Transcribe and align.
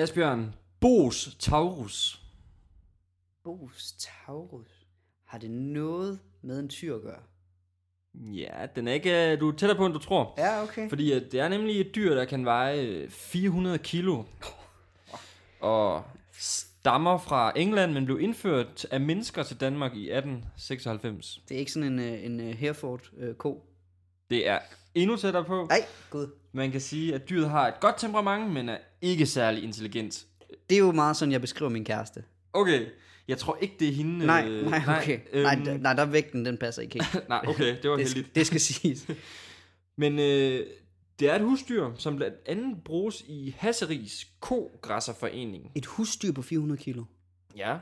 Asbjørn, 0.00 0.54
Bos 0.80 1.36
Taurus. 1.38 2.20
Bos 3.44 3.94
Taurus. 3.98 4.86
Har 5.24 5.38
det 5.38 5.50
noget 5.50 6.20
med 6.42 6.60
en 6.60 6.68
tyr 6.68 6.94
at 6.94 7.02
gøre? 7.02 7.20
Ja, 8.14 8.66
den 8.76 8.88
er 8.88 8.92
ikke... 8.92 9.32
øh, 9.32 9.40
Du 9.40 9.48
er 9.48 9.56
tættere 9.56 9.76
på, 9.76 9.86
end 9.86 9.94
du 9.94 9.98
tror. 10.00 10.34
Ja, 10.38 10.62
okay. 10.62 10.88
Fordi 10.88 11.12
at 11.12 11.32
det 11.32 11.40
er 11.40 11.48
nemlig 11.48 11.80
et 11.80 11.94
dyr, 11.94 12.14
der 12.14 12.24
kan 12.24 12.44
veje 12.44 12.80
øh, 12.82 13.10
400 13.10 13.78
kilo. 13.78 14.22
Og 15.60 16.04
stammer 16.32 17.18
fra 17.18 17.52
England, 17.56 17.92
men 17.92 18.04
blev 18.04 18.20
indført 18.20 18.86
af 18.90 19.00
mennesker 19.00 19.42
til 19.42 19.60
Danmark 19.60 19.92
i 19.96 20.10
1896. 20.10 21.40
Det 21.48 21.54
er 21.54 21.58
ikke 21.58 21.72
sådan 21.72 21.92
en, 21.92 21.98
øh, 21.98 22.24
en 22.24 22.40
uh, 22.40 22.46
Hereford 22.46 23.10
uh, 23.12 23.34
ko. 23.34 23.66
Det 24.30 24.48
er 24.48 24.58
endnu 24.94 25.16
tættere 25.16 25.44
på. 25.44 25.66
Nej, 25.68 25.84
gud. 26.10 26.26
Man 26.52 26.70
kan 26.70 26.80
sige, 26.80 27.14
at 27.14 27.28
dyret 27.30 27.50
har 27.50 27.68
et 27.68 27.80
godt 27.80 27.94
temperament, 27.98 28.52
men 28.52 28.68
er 28.68 28.78
ikke 29.00 29.26
særlig 29.26 29.62
intelligent. 29.62 30.24
Det 30.70 30.74
er 30.74 30.78
jo 30.78 30.92
meget 30.92 31.16
sådan, 31.16 31.32
jeg 31.32 31.40
beskriver 31.40 31.68
min 31.70 31.84
kæreste. 31.84 32.24
Okay, 32.52 32.86
jeg 33.28 33.38
tror 33.38 33.58
ikke, 33.60 33.74
det 33.80 33.88
er 33.88 33.92
hende. 33.92 34.26
Nej, 34.26 34.48
øh, 34.48 34.70
nej, 34.70 34.98
okay. 35.00 35.18
Nej, 35.34 35.54
øhm, 35.54 35.62
nej, 35.62 35.76
nej, 35.76 35.92
der 35.92 36.02
er 36.02 36.06
vægten, 36.06 36.44
den 36.44 36.56
passer 36.58 36.82
ikke 36.82 36.94
helt. 36.94 37.28
nej, 37.28 37.44
okay, 37.48 37.76
det 37.82 37.90
var 37.90 37.96
Det, 37.96 38.06
heldigt. 38.06 38.34
det 38.34 38.46
skal 38.46 38.60
siges. 38.60 39.06
Men 39.96 40.18
øh, 40.18 40.66
det 41.20 41.30
er 41.30 41.34
et 41.34 41.40
husdyr, 41.42 41.90
som 41.96 42.16
blandt 42.16 42.36
andet 42.46 42.84
bruges 42.84 43.24
i 43.28 43.54
Hasseris 43.58 44.26
Kogræsserforening. 44.40 45.72
Et 45.74 45.86
husdyr 45.86 46.32
på 46.32 46.42
400 46.42 46.80
kilo. 46.82 47.04
Ja. 47.56 47.76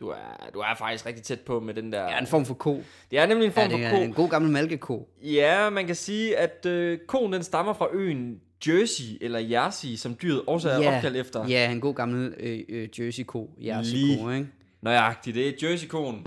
Du 0.00 0.08
er, 0.08 0.50
du 0.54 0.58
er 0.58 0.74
faktisk 0.78 1.06
rigtig 1.06 1.24
tæt 1.24 1.40
på 1.40 1.60
med 1.60 1.74
den 1.74 1.92
der... 1.92 2.02
Ja, 2.02 2.18
en 2.18 2.26
form 2.26 2.44
for 2.44 2.54
ko. 2.54 2.82
Det 3.10 3.18
er 3.18 3.26
nemlig 3.26 3.46
en 3.46 3.52
form 3.52 3.70
Ja, 3.70 3.76
det 3.76 3.88
for 3.90 3.96
er 3.96 3.98
ko. 4.00 4.04
en 4.04 4.12
god 4.12 4.28
gammel 4.28 4.50
malkeko. 4.50 5.08
Ja, 5.22 5.70
man 5.70 5.86
kan 5.86 5.94
sige, 5.94 6.36
at 6.38 6.66
øh, 6.66 6.98
koen 7.08 7.32
den 7.32 7.42
stammer 7.42 7.72
fra 7.72 7.88
øen 7.92 8.40
Jersey, 8.68 9.04
eller 9.20 9.38
Jersey, 9.38 9.94
som 9.96 10.16
dyret 10.22 10.42
også 10.46 10.70
er 10.70 10.80
Ja, 10.80 10.96
opkaldt 10.96 11.16
efter. 11.16 11.46
Ja, 11.48 11.70
en 11.72 11.80
god 11.80 11.94
gammel 11.94 12.34
øh, 12.40 12.60
øh, 12.68 12.88
Jersey-ko. 13.00 13.50
Jersey-ko, 13.60 14.30
ikke? 14.30 14.46
Nøjagtigt, 14.82 15.34
det 15.34 15.48
er 15.48 15.68
Jersey-koen. 15.70 16.26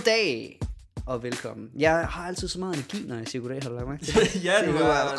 God 0.00 0.04
dag 0.04 0.60
og 1.06 1.22
velkommen. 1.22 1.70
Jeg 1.78 2.06
har 2.06 2.26
altid 2.28 2.48
så 2.48 2.58
meget 2.58 2.74
energi, 2.74 3.08
når 3.08 3.16
jeg 3.16 3.28
siger 3.28 3.42
goddag, 3.42 3.62
har 3.62 3.70
du 3.70 3.76
lagt 3.76 3.88
mærke 3.88 4.04
til 4.04 4.14
det? 4.14 4.44
ja, 4.44 4.66
du 4.66 4.76
er 4.76 5.18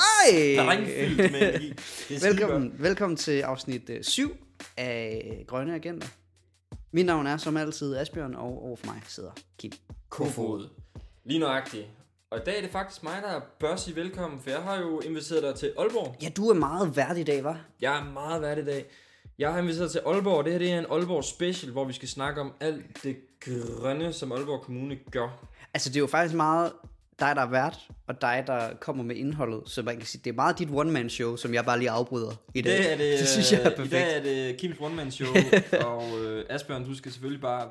sprængfyldt 0.64 1.32
med 1.32 1.42
energi. 1.42 1.72
Er. 2.10 2.20
Velkommen, 2.28 2.74
velkommen 2.80 3.18
til 3.18 3.42
afsnit 3.42 3.92
7 4.02 4.38
af 4.78 5.44
Grønne 5.48 5.76
Agenter. 5.76 6.08
Mit 6.92 7.06
navn 7.06 7.28
er 7.28 7.38
som 7.38 7.58
altid 7.58 7.96
Asbjørn, 7.96 8.36
og 8.36 8.64
overfor 8.64 8.86
mig 8.86 9.02
sidder 9.08 9.32
Kim 9.58 9.72
Kofod. 10.10 10.70
Lige 11.26 11.40
nøjagtigt. 11.40 11.88
Og 12.32 12.38
i 12.38 12.42
dag 12.46 12.58
er 12.58 12.62
det 12.62 12.72
faktisk 12.72 13.04
mig, 13.04 13.22
der 13.24 13.42
bør 13.60 13.76
sige 13.76 13.96
velkommen, 13.96 14.40
for 14.40 14.50
jeg 14.50 14.62
har 14.62 14.80
jo 14.80 15.00
inviteret 15.00 15.44
dig 15.44 15.56
til 15.56 15.74
Aalborg. 15.78 16.16
Ja, 16.22 16.30
du 16.30 16.50
er 16.50 16.54
meget 16.54 16.96
værd 16.96 17.18
i 17.18 17.24
dag, 17.24 17.44
var? 17.44 17.60
Jeg 17.82 18.00
er 18.00 18.04
meget 18.04 18.42
værd 18.42 18.58
i 18.58 18.66
dag. 18.66 18.86
Jeg 19.40 19.54
har 19.54 19.60
inviteret 19.60 19.92
til 19.92 20.02
Aalborg, 20.06 20.46
det 20.46 20.52
her 20.52 20.60
det 20.60 20.72
er 20.72 20.80
en 20.80 20.86
Aalborg 20.92 21.24
special, 21.24 21.72
hvor 21.72 21.86
vi 21.86 21.94
skal 21.94 22.08
snakke 22.08 22.42
om 22.42 22.54
alt 22.60 23.04
det 23.04 23.18
grønne, 23.40 24.14
som 24.14 24.32
Aalborg 24.32 24.62
Kommune 24.62 24.98
gør. 25.12 25.48
Altså, 25.74 25.90
det 25.90 25.96
er 25.96 26.00
jo 26.00 26.08
faktisk 26.08 26.36
meget 26.36 26.72
dig, 27.20 27.36
der 27.36 27.42
er 27.42 27.50
vært, 27.50 27.88
og 28.08 28.22
dig, 28.22 28.44
der 28.48 28.70
kommer 28.82 29.04
med 29.04 29.16
indholdet. 29.16 29.62
Så 29.66 29.82
man 29.82 29.98
kan 29.98 30.06
sige, 30.06 30.22
det 30.24 30.30
er 30.30 30.36
meget 30.36 30.60
dit 30.60 30.70
one-man-show, 30.72 31.36
som 31.36 31.54
jeg 31.54 31.66
bare 31.66 31.80
lige 31.80 31.90
afbryder 31.90 32.32
i 32.54 32.62
dag. 32.62 32.78
dag 32.78 32.92
er 32.92 32.98
det, 32.98 33.20
det 33.20 33.28
synes 33.28 33.52
jeg 33.52 33.62
er 33.62 33.72
øh, 33.72 33.76
perfekt. 33.76 33.94
I 33.94 33.96
dag 33.96 34.18
er 34.18 34.24
det 34.24 34.58
Kims 34.58 34.78
one-man-show, 34.80 35.28
og 35.88 36.20
øh, 36.20 36.46
Asbjørn, 36.50 36.86
du 36.86 36.96
skal 36.96 37.12
selvfølgelig 37.12 37.42
bare 37.42 37.68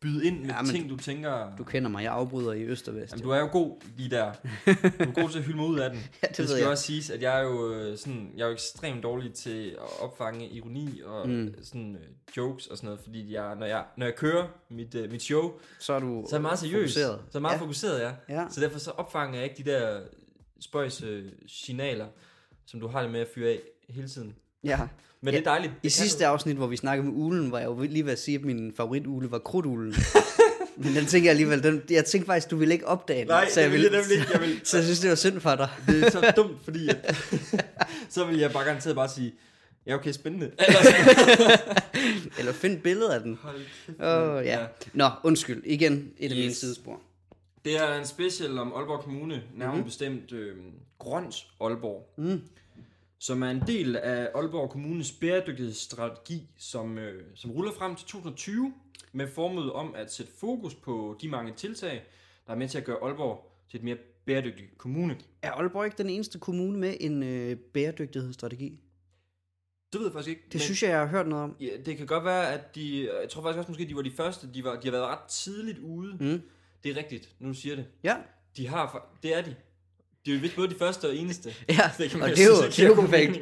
byde 0.00 0.26
ind 0.26 0.40
med 0.40 0.48
Ja, 0.54 0.62
ting, 0.70 0.90
du 0.90 0.96
tænker... 0.96 1.56
Du 1.56 1.64
kender 1.64 1.88
mig, 1.90 2.02
jeg 2.04 2.12
afbryder 2.12 2.52
i 2.52 2.62
øst 2.62 2.88
og 2.88 2.94
vest. 2.94 3.12
Jamen, 3.12 3.22
jo. 3.22 3.28
du 3.28 3.34
er 3.34 3.40
jo 3.40 3.48
god 3.52 3.76
lige 3.96 4.10
der. 4.10 4.32
Du 4.32 4.70
er 5.10 5.12
god 5.22 5.30
til 5.30 5.38
at 5.38 5.44
hylde 5.44 5.56
mig 5.56 5.66
ud 5.66 5.78
af 5.78 5.90
den. 5.90 5.98
Ja, 6.22 6.28
det 6.28 6.36
det 6.36 6.48
skal 6.48 6.60
jeg. 6.60 6.68
også 6.68 6.84
siges, 6.84 7.10
at 7.10 7.22
jeg 7.22 7.38
er 7.38 7.42
jo 7.42 7.72
øh, 7.74 7.98
sådan, 7.98 8.32
jeg 8.36 8.42
er 8.42 8.46
jo 8.46 8.52
ekstremt 8.52 9.02
dårlig 9.02 9.34
til 9.34 9.66
at 9.70 10.00
opfange 10.02 10.48
ironi 10.48 11.00
og 11.04 11.28
mm. 11.28 11.54
sådan 11.62 11.94
øh, 11.96 12.36
jokes 12.36 12.66
og 12.66 12.76
sådan 12.76 12.86
noget, 12.86 13.00
fordi 13.00 13.34
jeg, 13.34 13.56
når 13.56 13.66
jeg, 13.66 13.84
når 13.96 14.06
jeg 14.06 14.14
kører 14.16 14.46
mit, 14.70 14.94
øh, 14.94 15.10
mit 15.10 15.22
show, 15.22 15.52
Så 15.78 15.92
er 15.92 16.00
du 16.00 16.24
så 16.28 16.36
er 16.36 16.38
jeg 16.38 16.42
meget 16.42 16.58
seriøs. 16.58 16.80
fokuseret. 16.94 17.18
Så 17.18 17.38
er 17.38 17.40
jeg 17.40 17.42
meget 17.42 17.54
ja. 17.56 17.60
fokuseret, 17.60 18.00
ja. 18.00 18.12
Ja. 18.28 18.46
Så 18.50 18.60
derfor 18.60 18.78
så 18.78 18.90
opfanger 18.90 19.34
jeg 19.40 19.44
ikke 19.50 19.64
de 19.64 19.70
der 19.70 20.00
spøjs 20.60 21.02
øh, 21.02 21.24
signaler, 21.46 22.06
som 22.66 22.80
du 22.80 22.88
har 22.88 23.02
det 23.02 23.10
med 23.10 23.20
at 23.20 23.28
fyre 23.34 23.50
af 23.50 23.60
hele 23.88 24.08
tiden. 24.08 24.34
ja. 24.64 24.88
Men 25.22 25.34
Ja, 25.34 25.38
det 25.40 25.46
er 25.46 25.50
dejligt. 25.50 25.70
I 25.70 25.74
Det 25.74 25.82
kan 25.82 25.90
sidste 25.90 26.24
du. 26.24 26.28
afsnit, 26.28 26.56
hvor 26.56 26.66
vi 26.66 26.76
snakkede 26.76 27.06
med 27.08 27.14
ulen, 27.16 27.52
var 27.52 27.58
jeg 27.58 27.66
jo 27.66 27.82
lige 27.82 28.04
ved 28.04 28.12
at 28.12 28.18
sige, 28.18 28.34
at 28.38 28.44
min 28.44 28.72
favoritugle 28.76 29.30
var 29.30 29.38
krudtuglen. 29.38 29.94
Men 30.84 30.94
den 30.94 31.06
tænker 31.06 31.26
jeg 31.26 31.30
alligevel, 31.30 31.62
den, 31.62 31.82
jeg 31.90 32.04
tænkte 32.04 32.26
faktisk, 32.26 32.50
du 32.50 32.56
ville 32.56 32.74
ikke 32.74 32.86
opdage 32.86 33.18
den. 33.20 33.26
Nej, 33.28 33.48
så 33.50 33.60
jeg 33.60 33.70
det 33.70 33.78
ville 33.80 33.90
jeg 33.92 34.00
nemlig 34.00 34.18
ikke. 34.18 34.32
Jeg 34.32 34.40
ville- 34.40 34.60
så 34.68 34.76
jeg 34.76 34.84
synes, 34.84 35.00
det 35.00 35.10
var 35.10 35.16
synd 35.16 35.40
for 35.40 35.54
dig. 35.54 35.68
Det 35.86 36.04
er 36.04 36.10
så 36.10 36.32
dumt, 36.36 36.56
fordi 36.64 36.88
at, 36.88 37.16
så 38.08 38.24
vil 38.24 38.38
jeg 38.38 38.52
bare 38.52 38.64
garanteret 38.64 38.96
bare 38.96 39.08
sige, 39.08 39.34
ja 39.86 39.94
okay, 39.94 40.12
spændende. 40.12 40.50
Eller 42.38 42.52
find 42.52 42.80
billeder 42.80 43.14
af 43.14 43.20
den. 43.20 43.38
Hold 43.42 43.56
kæft, 43.86 43.98
Åh, 44.00 44.34
mand. 44.34 44.46
ja. 44.46 44.58
Nå, 44.94 45.08
undskyld. 45.24 45.62
Igen 45.66 46.10
et 46.18 46.30
af 46.30 46.36
mine 46.36 46.48
Yes. 46.48 46.56
sidespor. 46.56 47.00
Det 47.64 47.76
er 47.76 47.98
en 47.98 48.06
special 48.06 48.58
om 48.58 48.72
Aalborg 48.76 49.00
Kommune, 49.04 49.42
nærmere 49.56 49.76
mm. 49.78 49.84
bestemt 49.84 50.32
øh, 50.32 50.56
Grønt 50.98 51.34
Aalborg, 51.60 52.14
mm. 52.18 52.40
Som 53.20 53.42
er 53.42 53.50
en 53.50 53.62
del 53.66 53.96
af 53.96 54.28
Aalborg 54.34 54.70
Kommunes 54.70 55.12
bæredygtighedsstrategi, 55.12 56.48
som, 56.58 56.98
øh, 56.98 57.24
som 57.34 57.50
ruller 57.50 57.72
frem 57.72 57.96
til 57.96 58.06
2020 58.06 58.74
med 59.12 59.28
formålet 59.28 59.72
om 59.72 59.94
at 59.94 60.12
sætte 60.12 60.32
fokus 60.38 60.74
på 60.74 61.18
de 61.20 61.28
mange 61.28 61.52
tiltag, 61.52 62.02
der 62.46 62.52
er 62.52 62.56
med 62.56 62.68
til 62.68 62.78
at 62.78 62.84
gøre 62.84 62.98
Aalborg 63.02 63.52
til 63.70 63.78
et 63.78 63.84
mere 63.84 63.96
bæredygtig 64.24 64.64
kommune. 64.78 65.16
Er 65.42 65.50
Aalborg 65.52 65.84
ikke 65.84 65.98
den 65.98 66.10
eneste 66.10 66.38
kommune 66.38 66.78
med 66.78 66.96
en 67.00 67.22
øh, 67.22 67.56
bæredygtighedsstrategi? 67.56 68.80
Det 69.92 70.00
ved 70.00 70.06
jeg 70.06 70.12
faktisk 70.12 70.28
ikke. 70.28 70.42
Det 70.52 70.60
synes 70.60 70.82
jeg, 70.82 70.90
jeg 70.90 70.98
har 70.98 71.06
hørt 71.06 71.28
noget 71.28 71.44
om. 71.44 71.56
Ja, 71.60 71.70
det 71.86 71.96
kan 71.96 72.06
godt 72.06 72.24
være, 72.24 72.52
at 72.52 72.74
de... 72.74 73.10
Jeg 73.20 73.28
tror 73.30 73.42
faktisk 73.42 73.58
også, 73.58 73.70
måske, 73.70 73.88
de 73.88 73.96
var 73.96 74.02
de 74.02 74.12
første. 74.16 74.48
De, 74.54 74.64
var, 74.64 74.80
de 74.80 74.86
har 74.86 74.92
været 74.92 75.06
ret 75.06 75.28
tidligt 75.28 75.78
ude. 75.78 76.12
Mm. 76.12 76.42
Det 76.84 76.90
er 76.90 76.96
rigtigt, 76.96 77.34
nu 77.38 77.48
du 77.48 77.54
siger 77.54 77.76
det. 77.76 77.86
Ja, 78.02 78.16
De 78.56 78.68
har... 78.68 79.16
Det 79.22 79.36
er 79.36 79.42
de. 79.42 79.54
De 80.26 80.30
er 80.30 80.34
jo 80.34 80.40
vist 80.40 80.56
både 80.56 80.68
de 80.68 80.74
første 80.74 81.04
og 81.08 81.16
eneste. 81.16 81.54
ja. 81.68 81.90
Det 81.98 82.10
kan 82.10 82.22
og 82.22 82.28
man 82.28 82.36
det 82.36 82.44
er 82.44 82.48
jo, 82.48 82.54
det 82.66 82.78
er 82.78 82.86
jo 82.86 82.94
perfekt. 82.94 83.40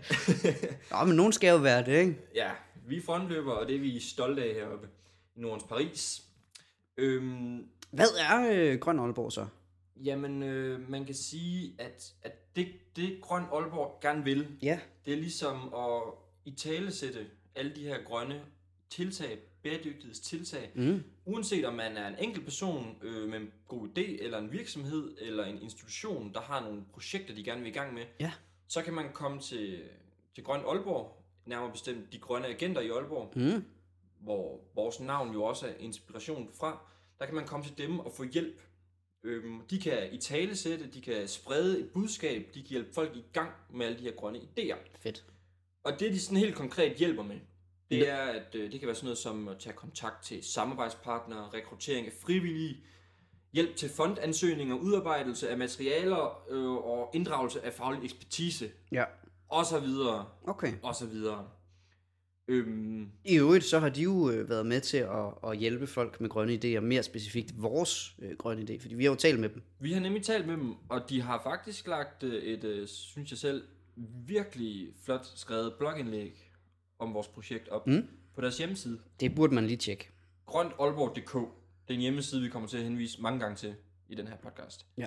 Nå, 0.90 1.04
men 1.06 1.16
nogen 1.16 1.32
skal 1.32 1.50
jo 1.50 1.56
være 1.56 1.84
det, 1.84 1.98
ikke? 2.00 2.16
Ja, 2.34 2.50
vi 2.86 2.96
er 2.96 3.02
frontløbere, 3.02 3.58
og 3.58 3.68
det 3.68 3.76
er 3.76 3.80
vi 3.80 4.00
stolte 4.00 4.44
af 4.44 4.54
heroppe 4.54 4.88
i 5.36 5.40
Nordens 5.40 5.64
Paris. 5.68 6.22
Øhm, 6.96 7.66
Hvad 7.90 8.06
er 8.30 8.50
øh, 8.52 8.78
Grøn 8.78 8.98
Aalborg 8.98 9.32
så? 9.32 9.46
jamen, 10.04 10.42
øh, 10.42 10.90
man 10.90 11.04
kan 11.04 11.14
sige, 11.14 11.74
at, 11.78 12.12
at 12.22 12.56
det, 12.56 12.68
det 12.96 13.18
Grøn 13.22 13.42
Aalborg 13.52 13.98
gerne 14.02 14.24
vil, 14.24 14.46
Ja. 14.62 14.78
det 15.04 15.12
er 15.12 15.16
ligesom 15.16 15.74
at 15.74 16.02
i 16.44 16.50
talesætte 16.50 17.26
alle 17.56 17.72
de 17.76 17.82
her 17.84 17.96
grønne 18.04 18.40
tiltag, 18.90 19.38
bæredygtighedstiltag, 19.62 20.70
Mm. 20.74 21.02
uanset 21.24 21.64
om 21.64 21.74
man 21.74 21.96
er 21.96 22.08
en 22.08 22.14
enkelt 22.18 22.44
person 22.44 22.96
øh, 23.02 23.28
med 23.28 23.38
en 23.40 23.52
god 23.68 23.88
idé, 23.88 24.22
eller 24.22 24.38
en 24.38 24.52
virksomhed, 24.52 25.16
eller 25.20 25.44
en 25.44 25.62
institution, 25.62 26.32
der 26.34 26.40
har 26.40 26.60
nogle 26.60 26.82
projekter, 26.92 27.34
de 27.34 27.44
gerne 27.44 27.60
vil 27.62 27.70
i 27.70 27.74
gang 27.74 27.94
med, 27.94 28.02
Ja. 28.20 28.32
så 28.68 28.82
kan 28.82 28.94
man 28.94 29.12
komme 29.12 29.40
til, 29.40 29.82
til 30.34 30.44
Grøn 30.44 30.60
Aalborg, 30.60 31.22
nærmere 31.46 31.72
bestemt 31.72 32.12
de 32.12 32.18
grønne 32.18 32.46
agenter 32.46 32.80
i 32.80 32.88
Aalborg, 32.88 33.32
Mm. 33.36 33.64
hvor 34.20 34.60
vores 34.74 35.00
navn 35.00 35.32
jo 35.32 35.42
også 35.44 35.66
er 35.66 35.72
inspiration 35.78 36.50
fra, 36.60 36.78
der 37.18 37.26
kan 37.26 37.34
man 37.34 37.46
komme 37.46 37.66
til 37.66 37.78
dem 37.78 37.98
og 38.00 38.12
få 38.16 38.24
hjælp. 38.24 38.62
Øhm, 39.24 39.60
de 39.70 39.78
kan 39.80 40.12
i 40.12 40.18
tale 40.18 40.56
sætte, 40.56 40.86
de 40.86 41.00
kan 41.00 41.28
sprede 41.28 41.80
et 41.80 41.90
budskab, 41.90 42.50
de 42.54 42.60
kan 42.62 42.68
hjælpe 42.70 42.92
folk 42.94 43.16
i 43.16 43.24
gang 43.32 43.50
med 43.70 43.86
alle 43.86 43.98
de 43.98 44.02
her 44.04 44.12
grønne 44.12 44.38
idéer. 44.38 44.76
Fedt. 44.98 45.24
Og 45.84 46.00
det, 46.00 46.12
de 46.12 46.20
sådan 46.20 46.38
helt 46.38 46.54
konkret 46.54 46.96
hjælper 46.96 47.22
med, 47.22 47.36
det 47.90 48.08
er, 48.08 48.16
at 48.16 48.54
øh, 48.54 48.72
det 48.72 48.80
kan 48.80 48.86
være 48.86 48.94
sådan 48.96 49.04
noget 49.06 49.18
som 49.18 49.48
at 49.48 49.58
tage 49.58 49.72
kontakt 49.76 50.24
til 50.24 50.42
samarbejdspartnere, 50.44 51.48
rekruttering 51.54 52.06
af 52.06 52.12
frivillige, 52.22 52.76
hjælp 53.52 53.76
til 53.76 53.88
fondansøgninger, 53.88 54.74
udarbejdelse 54.76 55.48
af 55.50 55.58
materialer 55.58 56.44
øh, 56.50 56.72
og 56.72 57.10
inddragelse 57.14 57.64
af 57.64 57.72
faglig 57.72 58.04
ekspertise, 58.04 58.70
Ja. 58.92 59.04
og 59.48 59.66
så 59.66 59.80
videre, 59.80 60.26
Okay. 60.46 60.72
og 60.82 60.94
så 60.94 61.06
videre. 61.06 61.48
Øhm, 62.48 63.08
I 63.24 63.36
øvrigt 63.38 63.64
så 63.64 63.78
har 63.78 63.88
de 63.88 64.02
jo 64.02 64.30
øh, 64.30 64.48
været 64.48 64.66
med 64.66 64.80
til 64.80 64.96
at, 64.96 65.50
at 65.50 65.56
hjælpe 65.58 65.86
folk 65.86 66.20
med 66.20 66.28
grønne 66.28 66.54
idéer, 66.64 66.80
mere 66.80 67.02
specifikt 67.02 67.62
vores 67.62 68.14
øh, 68.22 68.36
grønne 68.38 68.62
idé, 68.62 68.80
fordi 68.80 68.94
vi 68.94 69.04
har 69.04 69.10
jo 69.10 69.16
talt 69.16 69.40
med 69.40 69.48
dem. 69.48 69.62
Vi 69.80 69.92
har 69.92 70.00
nemlig 70.00 70.22
talt 70.22 70.46
med 70.46 70.56
dem, 70.56 70.74
og 70.88 71.10
de 71.10 71.22
har 71.22 71.40
faktisk 71.42 71.86
lagt 71.86 72.22
øh, 72.22 72.42
et, 72.42 72.64
øh, 72.64 72.88
synes 72.88 73.30
jeg 73.30 73.38
selv, 73.38 73.62
virkelig 74.26 74.88
flot 75.04 75.26
skrevet 75.34 75.74
blogindlæg 75.78 76.49
om 77.00 77.14
vores 77.14 77.28
projekt 77.28 77.68
op 77.68 77.86
Mm. 77.86 78.08
på 78.34 78.40
deres 78.40 78.58
hjemmeside. 78.58 79.00
Det 79.20 79.34
burde 79.34 79.54
man 79.54 79.66
lige 79.66 79.76
tjekke. 79.76 80.10
grøntaalborg.dk. 80.46 81.32
Det 81.88 81.94
er 81.94 81.98
en 81.98 82.00
hjemmeside, 82.00 82.42
vi 82.42 82.48
kommer 82.48 82.68
til 82.68 82.76
at 82.78 82.84
henvise 82.84 83.22
mange 83.22 83.40
gange 83.40 83.56
til 83.56 83.74
i 84.08 84.14
den 84.14 84.28
her 84.28 84.36
podcast. 84.36 84.86
Ja. 84.98 85.06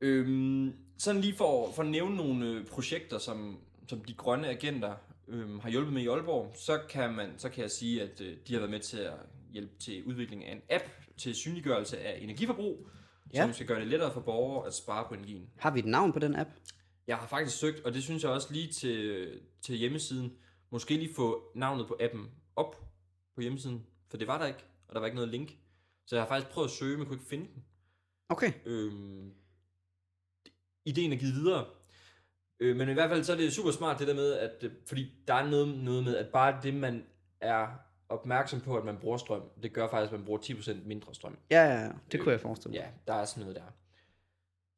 Øhm, 0.00 0.72
sådan 0.98 1.20
lige 1.20 1.34
for, 1.36 1.72
for 1.72 1.82
at 1.82 1.88
nævne 1.88 2.16
nogle 2.16 2.46
øh, 2.50 2.66
projekter, 2.66 3.18
som, 3.18 3.58
som 3.88 4.00
de 4.00 4.14
grønne 4.14 4.48
agenter 4.48 4.94
øhm, 5.28 5.58
har 5.58 5.70
hjulpet 5.70 5.92
med 5.92 6.02
i 6.02 6.06
Aalborg, 6.06 6.52
så 6.58 6.80
kan, 6.90 7.12
man, 7.14 7.30
så 7.38 7.48
kan 7.48 7.62
jeg 7.62 7.70
sige, 7.70 8.02
at 8.02 8.20
øh, 8.20 8.36
de 8.48 8.52
har 8.52 8.60
været 8.60 8.70
med 8.70 8.80
til 8.80 8.98
at 8.98 9.14
hjælpe 9.52 9.72
til 9.80 10.04
udvikling 10.04 10.44
af 10.44 10.52
en 10.52 10.60
app 10.70 10.84
til 11.16 11.34
synliggørelse 11.34 11.98
af 11.98 12.18
energiforbrug. 12.22 12.86
Ja. 13.34 13.42
som 13.42 13.52
skal 13.52 13.66
gøre 13.66 13.80
det 13.80 13.88
lettere 13.88 14.12
for 14.12 14.20
borgere 14.20 14.66
at 14.66 14.74
spare 14.74 15.04
på 15.08 15.14
energien. 15.14 15.50
Har 15.58 15.70
vi 15.70 15.78
et 15.78 15.84
navn 15.86 16.12
på 16.12 16.18
den 16.18 16.34
app? 16.36 16.50
Jeg 17.06 17.16
har 17.16 17.26
faktisk 17.26 17.58
søgt, 17.58 17.80
og 17.84 17.94
det 17.94 18.02
synes 18.02 18.22
jeg 18.22 18.30
også 18.30 18.52
lige 18.52 18.72
til, 18.72 19.28
til 19.62 19.76
hjemmesiden, 19.76 20.32
måske 20.72 20.96
lige 20.96 21.14
få 21.14 21.52
navnet 21.54 21.86
på 21.88 21.96
appen 22.00 22.30
op 22.56 22.76
på 23.34 23.40
hjemmesiden, 23.40 23.86
for 24.08 24.16
det 24.16 24.26
var 24.26 24.38
der 24.38 24.46
ikke, 24.46 24.64
og 24.88 24.94
der 24.94 25.00
var 25.00 25.06
ikke 25.06 25.14
noget 25.16 25.30
link. 25.30 25.50
Så 26.06 26.16
jeg 26.16 26.22
har 26.22 26.28
faktisk 26.28 26.50
prøvet 26.52 26.68
at 26.68 26.72
søge, 26.72 26.96
men 26.96 27.06
kunne 27.06 27.16
ikke 27.16 27.28
finde 27.28 27.46
den. 27.54 27.64
Okay. 28.28 28.52
Øhm, 28.64 29.32
ideen 30.84 31.12
er 31.12 31.16
givet 31.16 31.34
videre. 31.34 31.66
Øh, 32.60 32.76
men 32.76 32.88
i 32.88 32.92
hvert 32.92 33.10
fald 33.10 33.24
så 33.24 33.32
er 33.32 33.36
det 33.36 33.52
super 33.52 33.70
smart 33.70 33.98
det 33.98 34.08
der 34.08 34.14
med, 34.14 34.32
at, 34.32 34.62
øh, 34.62 34.72
fordi 34.86 35.12
der 35.28 35.34
er 35.34 35.50
noget, 35.50 35.78
noget 35.78 36.04
med, 36.04 36.16
at 36.16 36.28
bare 36.28 36.58
det 36.62 36.74
man 36.74 37.04
er 37.40 37.66
opmærksom 38.08 38.60
på, 38.60 38.76
at 38.76 38.84
man 38.84 38.98
bruger 38.98 39.16
strøm, 39.18 39.42
det 39.62 39.72
gør 39.72 39.88
faktisk, 39.88 40.12
at 40.12 40.18
man 40.18 40.24
bruger 40.26 40.40
10% 40.40 40.86
mindre 40.86 41.14
strøm. 41.14 41.36
Ja, 41.50 41.64
ja, 41.64 41.80
ja. 41.82 41.90
Det 42.12 42.20
kunne 42.20 42.32
jeg 42.32 42.40
forestille 42.40 42.72
mig. 42.72 42.80
Ja, 42.80 42.88
der 43.12 43.14
er 43.18 43.24
sådan 43.24 43.40
noget 43.40 43.56
der. 43.56 43.62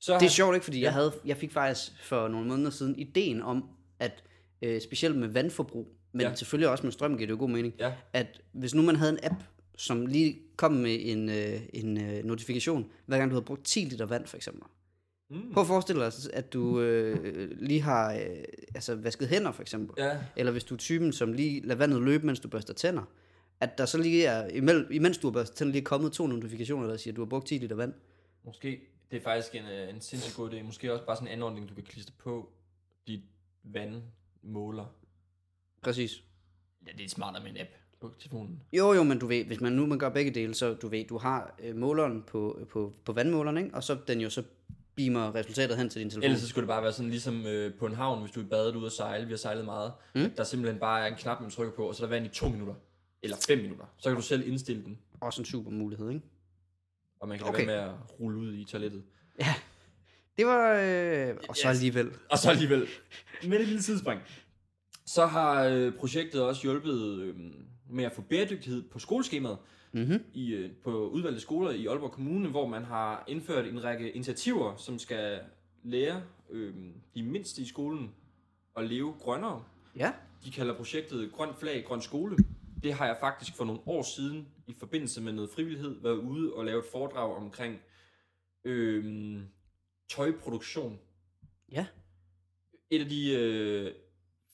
Så 0.01 0.13
Det 0.13 0.17
er 0.19 0.21
har- 0.23 0.29
sjovt 0.29 0.55
ikke, 0.55 0.65
fordi 0.65 0.79
Ja. 0.79 0.85
jeg, 0.85 0.93
havde, 0.93 1.13
jeg 1.25 1.37
fik 1.37 1.53
faktisk 1.53 2.03
for 2.05 2.29
nogle 2.29 2.49
måneder 2.49 2.71
siden 2.71 2.99
ideen 2.99 3.43
om, 3.43 3.69
at 3.99 4.25
øh, 4.65 4.81
specielt 4.81 5.17
med 5.17 5.29
vandforbrug, 5.29 5.89
men 6.13 6.21
Ja. 6.21 6.35
selvfølgelig 6.35 6.69
også 6.69 6.85
med 6.87 6.93
strøm 6.93 7.17
giver 7.17 7.27
det 7.27 7.33
jo 7.35 7.39
god 7.39 7.49
mening, 7.51 7.75
Ja. 7.79 7.93
at 8.13 8.41
hvis 8.53 8.75
nu 8.75 8.83
man 8.83 8.97
havde 8.97 9.13
en 9.13 9.19
app, 9.23 9.43
som 9.77 10.07
lige 10.07 10.39
kom 10.57 10.73
med 10.73 10.97
en, 11.01 11.29
øh, 11.29 11.61
en 11.73 12.01
øh, 12.05 12.25
notifikation, 12.25 12.91
hver 13.07 13.19
gang 13.19 13.31
du 13.31 13.35
havde 13.35 13.45
brugt 13.45 13.65
10 13.65 13.81
liter 13.81 14.07
vand 14.07 14.27
for 14.27 14.37
eksempel. 14.37 14.63
Mm. 15.31 15.53
Prøv 15.53 15.61
at 15.61 15.67
forestille 15.67 16.03
dig, 16.03 16.13
at 16.33 16.53
du 16.53 16.81
øh, 16.81 17.51
lige 17.61 17.81
har 17.81 18.13
øh, 18.15 18.21
altså 18.75 18.95
vasket 18.95 19.29
hænder 19.29 19.53
for 19.53 19.63
eksempel. 19.63 19.95
Ja, 20.05 20.19
Eller 20.37 20.53
hvis 20.53 20.65
du 20.65 20.75
er 20.75 20.79
typen, 20.79 21.13
som 21.13 21.33
lige 21.33 21.61
lader 21.61 21.75
vandet 21.79 22.03
løbe, 22.03 22.27
mens 22.27 22.41
du 22.41 22.49
børster 22.49 22.75
tænder. 22.75 23.03
At 23.61 23.79
der 23.79 23.87
så 23.87 23.99
lige 23.99 24.25
er, 24.27 24.49
imel, 24.49 24.87
imens 24.91 25.19
du 25.19 25.27
har 25.27 25.33
børstet 25.33 25.57
tænder, 25.57 25.73
lige 25.73 25.81
er 25.83 25.85
kommet 25.85 26.13
to 26.13 26.27
notifikationer, 26.27 26.87
der 26.89 26.97
siger, 26.97 27.13
at 27.13 27.17
du 27.17 27.21
har 27.21 27.27
brugt 27.29 27.47
10 27.47 27.55
liter 27.59 27.77
vand. 27.77 27.93
Måske, 28.45 28.81
det 29.11 29.17
er 29.17 29.21
faktisk 29.21 29.55
en, 29.55 29.65
øh, 29.65 29.95
en 29.95 30.01
sindssygt 30.01 30.37
god 30.37 30.51
idé. 30.51 30.63
Måske 30.63 30.93
også 30.93 31.07
bare 31.07 31.17
sådan 31.17 31.29
en 31.29 31.33
anordning, 31.33 31.69
du 31.69 31.75
kan 31.75 31.85
klistre 31.85 32.13
på 32.19 32.49
dit 33.07 33.21
vandmåler. 34.45 34.85
Præcis. 35.83 36.23
Ja, 36.87 36.93
det 36.99 37.05
er 37.05 37.09
smartere 37.09 37.43
med 37.43 37.51
en 37.51 37.57
app 37.61 37.71
på 38.01 38.11
telefonen. 38.19 38.61
Jo, 38.73 38.93
jo, 38.93 39.03
men 39.03 39.19
du 39.19 39.27
ved, 39.27 39.45
hvis 39.45 39.61
man 39.61 39.73
nu 39.73 39.87
man 39.87 39.99
gør 39.99 40.09
begge 40.09 40.31
dele, 40.31 40.55
så 40.55 40.75
du 40.75 40.89
ved, 40.89 41.05
du 41.05 41.19
har 41.19 41.55
øh, 41.59 41.77
måleren 41.77 42.23
på, 42.23 42.67
på, 42.71 42.93
på 43.05 43.13
vandmåleren, 43.13 43.57
ikke? 43.59 43.75
og 43.75 43.85
så 43.85 43.99
den 44.09 44.21
jo 44.21 44.31
så 44.31 44.43
beamer 44.97 45.35
resultatet 45.35 45.77
hen 45.77 45.89
til 45.89 46.01
din 46.01 46.11
telefon. 46.11 46.25
Ellers 46.25 46.41
så 46.41 46.49
skulle 46.49 46.63
det 46.63 46.69
bare 46.69 46.83
være 46.83 46.93
sådan 46.93 47.11
ligesom 47.11 47.47
øh, 47.47 47.75
på 47.75 47.87
en 47.87 47.95
havn, 47.95 48.21
hvis 48.21 48.31
du 48.33 48.41
er 48.41 48.45
i 48.45 48.49
badet 48.49 48.77
ude 48.77 48.87
at 48.87 48.93
sejle. 48.93 49.27
Vi 49.27 49.33
har 49.33 49.37
sejlet 49.37 49.65
meget. 49.65 49.93
Mm. 50.15 50.31
Der 50.37 50.45
simpelthen 50.45 50.81
bare 50.81 51.03
er 51.03 51.07
en 51.13 51.19
knap, 51.19 51.41
man 51.41 51.51
trykker 51.51 51.75
på, 51.75 51.89
og 51.89 51.95
så 51.95 52.03
er 52.05 52.07
der 52.09 52.15
vand 52.17 52.27
i 52.27 52.29
to 52.29 52.49
minutter. 52.49 52.75
Eller 53.23 53.37
fem 53.49 53.59
minutter. 53.59 53.85
Så 53.99 54.09
kan 54.09 54.17
du 54.17 54.23
selv 54.23 54.49
indstille 54.49 54.85
den, 54.85 54.99
Også 55.21 55.41
en 55.41 55.45
super 55.47 55.71
mulighed, 55.71 56.09
ikke? 56.11 56.23
og 57.21 57.29
man 57.29 57.39
kan 57.39 57.47
Okay. 57.47 57.67
være 57.67 57.87
med 57.87 57.93
at 57.95 58.21
rulle 58.21 58.39
ud 58.39 58.55
i 58.55 58.65
toilettet. 58.65 59.03
Ja. 59.41 59.55
Det 60.39 60.47
var... 60.47 60.73
Øh, 60.73 61.37
og 61.49 61.57
så 61.57 61.69
Yes. 61.69 61.77
alligevel. 61.77 62.11
Og 62.31 62.39
så 62.39 62.51
alligevel, 62.51 62.89
med 63.49 63.61
et 63.61 63.67
lille 63.67 63.83
sidespring, 63.83 64.21
så 65.07 65.27
har 65.27 65.65
øh, 65.65 65.93
projektet 65.95 66.43
også 66.43 66.63
hjulpet 66.63 67.19
øh, 67.21 67.35
med 67.91 68.05
at 68.05 68.13
få 68.13 68.23
bæredygtighed 68.23 68.83
på 68.83 68.99
skoleskemaet 68.99 69.59
Mm-hmm. 69.93 70.19
i, 70.33 70.53
øh, 70.55 70.71
på 70.85 71.09
udvalgte 71.09 71.41
skoler 71.41 71.71
i 71.71 71.87
Aalborg 71.87 72.13
Kommune, 72.13 72.49
hvor 72.49 72.67
man 72.67 72.85
har 72.85 73.25
indført 73.29 73.67
en 73.67 73.85
række 73.85 74.11
initiativer, 74.13 74.77
som 74.77 74.99
skal 74.99 75.41
lære 75.83 76.23
øh, 76.51 76.75
de 77.15 77.23
mindste 77.23 77.63
i 77.63 77.67
skolen 77.67 78.11
at 78.77 78.85
leve 78.85 79.15
grønnere. 79.21 79.65
Ja. 79.97 80.13
De 80.45 80.51
kalder 80.51 80.75
projektet 80.75 81.33
Grøn 81.33 81.49
Flag, 81.61 81.85
Grøn 81.87 82.01
Skole. 82.03 82.37
Det 82.83 82.95
har 82.95 83.07
jeg 83.07 83.17
faktisk 83.21 83.57
for 83.57 83.65
nogle 83.65 83.81
år 83.87 84.03
siden, 84.17 84.49
i 84.67 84.75
forbindelse 84.79 85.21
med 85.21 85.33
noget 85.33 85.51
frivillighed, 85.51 85.97
været 86.03 86.17
ude 86.19 86.53
og 86.53 86.65
lave 86.65 86.79
et 86.79 86.85
foredrag 86.93 87.37
omkring 87.37 87.81
øh, 88.65 89.37
tøjproduktion. 90.09 90.99
Ja. 91.73 91.87
Et 92.91 93.01
af 93.01 93.09
de 93.09 93.33
øh, 93.35 93.93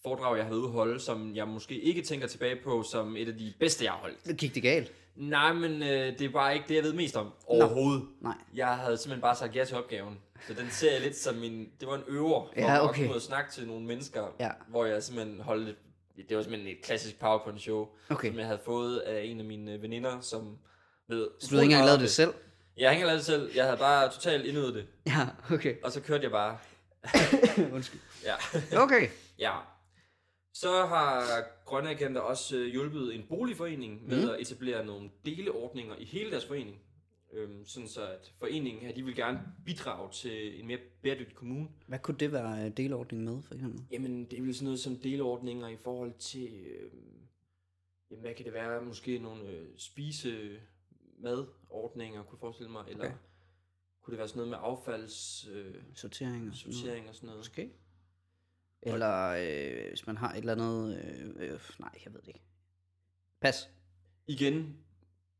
foredrag, 0.02 0.36
jeg 0.38 0.46
at 0.46 0.70
holde, 0.70 1.00
som 1.00 1.36
jeg 1.36 1.48
måske 1.48 1.80
ikke 1.80 2.02
tænker 2.02 2.26
tilbage 2.26 2.56
på 2.64 2.82
som 2.82 3.16
et 3.16 3.28
af 3.28 3.36
de 3.38 3.52
bedste, 3.60 3.84
jeg 3.84 3.92
har 3.92 3.98
holdt. 4.00 4.24
Det 4.26 4.36
gik 4.38 4.54
det 4.54 4.62
galt. 4.62 4.92
Nej, 5.16 5.52
men 5.52 5.82
øh, 5.82 6.18
det 6.18 6.22
er 6.22 6.28
bare 6.28 6.54
ikke 6.54 6.68
det, 6.68 6.74
jeg 6.74 6.82
ved 6.84 6.92
mest 6.92 7.16
om 7.16 7.32
overhovedet. 7.46 8.02
Nej. 8.20 8.34
Jeg 8.54 8.76
havde 8.76 8.96
simpelthen 8.96 9.20
bare 9.20 9.36
sagt 9.36 9.56
ja 9.56 9.64
til 9.64 9.76
opgaven. 9.76 10.18
Så 10.46 10.54
den 10.54 10.70
ser 10.70 10.92
jeg 10.92 11.00
lidt 11.00 11.16
som 11.16 11.34
min... 11.34 11.68
Det 11.80 11.88
var 11.88 11.94
en 11.94 12.02
øver 12.08 12.52
Ja, 12.56 12.74
at 12.76 12.82
okay. 12.88 13.08
ud 13.08 13.14
og 13.14 13.20
snakke 13.22 13.52
til 13.52 13.66
nogle 13.66 13.86
mennesker, 13.86 14.34
Ja. 14.40 14.50
hvor 14.68 14.84
jeg 14.84 15.02
simpelthen 15.02 15.40
holdt 15.40 15.68
et, 15.68 15.76
Det 16.28 16.36
var 16.36 16.42
simpelthen 16.42 16.72
et 16.76 16.82
klassisk 16.84 17.18
PowerPoint-show, 17.20 17.88
Okay. 18.10 18.28
som 18.28 18.38
jeg 18.38 18.46
havde 18.46 18.60
fået 18.64 18.98
af 18.98 19.24
en 19.24 19.38
af 19.38 19.44
mine 19.44 19.82
veninder, 19.82 20.20
som 20.20 20.58
ved... 21.08 21.28
Så 21.40 21.46
du 21.50 21.54
havde 21.54 21.64
ikke 21.64 21.72
engang 21.74 21.86
lavet 21.86 22.00
det 22.00 22.10
selv? 22.10 22.30
Jeg 22.76 22.98
lavet 23.00 23.16
det 23.18 23.24
selv. 23.24 23.50
Jeg 23.54 23.64
havde 23.64 23.76
bare 23.78 24.10
totalt 24.12 24.46
indøvet 24.46 24.74
det. 24.74 24.86
Ja, 25.06 25.28
okay. 25.54 25.76
Og 25.84 25.92
så 25.92 26.00
kørte 26.00 26.22
jeg 26.24 26.30
bare. 26.30 26.58
Undskyld. 27.74 28.00
Ja. 28.24 28.34
Okay. 28.82 29.08
Ja. 29.38 29.52
Så 30.54 30.86
har 30.86 31.24
Grønne 31.64 31.90
Agenter 31.90 32.20
også 32.20 32.56
øh, 32.56 32.66
hjulpet 32.66 33.14
en 33.14 33.22
boligforening 33.28 34.08
med 34.08 34.20
Mhm. 34.20 34.30
at 34.30 34.40
etablere 34.40 34.86
nogle 34.86 35.10
deleordninger 35.24 35.94
i 35.98 36.04
hele 36.04 36.30
deres 36.30 36.46
forening. 36.46 36.76
Øhm, 37.32 37.66
sådan 37.66 37.88
så 37.88 38.06
at 38.06 38.32
foreningen 38.38 38.82
her, 38.86 38.94
de 38.94 39.02
vil 39.04 39.16
gerne 39.16 39.40
bidrage 39.66 40.12
til 40.12 40.60
en 40.60 40.66
mere 40.66 40.78
bæredygtig 41.02 41.36
kommune. 41.36 41.68
Hvad 41.86 41.98
kunne 41.98 42.16
det 42.18 42.32
være 42.32 42.64
øh, 42.66 42.76
delordning 42.76 43.24
med, 43.24 43.42
for 43.42 43.54
eksempel? 43.54 43.84
Jamen, 43.92 44.24
det 44.24 44.38
er 44.38 44.42
vel 44.42 44.54
sådan 44.54 44.64
noget 44.64 44.80
som 44.80 44.96
deleordninger 44.96 45.68
i 45.68 45.76
forhold 45.76 46.12
til, 46.18 46.48
øh, 46.66 46.90
jamen, 48.10 48.20
hvad 48.20 48.34
kan 48.34 48.44
det 48.44 48.52
være, 48.54 48.82
måske 48.82 49.18
nogle 49.18 49.48
øh, 49.48 49.66
spise 49.78 50.50
madordninger, 51.22 52.22
kunne 52.22 52.38
forestille 52.38 52.70
mig, 52.72 52.84
eller 52.88 53.04
Okay. 53.04 53.14
kunne 54.02 54.12
det 54.12 54.18
være 54.18 54.28
sådan 54.28 54.38
noget 54.38 54.50
med 54.50 54.58
affalds 54.62 55.48
øh, 55.52 55.74
Sortering 55.94 56.48
og 56.48 56.54
sådan 56.56 56.68
noget. 56.70 56.76
sortering 56.80 57.08
og 57.08 57.14
sådan 57.14 57.26
noget. 57.26 57.38
Måske. 57.38 57.72
Eller 58.82 59.26
øh, 59.28 59.88
hvis 59.88 60.06
man 60.06 60.16
har 60.16 60.32
et 60.32 60.38
eller 60.38 60.52
andet... 60.52 60.96
Øh, 60.96 61.50
øh, 61.52 61.60
nej, 61.78 61.90
jeg 62.04 62.12
ved 62.14 62.20
det 62.20 62.28
ikke. 62.28 62.40
Pas. 63.40 63.70
Igen, 64.26 64.76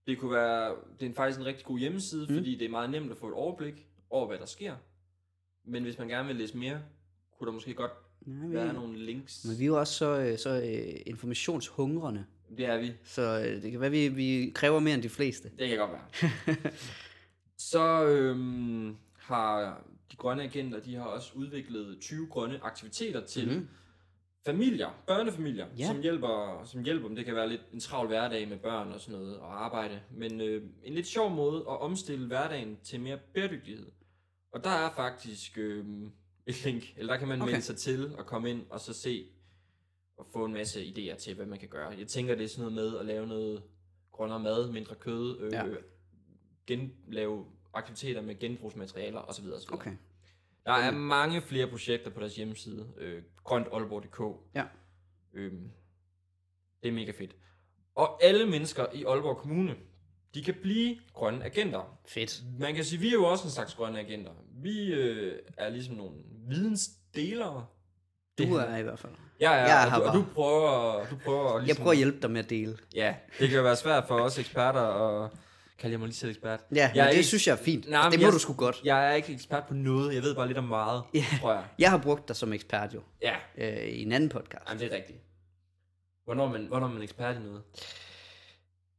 det 0.07 0.19
kunne 0.19 0.31
være, 0.33 0.77
det 1.01 1.11
er 1.11 1.15
faktisk 1.15 1.41
en 1.41 1.47
rigtig 1.47 1.67
god 1.67 1.79
hjemmeside, 1.79 2.27
Mm. 2.29 2.35
fordi 2.35 2.59
det 2.59 2.65
er 2.65 2.69
meget 2.71 2.91
nemt 2.91 3.11
at 3.11 3.17
få 3.19 3.29
et 3.29 3.35
overblik 3.35 3.87
over, 4.11 4.27
hvad 4.27 4.39
der 4.39 4.47
sker. 4.47 4.77
Men 5.65 5.83
hvis 5.83 5.99
man 5.99 6.09
gerne 6.09 6.27
vil 6.29 6.37
læse 6.37 6.57
mere, 6.59 6.83
kunne 7.39 7.47
der 7.47 7.53
måske 7.53 7.75
godt 7.75 7.93
være 8.27 8.67
vi, 8.69 8.73
nogle 8.73 8.99
links. 8.99 9.45
men 9.45 9.59
vi 9.59 9.63
er 9.63 9.67
jo 9.67 9.79
også 9.81 9.95
så, 9.95 10.21
øh, 10.21 10.39
så 10.39 10.51
øh, 10.63 11.03
informationshungrende, 11.07 12.27
Det 12.57 12.67
er 12.67 12.79
vi. 12.79 12.93
så 13.05 13.23
øh, 13.47 13.63
det 13.63 13.71
kan 13.73 13.81
være, 13.81 13.91
vi, 13.91 14.09
vi 14.09 14.53
kræver 14.55 14.81
mere 14.81 14.95
end 14.95 15.03
de 15.03 15.09
fleste. 15.09 15.51
Det 15.59 15.69
kan 15.69 15.79
godt 15.79 15.91
være. 15.93 16.31
Så 17.59 18.05
øhm, 18.07 18.97
har 19.19 19.83
de 20.13 20.17
grønne 20.17 20.43
agenter, 20.43 20.81
de 20.81 20.95
har 20.95 21.05
også 21.05 21.33
udviklet 21.35 21.99
20 22.01 22.27
grønne 22.27 22.61
aktiviteter 22.63 23.27
til 23.27 23.47
Mhm. 23.49 23.57
mm. 23.57 23.69
familier, 24.47 25.03
børnefamilier, 25.07 25.67
Ja. 25.79 25.87
som 25.87 26.01
hjælper, 26.03 26.63
som 26.65 26.83
hjælper 26.83 27.07
dem. 27.07 27.17
Det 27.17 27.25
kan 27.25 27.35
være 27.35 27.49
lidt 27.49 27.61
en 27.73 27.81
travl 27.81 28.07
hverdag 28.07 28.49
med 28.49 28.57
børn 28.59 28.93
og 28.93 29.01
sådan 29.01 29.21
noget 29.21 29.37
og 29.39 29.65
arbejde, 29.65 30.01
men 30.11 30.41
øh, 30.41 30.63
en 30.85 30.95
lidt 30.95 31.07
sjov 31.07 31.31
måde 31.31 31.57
at 31.61 31.81
omstille 31.81 32.27
hverdagen 32.27 32.79
til 32.85 33.01
mere 33.01 33.19
bæredygtighed. 33.35 33.87
Og 34.53 34.65
der 34.65 34.71
er 34.71 34.91
faktisk 34.97 35.59
øh, 35.59 35.85
et 36.47 36.65
link, 36.65 36.85
eller 36.97 37.13
der 37.13 37.19
kan 37.19 37.29
man 37.29 37.43
okay. 37.43 37.51
melde 37.53 37.65
sig 37.67 37.77
til 37.77 38.15
og 38.19 38.27
komme 38.27 38.51
ind 38.51 38.63
og 38.71 38.81
så 38.81 38.93
se 38.93 39.25
og 40.21 40.27
få 40.33 40.45
en 40.45 40.53
masse 40.53 40.81
idéer 40.85 41.17
til, 41.17 41.35
hvad 41.35 41.47
man 41.47 41.59
kan 41.59 41.69
gøre. 41.69 41.89
Jeg 41.99 42.07
tænker, 42.07 42.35
det 42.35 42.45
er 42.45 42.49
sådan 42.49 42.73
noget 42.73 42.75
med 42.93 42.99
at 43.01 43.07
lave 43.07 43.27
noget 43.27 43.63
grønnere 44.13 44.41
mad, 44.41 44.73
mindre 44.73 44.95
kød, 44.95 45.41
øh, 45.41 45.53
Ja. 45.53 45.65
gen, 46.67 46.93
lave 47.09 47.47
aktiviteter 47.75 48.23
med 48.23 48.39
genbrugsmaterialer 48.39 49.21
osv. 49.21 49.47
osv. 49.47 49.73
Okay. 49.73 49.93
Der 50.67 50.73
er 50.73 50.91
mange 50.91 51.43
flere 51.43 51.67
projekter 51.67 52.11
på 52.11 52.21
deres 52.21 52.37
hjemmeside, 52.37 52.93
øh, 52.99 53.23
grøntaalborg.dk. 53.45 54.41
Ja. 54.55 54.65
Øhm, 55.35 55.71
det 56.83 56.89
er 56.89 56.93
mega 56.93 57.11
fedt. 57.13 57.37
Og 57.95 58.25
alle 58.25 58.47
mennesker 58.47 58.87
i 58.95 59.05
Aalborg 59.05 59.37
Kommune, 59.37 59.77
de 60.35 60.43
kan 60.43 60.55
blive 60.63 60.99
grønne 61.15 61.45
agenter. 61.45 61.99
Fedt. 62.09 62.43
Man 62.59 62.75
kan 62.75 62.85
sige, 62.85 63.01
vi 63.01 63.09
er 63.09 63.13
jo 63.13 63.25
også 63.25 63.45
en 63.45 63.51
slags 63.51 63.75
grønne 63.75 63.99
agenter. 64.01 64.33
Vi 64.63 64.93
øh, 64.93 65.39
er 65.57 65.69
ligesom 65.69 65.95
nogle 65.95 66.17
vidensdelere. 66.49 67.67
Du 68.49 68.55
er 68.55 68.77
i 68.77 68.83
hvert 68.83 68.99
fald. 68.99 69.13
Ja, 69.41 69.53
ja, 69.53 69.77
Jeg 69.77 69.93
og, 69.95 70.01
du, 70.03 70.07
og 70.09 70.15
du 70.15 70.25
prøver, 70.35 71.07
du 71.11 71.17
prøver 71.25 71.53
Jeg 71.57 71.63
ligesom, 71.65 71.83
prøver 71.83 71.91
at 71.93 71.97
hjælpe 71.97 72.19
dig 72.23 72.31
med 72.31 72.41
at 72.45 72.51
dele. 72.51 72.77
Ja, 72.95 73.15
det 73.39 73.49
kan 73.49 73.57
jo 73.57 73.63
være 73.63 73.77
svært 73.77 74.05
for 74.09 74.15
os 74.21 74.39
eksperter 74.39 74.81
at 75.25 75.31
kalde 75.79 75.93
jeg 75.93 75.99
mig 76.01 76.07
lige 76.09 76.17
selv 76.17 76.31
ekspert. 76.31 76.61
Ja, 76.75 76.77
Jeg 76.77 76.93
jeg 76.97 77.07
det 77.07 77.13
ikke- 77.13 77.25
synes 77.27 77.47
jeg 77.47 77.53
er 77.53 77.57
fint. 77.63 77.89
Nej, 77.91 78.03
men 78.03 78.13
det 78.13 78.21
må 78.21 78.27
jeg- 78.27 78.33
du 78.33 78.39
sgu 78.39 78.53
godt. 78.53 78.81
Jeg 78.85 79.09
er 79.11 79.13
ikke 79.15 79.33
ekspert 79.33 79.65
på 79.69 79.75
noget, 79.75 80.15
jeg 80.15 80.23
ved 80.23 80.35
bare 80.35 80.47
lidt 80.47 80.59
om 80.59 80.65
meget, 80.65 81.03
Ja. 81.15 81.25
tror 81.41 81.53
jeg. 81.53 81.65
Jeg 81.79 81.91
har 81.91 81.99
brugt 81.99 82.29
dig 82.29 82.37
som 82.37 82.53
ekspert 82.53 82.95
jo, 82.95 83.01
Ja, 83.23 83.35
øh, 83.59 83.89
i 83.89 84.03
en 84.03 84.13
anden 84.13 84.29
podcast. 84.29 84.65
Jamen, 84.69 84.81
det 84.83 84.93
er 84.93 84.97
rigtigt. 84.97 85.19
Hvornår 86.25 86.47
er 86.47 86.51
man, 86.53 86.67
hvornår 86.67 86.87
er 86.87 86.91
man 86.93 87.03
ekspert 87.03 87.37
i 87.37 87.39
noget? 87.39 87.63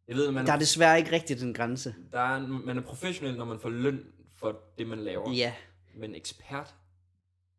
Jeg 0.08 0.16
ved, 0.16 0.32
man 0.32 0.46
Der 0.46 0.52
er, 0.52 0.56
er 0.56 0.60
desværre 0.60 0.98
ikke 1.00 1.12
rigtig 1.12 1.40
den 1.40 1.54
grænse. 1.54 1.96
der 2.12 2.20
er, 2.20 2.40
man 2.48 2.78
er 2.78 2.82
professionel, 2.82 3.38
når 3.38 3.46
man 3.46 3.60
får 3.60 3.70
løn 3.70 4.04
for 4.40 4.56
det, 4.78 4.88
man 4.88 5.00
laver. 5.00 5.32
Ja. 5.34 5.54
Men 5.98 6.16
ekspert? 6.16 6.74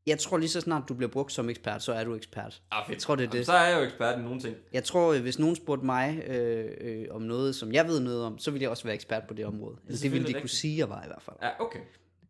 Jeg 0.07 0.19
tror 0.19 0.39
lige 0.39 0.49
så 0.49 0.61
snart 0.61 0.83
du 0.89 0.95
bliver 0.95 1.11
brugt 1.11 1.33
som 1.33 1.51
ekspert, 1.51 1.83
så 1.83 1.93
er 1.93 2.05
du 2.05 2.15
ekspert. 2.15 2.63
Ah, 2.71 2.87
fedt. 2.87 2.95
Jeg 2.95 3.03
tror, 3.03 3.15
det 3.15 3.23
er 3.23 3.27
Jamen, 3.27 3.39
det. 3.39 3.47
Så 3.47 3.53
er 3.53 3.69
jeg 3.69 3.79
jo 3.79 3.85
ekspert 3.85 4.19
i 4.19 4.23
nogle 4.23 4.41
ting. 4.41 4.57
Jeg 4.73 4.85
tror, 4.85 5.13
øh, 5.13 5.21
hvis 5.23 5.39
nogen 5.39 5.57
spurgte 5.57 5.87
mig 5.87 6.23
øh, 6.27 6.71
øh, 6.81 7.05
om 7.11 7.23
noget, 7.23 7.55
som 7.55 7.73
jeg 7.73 7.87
ved 7.87 8.01
noget 8.01 8.23
om, 8.25 8.39
så 8.39 8.51
ville 8.51 8.63
jeg 8.63 8.71
også 8.71 8.85
være 8.85 8.95
ekspert 8.95 9.23
på 9.29 9.35
det 9.35 9.47
område. 9.47 9.77
Det, 9.89 10.03
det 10.03 10.13
ville 10.13 10.27
de 10.27 10.33
kunne 10.33 10.37
rigtigt. 10.43 10.53
sige, 10.61 10.79
jeg 10.79 10.89
var 10.89 11.03
i 11.03 11.07
hvert 11.07 11.23
fald. 11.23 11.37
Ja, 11.43 11.49
okay. 11.65 11.79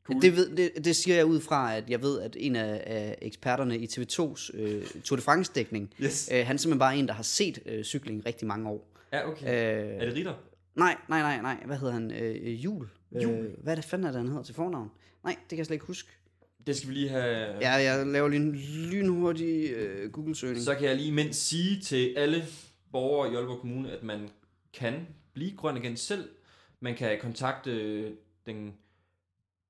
Cool. 0.04 0.22
Det, 0.22 0.36
ved, 0.36 0.56
det, 0.56 0.84
det 0.84 0.96
siger 0.96 1.14
jeg 1.16 1.26
ud 1.26 1.40
fra, 1.40 1.76
at 1.76 1.90
jeg 1.90 2.02
ved, 2.02 2.20
at 2.20 2.36
en 2.40 2.56
af, 2.56 2.82
af 2.86 3.18
eksperterne 3.22 3.78
i 3.78 3.86
TV2's 3.86 4.50
øh, 4.60 4.84
Tour 5.04 5.16
de 5.16 5.22
France-dækning, 5.22 5.92
Yes. 6.02 6.30
øh, 6.32 6.46
han 6.46 6.54
er 6.56 6.58
simpelthen 6.58 6.78
bare 6.78 6.96
en, 6.96 7.08
der 7.08 7.14
har 7.14 7.22
set 7.22 7.58
øh, 7.66 7.84
cykling 7.84 8.26
rigtig 8.26 8.48
mange 8.48 8.68
år. 8.70 8.88
Ja, 9.12 9.28
okay. 9.28 9.46
Øh, 9.46 9.94
er 10.00 10.04
det 10.04 10.14
Ritter? 10.14 10.34
nej, 10.74 10.96
nej, 11.08 11.20
nej, 11.20 11.42
nej. 11.42 11.62
Hvad 11.66 11.76
hedder 11.76 11.92
han? 11.92 12.10
Øh, 12.10 12.64
Jul. 12.64 12.88
Jul? 13.22 13.34
Øh, 13.34 13.52
hvad 13.62 13.72
er 13.72 13.74
det 13.74 13.84
fanden 13.84 14.06
er 14.06 14.10
det, 14.10 14.18
han 14.20 14.28
hedder 14.28 14.42
til 14.42 14.54
fornavn? 14.54 14.90
Nej, 15.24 15.32
det 15.40 15.48
kan 15.48 15.58
jeg 15.58 15.66
slet 15.66 15.74
ikke 15.74 15.86
huske. 15.86 16.08
Det 16.66 16.76
skal 16.76 16.88
vi 16.88 16.94
lige 16.94 17.08
have... 17.08 17.58
Ja, 17.60 17.72
jeg 17.72 18.06
laver 18.06 18.28
lige 18.28 18.42
en 18.42 18.54
lynhurtig 18.90 19.70
øh, 19.72 20.10
Google-søgning. 20.10 20.64
Så 20.64 20.74
kan 20.74 20.88
jeg 20.88 20.96
lige 20.96 21.08
imens 21.08 21.36
sige 21.36 21.80
til 21.80 22.14
alle 22.16 22.44
borgere 22.92 23.32
i 23.32 23.36
Aalborg 23.36 23.60
Kommune, 23.60 23.90
at 23.90 24.02
man 24.02 24.28
kan 24.72 25.06
blive 25.32 25.56
grøn 25.56 25.76
agent 25.76 25.98
selv. 25.98 26.28
Man 26.80 26.94
kan 26.94 27.18
kontakte 27.20 27.70
øh, 27.70 28.10
den 28.46 28.74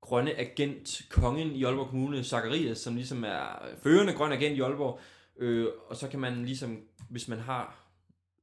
grønne 0.01 0.39
agent, 0.39 1.01
kongen 1.09 1.51
i 1.51 1.63
Aalborg 1.63 1.87
Kommune, 1.87 2.23
Zacharias, 2.23 2.77
som 2.77 2.95
ligesom 2.95 3.23
er 3.23 3.67
førende 3.83 4.13
grøn 4.13 4.31
agent 4.31 4.57
i 4.57 4.61
Aalborg. 4.61 4.99
Øh, 5.37 5.67
og 5.87 5.95
så 5.95 6.07
kan 6.07 6.19
man 6.19 6.45
ligesom, 6.45 6.81
hvis 7.09 7.27
man 7.27 7.39
har 7.39 7.89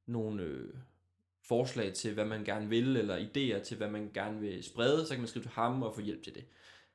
nogle 0.07 0.43
øh, 0.43 0.75
forslag 1.49 1.93
til, 1.93 2.15
hvad 2.15 2.25
man 2.25 2.45
gerne 2.45 2.69
vil, 2.69 2.97
eller 2.97 3.19
idéer 3.19 3.63
til, 3.65 3.77
hvad 3.77 3.89
man 3.91 4.11
gerne 4.15 4.41
vil 4.41 4.65
sprede, 4.65 5.07
så 5.07 5.11
kan 5.13 5.21
man 5.21 5.29
skrive 5.29 5.43
til 5.43 5.53
ham 5.55 5.83
og 5.83 5.95
få 5.95 6.01
hjælp 6.01 6.23
til 6.23 6.35
det. 6.35 6.45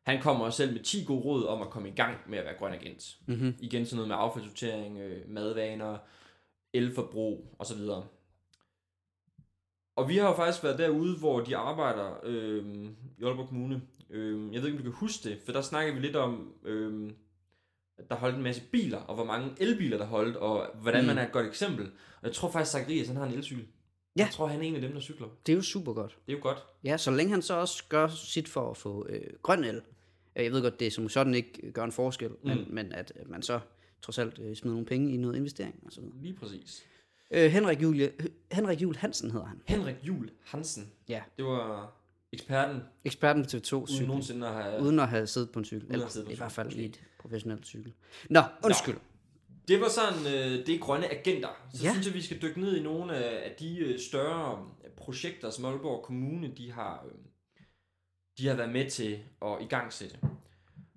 Han 0.05 0.21
kommer 0.21 0.45
også 0.45 0.57
selv 0.57 0.73
med 0.73 0.83
10 0.83 1.03
gode 1.03 1.21
råd 1.21 1.45
om 1.45 1.61
at 1.61 1.69
komme 1.69 1.89
i 1.89 1.91
gang 1.95 2.17
med 2.27 2.37
at 2.37 2.45
være 2.45 2.53
grøn 2.57 2.73
agent. 2.73 3.17
Mm-hmm. 3.25 3.55
Igen 3.59 3.85
sådan 3.85 3.95
noget 3.95 4.07
med 4.07 4.15
affaldssortering, 4.19 4.97
øh, 4.99 5.29
madvaner, 5.29 5.97
elforbrug 6.73 7.55
osv. 7.59 7.77
Og 9.95 10.09
vi 10.09 10.17
har 10.17 10.27
jo 10.27 10.35
faktisk 10.35 10.63
været 10.63 10.79
derude, 10.79 11.17
hvor 11.17 11.39
de 11.39 11.57
arbejder 11.57 12.19
øh, 12.23 12.65
i 13.17 13.23
Aalborg 13.23 13.47
Kommune. 13.47 13.81
Øh, 14.09 14.53
jeg 14.53 14.61
ved 14.61 14.67
ikke, 14.69 14.79
om 14.79 14.83
du 14.85 14.91
kan 14.91 14.99
huske 14.99 15.29
det, 15.29 15.39
for 15.45 15.51
der 15.51 15.61
snakker 15.61 15.93
vi 15.93 15.99
lidt 15.99 16.15
om, 16.15 16.53
øh, 16.63 17.11
at 17.97 18.09
der 18.09 18.15
holdt 18.15 18.35
en 18.37 18.43
masse 18.43 18.61
biler, 18.71 18.97
og 18.97 19.15
hvor 19.15 19.23
mange 19.25 19.51
elbiler 19.59 19.97
der 19.97 20.05
holdt, 20.05 20.35
og 20.37 20.67
hvordan 20.81 21.01
Mm. 21.01 21.07
man 21.07 21.17
er 21.17 21.25
et 21.25 21.31
godt 21.31 21.47
eksempel. 21.47 21.85
Og 22.21 22.27
jeg 22.27 22.33
tror 22.33 22.51
faktisk, 22.51 22.71
Zacharias 22.71 23.07
han 23.07 23.15
har 23.17 23.25
en 23.25 23.33
elcykel. 23.33 23.65
Ja. 24.17 24.23
Jeg 24.23 24.29
tror, 24.31 24.47
han 24.47 24.61
er 24.61 24.63
en 24.65 24.75
af 24.75 24.81
dem, 24.81 24.93
der 24.93 24.99
cykler. 24.99 25.27
Det 25.45 25.51
er 25.51 25.55
jo 25.55 25.61
super 25.61 25.93
godt. 25.93 26.17
Det 26.25 26.33
er 26.33 26.37
jo 26.37 26.43
godt. 26.43 26.63
Ja, 26.83 26.97
så 26.97 27.11
længe 27.11 27.31
han 27.31 27.41
så 27.41 27.53
også 27.53 27.83
gør 27.89 28.07
sit 28.07 28.49
for 28.49 28.69
at 28.71 28.77
få 28.77 29.05
øh, 29.09 29.21
grøn 29.41 29.63
el. 29.63 29.81
Øh, 30.35 30.43
Jeg 30.43 30.51
ved 30.51 30.61
godt, 30.61 30.79
det 30.79 30.93
som 30.93 31.09
sådan 31.09 31.33
ikke 31.33 31.71
gør 31.71 31.83
en 31.83 31.91
forskel, 31.91 32.29
mm. 32.29 32.37
men, 32.49 32.65
men 32.69 32.91
at 32.91 33.11
man 33.25 33.41
så 33.41 33.59
trods 34.01 34.17
alt 34.17 34.39
øh, 34.39 34.55
smider 34.55 34.73
nogle 34.73 34.85
penge 34.85 35.13
i 35.13 35.17
noget 35.17 35.35
investering 35.35 35.79
og 35.85 35.91
så 35.91 36.01
videre. 36.01 36.17
Lige 36.21 36.33
præcis. 36.33 36.85
Øh, 37.31 37.51
Henrik, 37.51 37.81
Julie, 37.81 38.11
Henrik 38.51 38.81
Jul 38.81 38.95
Hansen 38.95 39.31
hedder 39.31 39.45
han. 39.45 39.61
Henrik 39.65 39.95
Jul 40.03 40.29
Hansen. 40.43 40.91
Ja. 41.09 41.21
Det 41.37 41.45
var 41.45 41.93
eksperten, 42.31 42.81
Eksperten 43.05 43.43
på 43.43 43.47
TV2 43.49 43.73
uden 43.75 43.87
cykel, 43.87 44.07
nogensinde 44.07 44.47
at 44.47 44.53
have... 44.63 44.81
uden 44.81 44.99
at 44.99 45.07
have 45.07 45.27
siddet 45.27 45.49
på 45.51 45.59
en 45.59 45.65
cykel. 45.65 45.87
Eller 45.91 46.29
i 46.31 46.35
hvert 46.35 46.51
fald 46.51 46.73
i 46.73 46.85
et 46.85 47.01
professionelt 47.19 47.65
cykel. 47.65 47.93
Nå, 48.29 48.41
undskyld. 48.63 48.95
Det 49.67 49.81
var 49.81 49.89
sådan, 49.89 50.19
øh, 50.27 50.65
det 50.65 50.69
er 50.75 50.79
grønne 50.79 51.11
agenter. 51.19 51.67
Så 51.73 51.83
Ja. 51.83 51.91
synes 51.93 52.05
jeg, 52.05 52.13
vi 52.15 52.21
skal 52.21 52.41
dykke 52.41 52.59
ned 52.61 52.75
i 52.77 52.83
nogle 52.83 53.15
af, 53.15 53.49
af 53.49 53.55
de 53.59 53.77
øh, 53.79 53.99
større 53.99 54.69
projekter, 54.97 55.49
som 55.49 55.65
Aalborg 55.65 56.03
Kommune 56.03 56.51
de 56.57 56.71
har, 56.71 57.05
øh, 57.05 57.11
de 58.37 58.47
har 58.47 58.55
været 58.55 58.71
med 58.71 58.89
til 58.89 59.19
at 59.41 59.57
igangsætte. 59.61 60.17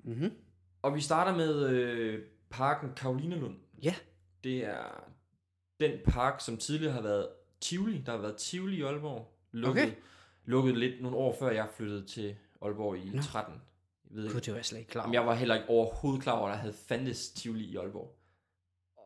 Mm-hmm. 0.05 0.33
Og 0.83 0.95
vi 0.95 1.01
starter 1.01 1.37
med 1.37 1.69
øh, 1.69 2.23
parken 2.51 2.91
Karolinelund. 2.97 3.57
Ja. 3.83 3.95
Det 4.45 4.65
er 4.65 5.05
den 5.81 5.93
park, 6.07 6.41
som 6.41 6.57
tidligere 6.57 6.93
har 6.93 7.03
været 7.03 7.29
Tivoli. 7.61 8.03
Der 8.07 8.13
har 8.13 8.19
været 8.19 8.37
Tivoli 8.37 8.77
i 8.77 8.83
Aalborg. 8.83 9.35
Lukket, 9.53 9.83
Okay. 9.83 9.93
lukket 10.45 10.79
lidt 10.79 11.03
nogle 11.03 11.17
år 11.17 11.37
før 11.39 11.51
jeg 11.51 11.67
flyttede 11.77 12.07
til 12.07 12.37
Aalborg 12.63 12.97
i 12.99 13.11
Nå. 13.15 13.23
13. 13.23 13.55
Jeg 14.11 14.17
ved 14.17 14.25
ikke, 14.25 14.41
det 14.41 14.49
var 14.53 14.59
jeg 14.59 14.65
slet 14.65 14.79
ikke 14.79 14.91
klar 14.91 15.03
over. 15.03 15.13
jeg 15.13 15.27
var 15.27 15.35
heller 15.35 15.55
ikke 15.55 15.69
overhovedet 15.69 16.23
klar 16.23 16.33
over, 16.33 16.49
at 16.49 16.53
der 16.53 16.59
havde 16.61 16.75
fandtes 16.89 17.29
Tivoli 17.31 17.65
i 17.65 17.77
Aalborg. 17.77 18.15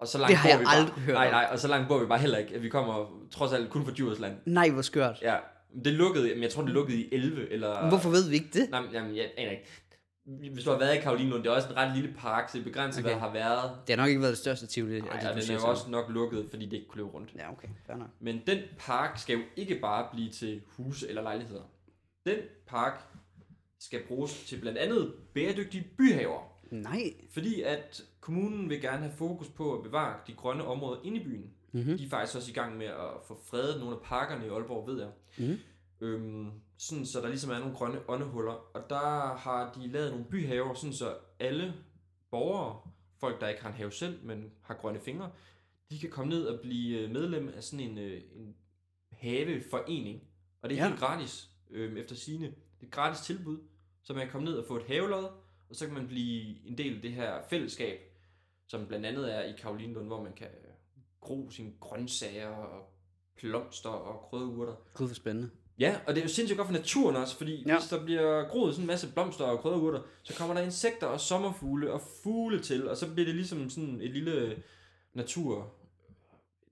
Og 0.01 0.09
så 0.09 0.19
langt 0.19 0.29
Det 0.31 0.37
har 0.37 0.49
jeg 0.49 0.59
vi 0.61 0.65
bare, 0.65 0.77
aldrig 0.77 0.95
hørt 1.05 1.15
Nej, 1.15 1.31
nej, 1.31 1.49
og 1.53 1.59
så 1.59 1.69
langt 1.69 1.89
bor 1.89 1.99
vi 1.99 2.07
bare 2.07 2.19
heller 2.19 2.39
ikke. 2.39 2.55
at 2.55 2.63
Vi 2.63 2.69
kommer 2.69 3.27
trods 3.31 3.53
alt 3.53 3.71
kun 3.71 3.85
fra 3.85 3.93
Djursland. 3.97 4.37
Nej, 4.47 4.71
hvor 4.71 4.83
skørt. 4.83 5.23
Ja, 5.23 5.37
det 5.85 5.93
lukkede, 5.93 6.35
men 6.35 6.43
jeg 6.43 6.51
tror, 6.51 6.63
det 6.63 6.71
lukkede 6.71 6.99
i 6.99 7.09
11, 7.13 7.51
eller... 7.51 7.89
Hvorfor 7.89 8.11
ved 8.11 8.29
vi 8.29 8.35
ikke 8.35 8.51
det? 8.53 8.71
Nej, 8.71 8.81
men, 8.81 8.91
jamen, 8.93 9.17
jeg 9.17 9.31
aner 9.37 9.51
ikke. 9.51 9.65
Hvis 10.53 10.65
du 10.65 10.71
har 10.71 10.79
været 10.79 10.97
i 10.97 11.01
Karolinlund, 11.01 11.43
det 11.43 11.51
er 11.51 11.55
også 11.55 11.69
en 11.69 11.77
ret 11.77 11.97
lille 11.97 12.15
park, 12.19 12.49
så 12.49 12.59
det 12.59 12.61
er 12.61 12.65
begrænset, 12.65 13.05
okay. 13.05 13.11
Hvad 13.11 13.21
der 13.21 13.27
har 13.27 13.33
været. 13.33 13.71
Det 13.87 13.97
har 13.97 14.03
nok 14.03 14.09
ikke 14.09 14.21
været 14.21 14.31
det 14.31 14.39
største 14.39 14.67
Tivoli. 14.67 15.01
Nej, 15.01 15.11
du 15.11 15.41
den 15.41 15.51
er 15.51 15.55
jo 15.55 15.61
så. 15.61 15.67
også 15.67 15.91
nok 15.91 16.11
lukket, 16.11 16.47
fordi 16.51 16.65
det 16.65 16.73
ikke 16.73 16.89
kunne 16.89 16.97
løbe 16.97 17.11
rundt. 17.11 17.35
Ja, 17.37 17.53
okay. 17.53 17.69
Fair 17.87 17.97
nok. 17.97 18.09
Men 18.21 18.43
den 18.47 18.59
park 18.79 19.19
skal 19.19 19.37
jo 19.37 19.43
ikke 19.57 19.79
bare 19.81 20.09
blive 20.13 20.31
til 20.31 20.63
huse 20.67 21.09
eller 21.09 21.23
lejligheder. 21.23 21.63
Den 22.27 22.37
park 22.67 23.01
skal 23.81 24.01
bruges 24.09 24.45
til 24.45 24.61
blandt 24.61 24.79
andet 24.79 25.15
bæredygtige 25.35 25.87
byhaver. 25.99 26.53
Nej. 26.71 27.15
Fordi 27.31 27.63
at 27.63 28.03
kommunen 28.21 28.71
vil 28.71 28.81
gerne 28.81 29.03
have 29.03 29.13
fokus 29.17 29.49
på 29.49 29.75
at 29.75 29.83
bevare 29.83 30.15
de 30.27 30.33
grønne 30.33 30.65
områder 30.65 31.01
inde 31.05 31.21
i 31.21 31.25
byen. 31.25 31.51
Mm-hmm. 31.73 31.99
De 31.99 32.05
er 32.05 32.09
faktisk 32.09 32.37
også 32.37 32.51
i 32.51 32.55
gang 32.55 32.77
med 32.77 32.87
at 32.87 33.11
få 33.29 33.41
fredet 33.45 33.81
nogle 33.81 33.97
af 33.97 34.03
parkerne 34.03 34.47
i 34.47 34.49
Aalborg, 34.49 34.87
ved 34.87 35.01
jeg. 35.01 35.11
Mhm. 35.39 35.59
Øhm, 36.01 36.51
sådan 36.79 37.07
så 37.07 37.21
der 37.21 37.29
ligesom 37.29 37.51
er 37.51 37.59
nogle 37.59 37.75
grønne 37.75 38.01
åndehuller. 38.09 38.53
Og 38.53 38.91
der 38.91 39.37
har 39.37 39.73
de 39.73 39.89
lavet 39.89 40.11
nogle 40.11 40.25
byhaver, 40.25 40.75
sådan 40.75 40.93
så 40.93 41.17
alle 41.41 41.75
borgere, 42.31 42.81
folk 43.21 43.41
der 43.41 43.49
ikke 43.49 43.63
har 43.63 43.69
en 43.69 43.75
have 43.77 43.93
selv, 43.93 44.25
men 44.25 44.51
har 44.63 44.75
grønne 44.75 45.01
fingre, 45.01 45.31
de 45.91 45.99
kan 45.99 46.11
komme 46.11 46.31
ned 46.31 46.47
og 46.47 46.61
blive 46.61 46.99
øh, 47.01 47.11
medlem 47.11 47.53
af 47.57 47.63
sådan 47.63 47.91
en, 47.91 47.99
øh, 47.99 48.23
en 48.35 48.57
haveforening. 49.13 50.23
Og 50.63 50.71
det 50.71 50.75
er 50.75 50.79
Ja. 50.79 50.85
ja. 50.85 50.89
helt 50.91 51.01
gratis, 51.01 51.51
øhm, 51.71 51.97
efter 51.97 52.15
sine. 52.17 52.47
Det 52.47 52.55
er 52.83 52.87
et 52.87 52.91
gratis 52.91 53.21
tilbud, 53.21 53.59
så 54.03 54.13
man 54.13 54.23
kan 54.23 54.31
komme 54.33 54.45
ned 54.45 54.55
og 54.59 54.65
få 54.69 54.77
et 54.77 54.87
havelod, 54.87 55.25
og 55.69 55.77
så 55.77 55.87
kan 55.87 55.95
man 55.95 56.07
blive 56.07 56.67
en 56.67 56.79
del 56.79 56.97
af 56.97 57.03
det 57.03 57.13
her 57.13 57.41
fællesskab, 57.51 57.99
som 58.67 58.87
blandt 58.87 59.07
andet 59.07 59.35
er 59.35 59.43
i 59.43 59.53
Karolinlund, 59.59 60.07
hvor 60.07 60.23
man 60.23 60.33
kan 60.33 60.49
gro 61.23 61.51
sine 61.51 61.73
grøntsager 61.81 62.49
og 62.49 62.89
blomster 63.41 63.89
og 63.91 64.29
krydderurter. 64.31 64.75
Gud, 64.95 65.07
hvor 65.07 65.15
spændende. 65.15 65.51
Ja, 65.79 65.97
og 66.07 66.15
det 66.15 66.21
er 66.21 66.25
jo 66.25 66.29
sindssygt 66.29 66.57
godt 66.57 66.67
for 66.69 66.73
naturen 66.73 67.17
også, 67.17 67.37
fordi 67.37 67.65
Ja. 67.67 67.79
hvis 67.79 67.89
der 67.89 68.05
bliver 68.05 68.49
groet 68.49 68.75
sådan 68.75 68.83
en 68.83 68.87
masse 68.87 69.13
blomster 69.13 69.45
og 69.45 69.59
krydderurter, 69.59 70.03
så 70.23 70.35
kommer 70.37 70.55
der 70.55 70.63
insekter 70.63 71.07
og 71.07 71.21
sommerfugle 71.21 71.93
og 71.93 72.01
fugle 72.23 72.61
til, 72.63 72.89
og 72.89 72.97
så 72.97 73.13
bliver 73.13 73.27
det 73.27 73.35
ligesom 73.35 73.71
sådan 73.71 74.01
et 74.01 74.11
lille 74.11 74.63
natur... 75.15 75.73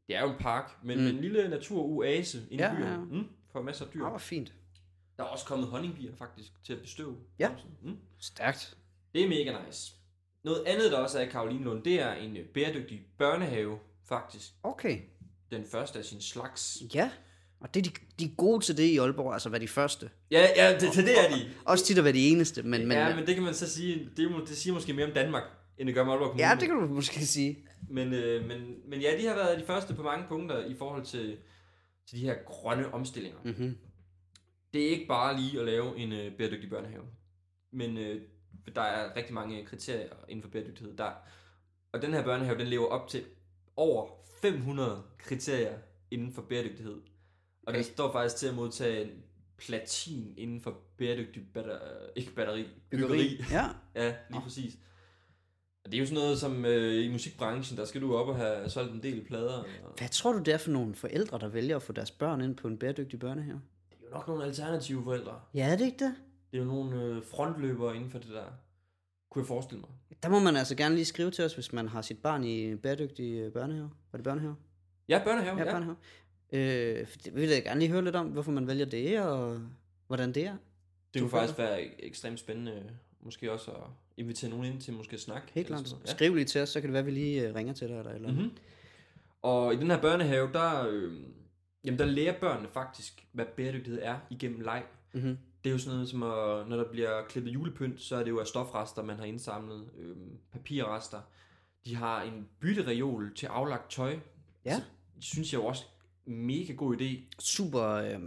Det 0.08 0.16
er 0.16 0.22
jo 0.22 0.28
en 0.30 0.38
park, 0.38 0.78
men, 0.84 0.98
Mm. 1.00 1.06
en 1.06 1.20
lille 1.20 1.48
naturoase 1.48 2.42
inde 2.50 2.64
Ja, 2.64 2.72
i 2.72 2.76
byen. 2.76 2.86
ja. 2.88 2.96
Mm, 2.96 3.28
for 3.52 3.62
masser 3.62 3.84
af 3.84 3.90
dyr. 3.92 4.04
Ah, 4.04 4.10
hvor 4.10 4.18
fint. 4.18 4.52
Der 5.16 5.22
er 5.24 5.28
også 5.28 5.44
kommet 5.46 5.68
honningbier 5.68 6.14
faktisk 6.16 6.52
til 6.64 6.72
at 6.72 6.80
bestøve. 6.80 7.16
Ja. 7.38 7.50
Mm. 7.82 7.96
Stærkt. 8.18 8.76
Det 9.14 9.24
er 9.24 9.28
mega 9.28 9.56
nice. 9.66 9.92
Noget 10.42 10.64
andet, 10.66 10.92
der 10.92 10.98
også 10.98 11.18
er 11.18 11.22
i 11.22 11.28
Karolinlund, 11.28 11.82
det 11.82 12.00
er 12.00 12.12
en 12.12 12.36
bæredygtig 12.54 13.06
børnehave, 13.18 13.78
faktisk. 14.10 14.52
Okay. 14.62 14.98
Den 15.50 15.64
første 15.72 15.98
af 15.98 16.04
sin 16.04 16.20
slags. 16.20 16.82
Ja. 16.94 17.10
Og 17.60 17.74
det 17.74 17.86
er 17.86 17.90
de, 17.90 17.96
de 18.18 18.24
er 18.24 18.34
gode 18.36 18.64
til 18.64 18.76
det 18.76 18.82
i 18.82 18.98
Aalborg, 18.98 19.32
altså 19.32 19.48
hvad 19.48 19.60
de 19.60 19.68
første. 19.68 20.10
Ja, 20.30 20.48
ja, 20.56 20.72
det, 20.72 20.80
det, 20.80 21.04
det 21.06 21.18
er 21.18 21.36
de. 21.36 21.50
Også 21.64 21.84
tit 21.84 21.98
at 21.98 22.04
være 22.04 22.12
de 22.12 22.28
eneste, 22.28 22.62
men... 22.62 22.88
men 22.88 22.96
ja, 22.96 23.16
men 23.16 23.26
det 23.26 23.34
kan 23.34 23.44
man 23.44 23.54
så 23.54 23.70
sige, 23.70 24.10
det, 24.16 24.30
det 24.48 24.56
siger 24.56 24.74
måske 24.74 24.92
mere 24.92 25.06
om 25.06 25.12
Danmark, 25.12 25.42
end 25.78 25.86
det 25.86 25.94
gør 25.94 26.02
om 26.02 26.08
Aalborg 26.08 26.28
Kommune. 26.28 26.48
ja, 26.48 26.54
det 26.54 26.68
kan 26.68 26.76
du 26.76 26.86
måske 26.86 27.26
sige. 27.26 27.58
men, 27.88 28.12
øh, 28.12 28.46
men, 28.48 28.74
men 28.88 29.00
ja, 29.00 29.18
de 29.18 29.26
har 29.26 29.34
været 29.34 29.60
de 29.60 29.66
første 29.66 29.94
på 29.94 30.02
mange 30.02 30.24
punkter 30.28 30.66
i 30.66 30.74
forhold 30.74 31.04
til, 31.04 31.36
til 32.08 32.18
de 32.18 32.24
her 32.24 32.34
grønne 32.46 32.94
omstillinger. 32.94 33.38
Mm-hmm. 33.44 33.78
Det 34.72 34.86
er 34.86 34.90
ikke 34.90 35.06
bare 35.06 35.40
lige 35.40 35.60
at 35.60 35.66
lave 35.66 35.98
en 35.98 36.12
øh, 36.12 36.32
bæredygtig 36.32 36.70
børnehave, 36.70 37.04
men 37.72 37.98
øh, 37.98 38.22
der 38.74 38.82
er 38.82 39.16
rigtig 39.16 39.34
mange 39.34 39.66
kriterier 39.66 40.12
inden 40.28 40.42
for 40.42 40.50
bæredygtighed. 40.50 40.96
Der, 40.96 41.10
og 41.92 42.02
den 42.02 42.12
her 42.12 42.24
børnehave, 42.24 42.58
den 42.58 42.66
lever 42.66 42.86
op 42.86 43.08
til 43.08 43.24
over 43.80 44.08
500 44.42 45.02
kriterier 45.18 45.74
inden 46.10 46.32
for 46.32 46.42
bæredygtighed. 46.42 46.94
Og 46.94 47.02
Okay. 47.66 47.82
står 47.82 48.12
faktisk 48.12 48.36
til 48.36 48.46
at 48.46 48.54
modtage 48.54 49.02
en 49.04 49.10
platin 49.58 50.34
inden 50.36 50.60
for 50.60 50.78
bæredygtig 50.98 51.42
batter, 51.54 51.78
ikke 52.16 52.34
batteri, 52.34 52.66
Byggeri. 52.90 53.40
Ja. 53.50 53.66
Ja, 53.94 54.14
lige 54.30 54.40
præcis. 54.42 54.74
Og 55.84 55.92
det 55.92 55.94
er 55.94 56.00
jo 56.00 56.06
sådan 56.06 56.22
noget 56.22 56.38
som 56.38 56.64
øh, 56.64 57.04
i 57.04 57.12
musikbranchen, 57.12 57.78
der 57.78 57.84
skal 57.84 58.00
du 58.00 58.14
op 58.16 58.28
og 58.28 58.36
have 58.36 58.70
solgt 58.70 58.92
en 58.92 59.02
del 59.02 59.24
plader. 59.24 59.58
Og 59.58 59.94
Hvad 59.98 60.08
tror 60.08 60.32
du, 60.32 60.38
det 60.38 60.54
er 60.54 60.58
for 60.58 60.70
nogle 60.70 60.94
forældre, 60.94 61.38
der 61.38 61.48
vælger 61.48 61.76
at 61.76 61.82
få 61.82 61.92
deres 61.92 62.10
børn 62.10 62.40
ind 62.40 62.56
på 62.56 62.68
en 62.68 62.78
bæredygtig 62.78 63.18
børnehave? 63.18 63.60
det 63.90 63.96
er 64.00 64.06
jo 64.10 64.14
nok 64.14 64.28
nogle 64.28 64.44
alternative 64.44 65.04
forældre. 65.04 65.40
Ja, 65.54 65.72
er 65.72 65.76
det 65.76 65.84
ikke 65.84 66.04
det? 66.04 66.14
Det 66.52 66.58
er 66.58 66.62
jo 66.62 66.68
nogle 66.68 67.02
øh, 67.02 67.22
frontløbere 67.24 67.96
inden 67.96 68.10
for 68.10 68.18
det 68.18 68.28
der, 68.28 68.44
kunne 69.30 69.42
jeg 69.42 69.46
forestille 69.46 69.80
mig. 69.80 69.90
Der 70.22 70.28
må 70.28 70.38
man 70.38 70.56
altså 70.56 70.74
gerne 70.76 70.94
lige 70.94 71.04
skrive 71.04 71.30
til 71.30 71.44
os, 71.44 71.54
hvis 71.54 71.72
man 71.72 71.88
har 71.88 72.02
sit 72.02 72.18
barn 72.18 72.44
i 72.44 72.64
en 72.70 72.78
bæredygtig 72.78 73.32
øh, 73.34 73.52
børnehave. 73.52 73.90
Var 74.12 74.16
det 74.16 74.24
børnehave? 74.24 74.56
Ja, 75.08 75.20
børnehave. 75.24 75.58
Ja, 75.58 75.64
Ja, 75.64 75.70
børnehave. 75.72 75.96
Øh, 76.52 77.06
det 77.24 77.34
vil 77.34 77.48
jeg 77.48 77.62
gerne 77.64 77.80
lige 77.80 77.90
høre 77.92 78.04
lidt 78.04 78.16
om, 78.16 78.26
hvorfor 78.26 78.52
man 78.52 78.66
vælger 78.66 78.84
det, 78.86 79.20
og 79.20 79.60
hvordan 80.06 80.32
det 80.32 80.46
er. 80.46 80.56
Det 81.14 81.22
kunne 81.22 81.30
faktisk 81.30 81.58
være 81.58 81.80
ek- 81.82 81.96
ekstremt 81.98 82.38
spændende, 82.40 82.90
måske 83.20 83.52
også 83.52 83.70
at 83.70 83.82
invitere 84.16 84.50
nogen 84.50 84.64
ind 84.64 84.80
til 84.80 84.92
måske 84.94 85.14
at 85.14 85.20
snakke. 85.20 85.48
Helt 85.52 85.66
klart. 85.66 85.92
Ja. 86.06 86.10
Skriv 86.10 86.34
lige 86.34 86.44
til 86.44 86.60
os, 86.60 86.68
så 86.68 86.80
kan 86.80 86.88
det 86.88 86.92
være, 86.92 87.00
at 87.00 87.06
vi 87.06 87.10
lige 87.10 87.48
øh, 87.48 87.54
ringer 87.54 87.72
til 87.72 87.88
dig. 87.88 87.96
Eller, 87.98 88.12
eller. 88.12 88.32
Mm-hmm. 88.32 88.50
Og 89.42 89.74
i 89.74 89.76
den 89.76 89.90
her 89.90 90.00
børnehave, 90.00 90.52
der, 90.52 90.86
øh, 90.90 91.12
jamen, 91.84 91.98
der 91.98 92.04
lærer 92.04 92.40
børnene 92.40 92.68
faktisk, 92.68 93.26
hvad 93.32 93.44
bæredygtighed 93.56 94.00
er 94.02 94.18
igennem 94.30 94.60
leg. 94.60 94.82
Mm-hmm. 95.12 95.38
Det 95.64 95.70
er 95.70 95.72
jo 95.72 95.78
sådan 95.78 95.94
noget 95.94 96.08
som, 96.08 96.22
at, 96.22 96.68
når 96.68 96.76
der 96.76 96.84
bliver 96.90 97.22
klippet 97.28 97.50
julepynt, 97.50 98.00
så 98.00 98.16
er 98.16 98.22
det 98.22 98.30
jo 98.30 98.40
af 98.40 98.46
stofrester, 98.46 99.02
man 99.02 99.16
har 99.16 99.24
indsamlet, 99.24 99.84
øh, 99.98 100.16
papirrester. 100.52 101.20
De 101.84 101.96
har 101.96 102.22
en 102.22 102.48
byttereol 102.60 103.34
til 103.34 103.46
aflagt 103.46 103.90
tøj. 103.90 104.18
Ja. 104.64 104.74
Så, 104.76 104.82
det 105.16 105.24
synes 105.24 105.52
jeg 105.52 105.60
jo 105.60 105.66
også 105.66 105.84
mega 106.26 106.72
god 106.72 106.96
idé. 106.96 107.36
Super 107.38 107.82
øh, 107.82 108.20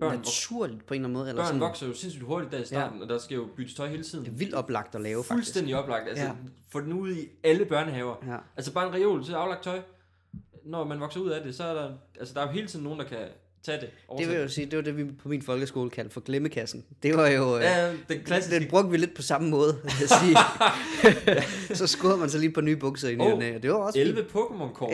Børn 0.00 0.16
naturligt 0.16 0.86
på 0.86 0.94
en 0.94 1.00
eller 1.00 1.08
anden 1.08 1.12
måde. 1.12 1.28
Eller 1.28 1.42
Børn 1.42 1.46
sådan, 1.46 1.60
vokser 1.60 1.86
jo 1.86 1.94
sindssygt 1.94 2.24
hurtigt 2.24 2.52
der 2.52 2.58
i 2.58 2.64
starten, 2.64 2.98
ja. 2.98 3.02
og 3.02 3.08
der 3.08 3.18
skal 3.18 3.34
jo 3.34 3.48
byttes 3.56 3.74
tøj 3.74 3.88
hele 3.88 4.02
tiden. 4.02 4.24
Det 4.24 4.32
er 4.32 4.36
vildt 4.36 4.54
oplagt 4.54 4.94
at 4.94 5.00
lave, 5.00 5.24
faktisk. 5.24 5.32
Fuldstændig 5.32 5.76
oplagt. 5.76 6.08
Altså, 6.08 6.24
ja. 6.24 6.32
få 6.68 6.80
den 6.80 6.92
ud 6.92 7.12
i 7.14 7.28
alle 7.42 7.64
børnehaver. 7.64 8.16
Ja. 8.26 8.36
Altså 8.56 8.72
bare 8.72 8.88
en 8.88 8.94
reol 8.94 9.24
til 9.24 9.32
aflagt 9.32 9.62
tøj. 9.62 9.82
Når 10.64 10.84
man 10.84 11.00
vokser 11.00 11.20
ud 11.20 11.30
af 11.30 11.42
det, 11.42 11.54
så 11.54 11.64
er 11.64 11.74
der, 11.74 11.94
altså 12.18 12.34
der 12.34 12.40
er 12.40 12.46
jo 12.46 12.52
hele 12.52 12.66
tiden 12.66 12.84
nogen, 12.84 12.98
der 12.98 13.06
kan 13.06 13.28
tage 13.62 13.80
det. 13.80 13.90
Det 14.18 14.26
vil 14.28 14.34
jeg 14.34 14.42
jo 14.42 14.48
sige, 14.48 14.66
det 14.66 14.76
var 14.76 14.82
det, 14.82 14.96
vi 14.96 15.04
på 15.04 15.28
min 15.28 15.42
folkeskole 15.42 15.90
kaldte 15.90 16.12
for 16.14 16.20
glemmekassen. 16.20 16.84
Det 17.02 17.16
var 17.16 17.28
jo... 17.28 17.56
Øh, 17.56 17.62
Ja, 17.62 17.92
den 18.08 18.20
klassiske. 18.24 18.60
Den 18.60 18.68
brugte 18.70 18.90
vi 18.90 18.96
lidt 18.96 19.14
på 19.14 19.22
samme 19.22 19.50
måde, 19.50 19.74
vil 19.82 19.92
jeg 20.00 20.08
sige. 20.08 20.36
så 21.78 21.86
skåede 21.86 22.16
man 22.16 22.30
så 22.30 22.38
lige 22.38 22.52
på 22.52 22.60
nye 22.60 22.76
bukser 22.76 23.08
i 23.08 23.16
Oh, 23.20 23.32
og 23.56 23.62
det 23.62 23.70
var 23.70 23.76
også 23.76 23.98
11 23.98 24.22
Pokémon-kort. 24.22 24.90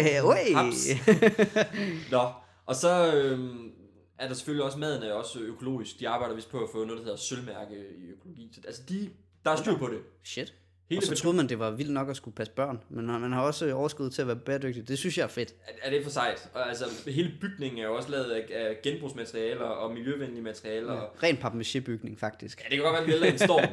fint. 0.47 1.09
Øh. 1.09 1.65
Nå, 2.13 2.29
og 2.67 2.77
så 2.77 3.15
øhm, 3.15 3.71
er 4.19 4.29
der 4.29 4.35
selvfølgelig 4.35 4.65
også 4.65 4.79
maden 4.79 5.03
er 5.03 5.13
også 5.13 5.39
økologisk. 5.39 6.01
De 6.01 6.09
arbejder 6.09 6.35
vist 6.35 6.51
på 6.51 6.59
at 6.59 6.69
få 6.73 6.85
noget, 6.85 6.99
der 6.99 7.05
hedder 7.05 7.17
sølvmærke 7.19 7.75
i 7.75 8.11
økologi. 8.11 8.51
Så, 8.55 8.61
altså, 8.67 8.83
de, 8.89 9.11
der 9.45 9.51
er 9.51 9.57
styr 9.57 9.79
på 9.79 9.87
det. 9.87 9.99
Shit. 10.25 10.55
Hele 10.89 10.99
og 10.99 11.03
så 11.03 11.15
troede 11.15 11.37
man, 11.37 11.49
det 11.49 11.59
var 11.59 11.71
vildt 11.71 11.93
nok 11.93 12.11
at 12.11 12.17
skulle 12.17 12.35
passe 12.35 12.53
børn. 12.53 12.79
Men 12.89 13.07
man 13.07 13.33
har 13.33 13.43
også 13.43 13.73
overskud 13.73 14.11
til 14.11 14.23
at 14.23 14.29
være 14.29 14.37
bæredygtig. 14.37 14.89
Det 14.89 14.99
synes 14.99 15.19
jeg 15.19 15.25
er 15.25 15.29
fedt. 15.29 15.55
er, 15.67 15.73
er 15.83 15.91
det 15.91 16.03
for 16.05 16.11
sejt. 16.11 16.51
Og 16.55 16.69
altså, 16.69 17.11
hele 17.11 17.33
bygningen 17.41 17.79
er 17.79 17.85
jo 17.85 17.97
også 17.97 18.11
lavet 18.11 18.31
af, 18.31 18.47
af 18.51 18.83
genbrugsmaterialer 18.83 19.65
og 19.65 19.93
miljøvenlige 19.95 20.43
materialer. 20.43 20.93
Ja. 20.93 20.99
Og, 20.99 21.23
Ren 21.23 21.37
papmaché-bygning, 21.37 22.19
faktisk. 22.19 22.61
ja, 22.61 22.65
det 22.65 22.77
kan 22.77 22.85
godt 22.85 22.93
være, 22.93 23.03
at 23.03 23.07
vi 23.07 23.13
vælter 23.13 23.33
en 23.33 23.39
storm. 23.39 23.69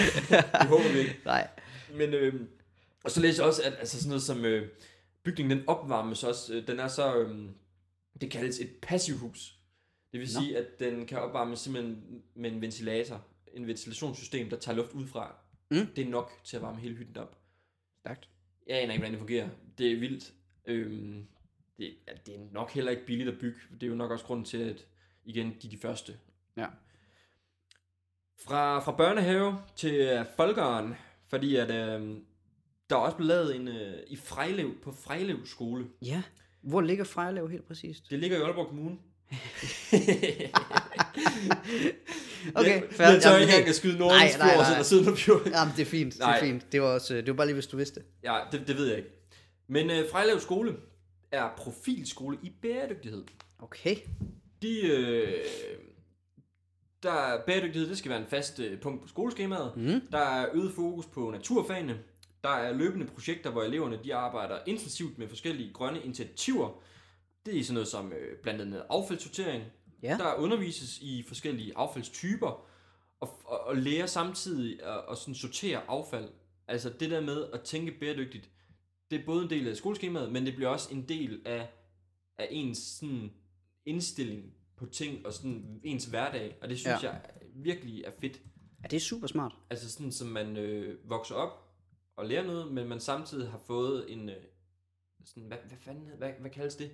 det 0.60 0.68
håber 0.68 0.92
vi 0.92 0.98
ikke. 0.98 1.20
Nej. 1.24 1.48
Men, 1.94 2.14
øh, 2.14 2.34
og 3.04 3.10
så 3.10 3.20
læser 3.20 3.42
jeg 3.42 3.48
også, 3.48 3.62
at 3.62 3.74
altså 3.78 3.98
sådan 3.98 4.08
noget 4.08 4.22
som 4.22 4.44
øh, 4.44 4.68
bygningen, 5.24 5.58
den 5.58 5.68
opvarmes 5.68 6.24
også. 6.24 6.54
Øh, 6.54 6.66
den 6.66 6.80
er 6.80 6.88
så, 6.88 7.16
øh, 7.16 7.38
det 8.20 8.30
kaldes 8.30 8.58
et 8.58 8.70
passivhus. 8.82 9.54
Det 10.12 10.20
vil 10.20 10.28
Nå. 10.34 10.40
sige, 10.40 10.58
at 10.58 10.66
den 10.78 11.06
kan 11.06 11.18
opvarmes 11.18 11.58
simpelthen 11.58 12.02
med 12.34 12.50
en 12.50 12.60
ventilator. 12.60 13.24
En 13.54 13.66
ventilationssystem, 13.66 14.50
der 14.50 14.56
tager 14.56 14.76
luft 14.76 14.92
ud 14.92 15.06
fra. 15.06 15.43
Mm. 15.70 15.86
Det 15.96 16.06
er 16.06 16.10
nok 16.10 16.30
til 16.44 16.56
at 16.56 16.62
varme 16.62 16.80
hele 16.80 16.94
hytten 16.94 17.16
op. 17.16 17.38
Stærkt. 18.00 18.28
Jeg 18.66 18.82
aner 18.82 18.92
ikke, 18.92 19.00
hvordan 19.00 19.12
det 19.12 19.18
fungerer. 19.18 19.48
Det 19.78 19.92
er 19.92 19.96
vildt. 19.96 20.32
Øhm, 20.66 21.26
det, 21.78 21.94
ja, 22.08 22.12
det 22.26 22.34
er 22.34 22.40
nok 22.52 22.70
heller 22.70 22.90
ikke 22.90 23.06
billigt 23.06 23.28
at 23.28 23.38
bygge. 23.40 23.60
Det 23.72 23.82
er 23.82 23.86
jo 23.86 23.94
nok 23.94 24.10
også 24.10 24.24
grunden 24.24 24.44
til, 24.44 24.58
at 24.58 24.86
igen, 25.24 25.56
de 25.62 25.66
er 25.66 25.70
de 25.70 25.78
første. 25.78 26.18
Ja. 26.56 26.66
Fra, 28.44 28.80
fra 28.80 28.96
børnehave 28.96 29.58
til 29.76 30.20
uh, 30.20 30.26
folkeren, 30.36 30.94
fordi 31.26 31.56
at 31.56 31.70
øh, 31.70 32.16
der 32.90 32.96
er 32.96 33.00
også 33.00 33.16
blevet 33.16 33.28
lavet 33.28 33.56
en 33.56 33.68
øh, 33.68 34.02
i 34.06 34.16
Frejlev, 34.16 34.80
på 34.82 34.92
Frejlev 34.92 35.46
skole. 35.46 35.86
Ja. 36.02 36.22
Hvor 36.60 36.80
ligger 36.80 37.04
Frejlev 37.04 37.48
helt 37.48 37.66
præcist? 37.66 38.10
Det 38.10 38.18
ligger 38.18 38.38
i 38.38 38.40
Aalborg 38.40 38.66
Kommune. 38.66 38.98
Okay, 42.54 42.82
fair. 42.90 43.08
jeg 43.08 43.22
tør 43.22 43.30
Jamen, 43.30 43.42
ikke 43.42 43.52
engang 43.52 43.68
at 43.68 43.74
skyde 43.74 43.98
Nej, 43.98 44.08
nej, 44.08 44.18
Nordens 44.18 44.36
fjord, 44.36 44.46
nej. 44.56 44.70
eller 44.72 44.82
siden 44.82 45.08
af 45.08 45.18
fjorden. 45.18 45.52
Jamen, 45.52 45.74
det 45.76 45.82
er 45.82 45.86
fint. 45.86 46.14
Det 46.14 46.20
er 46.22 46.26
Nej. 46.26 46.40
fint. 46.40 46.72
Det 46.72 46.82
var, 46.82 46.88
også, 46.88 47.14
det 47.14 47.26
var 47.26 47.32
bare 47.34 47.46
lige, 47.46 47.54
hvis 47.54 47.66
du 47.66 47.76
vidste 47.76 48.00
det. 48.00 48.06
Ja, 48.24 48.38
det, 48.52 48.68
det 48.68 48.76
ved 48.76 48.86
jeg 48.88 48.96
ikke. 48.96 49.08
Men 49.68 49.90
øh, 49.90 50.10
Frejlev 50.10 50.40
skole 50.40 50.76
er 51.32 51.48
profilskole 51.56 52.38
i 52.42 52.52
bæredygtighed. 52.62 53.24
Okay. 53.58 53.96
De, 54.62 54.80
øh, 54.80 55.28
der 57.02 57.12
er 57.12 57.40
bæredygtighed, 57.46 57.88
det 57.88 57.98
skal 57.98 58.10
være 58.10 58.20
en 58.20 58.26
fast 58.30 58.60
øh, 58.60 58.80
punkt 58.80 59.02
på 59.02 59.08
skoleskemaet. 59.08 59.72
Mm. 59.76 60.00
Der 60.12 60.18
er 60.18 60.46
øget 60.54 60.72
fokus 60.74 61.06
på 61.06 61.30
naturfagene. 61.30 61.98
Der 62.44 62.50
er 62.50 62.72
løbende 62.72 63.06
projekter, 63.06 63.50
hvor 63.50 63.62
eleverne 63.62 63.98
de 64.04 64.14
arbejder 64.14 64.58
intensivt 64.66 65.18
med 65.18 65.28
forskellige 65.28 65.72
grønne 65.72 66.00
initiativer. 66.04 66.82
Det 67.46 67.58
er 67.58 67.64
sådan 67.64 67.74
noget 67.74 67.88
som 67.88 68.12
øh, 68.12 68.38
blandt 68.42 68.60
andet 68.60 68.84
affaldssortering. 68.90 69.64
Ja. 70.02 70.16
Der 70.18 70.34
undervises 70.34 70.98
i 70.98 71.24
forskellige 71.28 71.72
affaldstyper, 71.76 72.66
og, 73.20 73.40
og, 73.44 73.60
og 73.60 73.76
lærer 73.76 74.06
samtidig 74.06 74.82
at, 74.82 75.04
at 75.10 75.18
sådan 75.18 75.34
sortere 75.34 75.82
affald. 75.88 76.28
Altså 76.68 76.90
det 77.00 77.10
der 77.10 77.20
med 77.20 77.46
at 77.52 77.60
tænke 77.60 77.92
bæredygtigt, 78.00 78.50
det 79.10 79.20
er 79.20 79.24
både 79.24 79.44
en 79.44 79.50
del 79.50 79.68
af 79.68 79.76
skoleskemaet, 79.76 80.32
men 80.32 80.46
det 80.46 80.54
bliver 80.54 80.68
også 80.68 80.94
en 80.94 81.08
del 81.08 81.42
af, 81.46 81.70
af 82.38 82.48
ens 82.50 82.78
sådan 82.78 83.32
indstilling 83.86 84.54
på 84.76 84.86
ting 84.86 85.26
og 85.26 85.32
sådan 85.32 85.80
ens 85.84 86.04
hverdag. 86.04 86.56
Og 86.62 86.68
det 86.68 86.78
synes 86.78 87.02
ja. 87.02 87.10
jeg 87.10 87.20
virkelig 87.54 88.04
er 88.04 88.10
fedt. 88.20 88.40
Ja, 88.82 88.88
det 88.88 88.96
er 88.96 89.00
super 89.00 89.26
smart. 89.26 89.52
Altså 89.70 89.92
sådan, 89.92 90.12
som 90.12 90.28
man 90.28 90.56
øh, 90.56 91.10
vokser 91.10 91.34
op 91.34 91.74
og 92.16 92.26
lærer 92.26 92.46
noget, 92.46 92.72
men 92.72 92.88
man 92.88 93.00
samtidig 93.00 93.50
har 93.50 93.58
fået 93.58 94.12
en, 94.12 94.28
øh, 94.28 94.36
sådan, 95.24 95.48
hvad, 95.48 95.58
hvad 95.68 95.78
fanden, 95.78 96.08
hvad, 96.18 96.30
hvad 96.40 96.50
kaldes 96.50 96.76
det? 96.76 96.90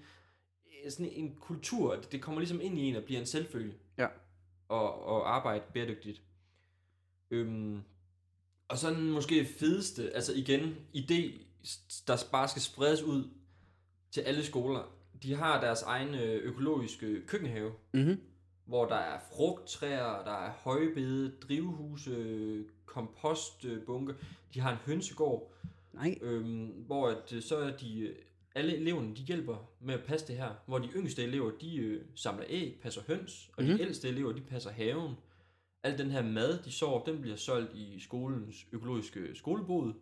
Sådan 0.88 1.12
en 1.12 1.36
kultur, 1.40 1.96
det- 2.12 2.22
kommer 2.22 2.40
ligesom 2.40 2.60
ind 2.60 2.78
i 2.78 2.82
en 2.82 2.96
og 2.96 3.02
bliver 3.04 3.20
en 3.20 3.26
selvfølge. 3.26 3.74
Ja. 3.98 4.06
Og, 4.68 5.02
og 5.04 5.34
arbejde 5.34 5.64
bæredygtigt. 5.74 6.22
Øhm, 7.30 7.82
og 8.68 8.78
sådan 8.78 9.10
måske 9.10 9.44
fedeste, 9.44 10.14
altså 10.14 10.32
igen, 10.34 10.76
idé, 10.96 11.30
der 12.06 12.24
bare 12.32 12.48
skal 12.48 12.62
spredes 12.62 13.02
ud 13.02 13.24
til 14.10 14.20
alle 14.20 14.44
skoler. 14.44 14.92
De 15.22 15.34
har 15.34 15.60
deres 15.60 15.82
egen 15.82 16.14
øh, 16.14 16.42
økologiske 16.44 17.22
køkkenhave, 17.26 17.72
Mm-hmm. 17.92 18.20
hvor 18.64 18.84
der 18.88 18.96
er 18.96 19.20
frugttræer, 19.32 20.24
der 20.24 20.32
er 20.46 20.50
højbede, 20.52 21.32
drivhuse, 21.40 22.64
kompostbunke. 22.86 24.14
De 24.54 24.60
har 24.60 24.70
en 24.70 24.76
hønsegård, 24.76 25.52
Nej. 25.92 26.18
øhm, 26.22 26.66
hvor 26.66 27.08
at, 27.08 27.32
øh, 27.32 27.42
så 27.42 27.56
er 27.56 27.76
de, 27.76 28.14
alle 28.54 28.76
eleverne 28.76 29.16
de 29.16 29.22
hjælper 29.22 29.70
med 29.80 29.94
at 29.94 30.04
passe 30.04 30.26
det 30.28 30.36
her. 30.36 30.50
Hvor 30.66 30.78
de 30.78 30.88
yngste 30.96 31.22
elever, 31.24 31.50
de 31.50 31.76
øh, 31.76 32.02
samler 32.14 32.44
æg, 32.48 32.78
passer 32.82 33.02
høns, 33.06 33.50
og 33.56 33.64
Mhm. 33.64 33.72
de 33.76 33.82
ældste 33.82 34.08
elever, 34.08 34.32
de 34.32 34.40
passer 34.40 34.70
haven. 34.70 35.14
Al 35.82 35.98
den 35.98 36.10
her 36.10 36.22
mad, 36.22 36.62
de 36.62 36.72
sår, 36.72 37.04
den 37.04 37.20
bliver 37.20 37.36
solgt 37.36 37.74
i 37.74 38.00
skolens 38.00 38.66
økologiske 38.72 39.34
skolebod. 39.34 39.92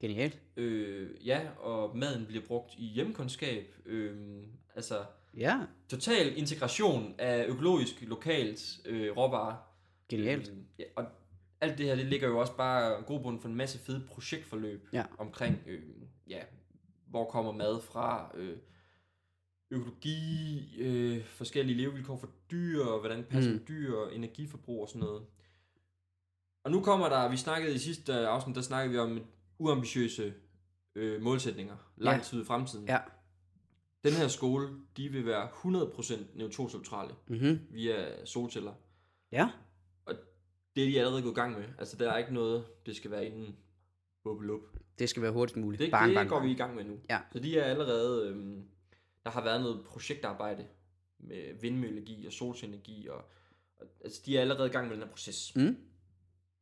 Genialt. 0.00 0.38
Øh, 0.56 1.26
ja, 1.26 1.40
og 1.58 1.96
maden 1.96 2.26
bliver 2.26 2.44
brugt 2.46 2.74
i 2.78 2.84
hjemkundskab. 2.86 3.74
Øh, 3.86 4.42
altså, 4.74 5.04
Ja, 5.36 5.60
total 5.88 6.38
integration 6.38 7.14
af 7.18 7.46
økologisk, 7.46 8.02
lokalt 8.02 8.80
øh, 8.84 9.16
råvarer. 9.16 9.56
genialt. 10.08 10.48
Øh, 10.48 10.56
ja, 10.78 10.84
og 10.96 11.04
alt 11.60 11.78
det 11.78 11.86
her, 11.86 11.96
det 11.96 12.06
ligger 12.06 12.28
jo 12.28 12.38
også 12.38 12.56
bare 12.56 13.02
grobund 13.02 13.40
for 13.40 13.48
en 13.48 13.54
masse 13.54 13.78
fede 13.78 14.02
projektforløb 14.08 14.88
Ja. 14.92 15.04
omkring, 15.18 15.62
øh, 15.66 15.82
ja, 16.28 16.38
hvor 17.14 17.30
kommer 17.30 17.52
mad 17.52 17.80
fra, 17.80 18.30
øh, 18.34 18.56
økologi, 19.70 20.60
øh, 20.80 21.24
forskellige 21.24 21.76
levevilkår 21.76 22.16
for 22.16 22.30
dyr, 22.50 22.84
og 22.84 23.00
hvordan 23.00 23.24
passer 23.24 23.52
Mm. 23.52 23.64
dyr, 23.68 23.94
og 23.94 24.14
energiforbrug 24.14 24.82
og 24.82 24.88
sådan 24.88 25.00
noget. 25.00 25.22
Og 26.64 26.70
nu 26.70 26.80
kommer 26.82 27.08
der, 27.08 27.28
vi 27.28 27.36
snakkede 27.36 27.74
i 27.74 27.78
sidste 27.78 28.14
afsnit, 28.28 28.56
der 28.56 28.62
snakkede 28.62 28.92
vi 28.92 28.98
om 28.98 29.20
uambitiøse 29.58 30.34
øh, 30.94 31.22
målsætninger, 31.22 31.76
lang 31.96 32.16
Ja. 32.18 32.22
tid 32.24 32.42
i 32.42 32.44
fremtiden. 32.44 32.88
Ja. 32.88 32.98
Den 34.04 34.12
her 34.12 34.28
skole, 34.28 34.68
de 34.96 35.08
vil 35.08 35.26
være 35.26 35.48
100% 35.48 36.36
neutroneutrale 36.38 37.14
Mm-hmm. 37.26 37.60
via 37.70 38.24
solceller. 38.26 38.72
Ja. 39.32 39.50
Det 40.76 40.84
er 40.84 40.88
de 40.90 40.98
allerede 41.00 41.22
gået 41.22 41.32
i 41.32 41.34
gang 41.34 41.58
med. 41.58 41.64
Altså, 41.78 41.96
der 41.96 42.10
er 42.12 42.18
ikke 42.18 42.34
noget, 42.34 42.64
det 42.86 42.96
skal 42.96 43.10
være 43.10 43.26
inden 43.26 43.56
bubbelup. 44.24 44.60
Det 44.98 45.08
skal 45.08 45.22
være 45.22 45.32
hurtigst 45.32 45.56
muligt. 45.56 45.80
Det, 45.80 45.90
bang, 45.90 46.08
det 46.08 46.14
bang, 46.16 46.28
går 46.28 46.36
bang. 46.36 46.46
vi 46.48 46.52
i 46.52 46.56
gang 46.56 46.74
med 46.74 46.84
nu. 46.84 46.98
Ja. 47.10 47.18
Så 47.32 47.38
de 47.38 47.58
er 47.58 47.64
allerede... 47.64 48.28
Øhm, 48.28 48.62
der 49.24 49.30
har 49.30 49.44
været 49.44 49.60
noget 49.60 49.84
projektarbejde 49.86 50.66
med 51.18 51.60
vindmøllegi 51.60 52.26
og 52.26 52.32
solcenergi. 52.32 53.08
Og, 53.10 53.16
og, 53.76 53.86
altså, 54.04 54.22
de 54.26 54.36
er 54.36 54.40
allerede 54.40 54.68
i 54.68 54.72
gang 54.72 54.88
med 54.88 54.96
den 54.96 55.02
her 55.02 55.10
proces. 55.10 55.56
Mm. 55.56 55.76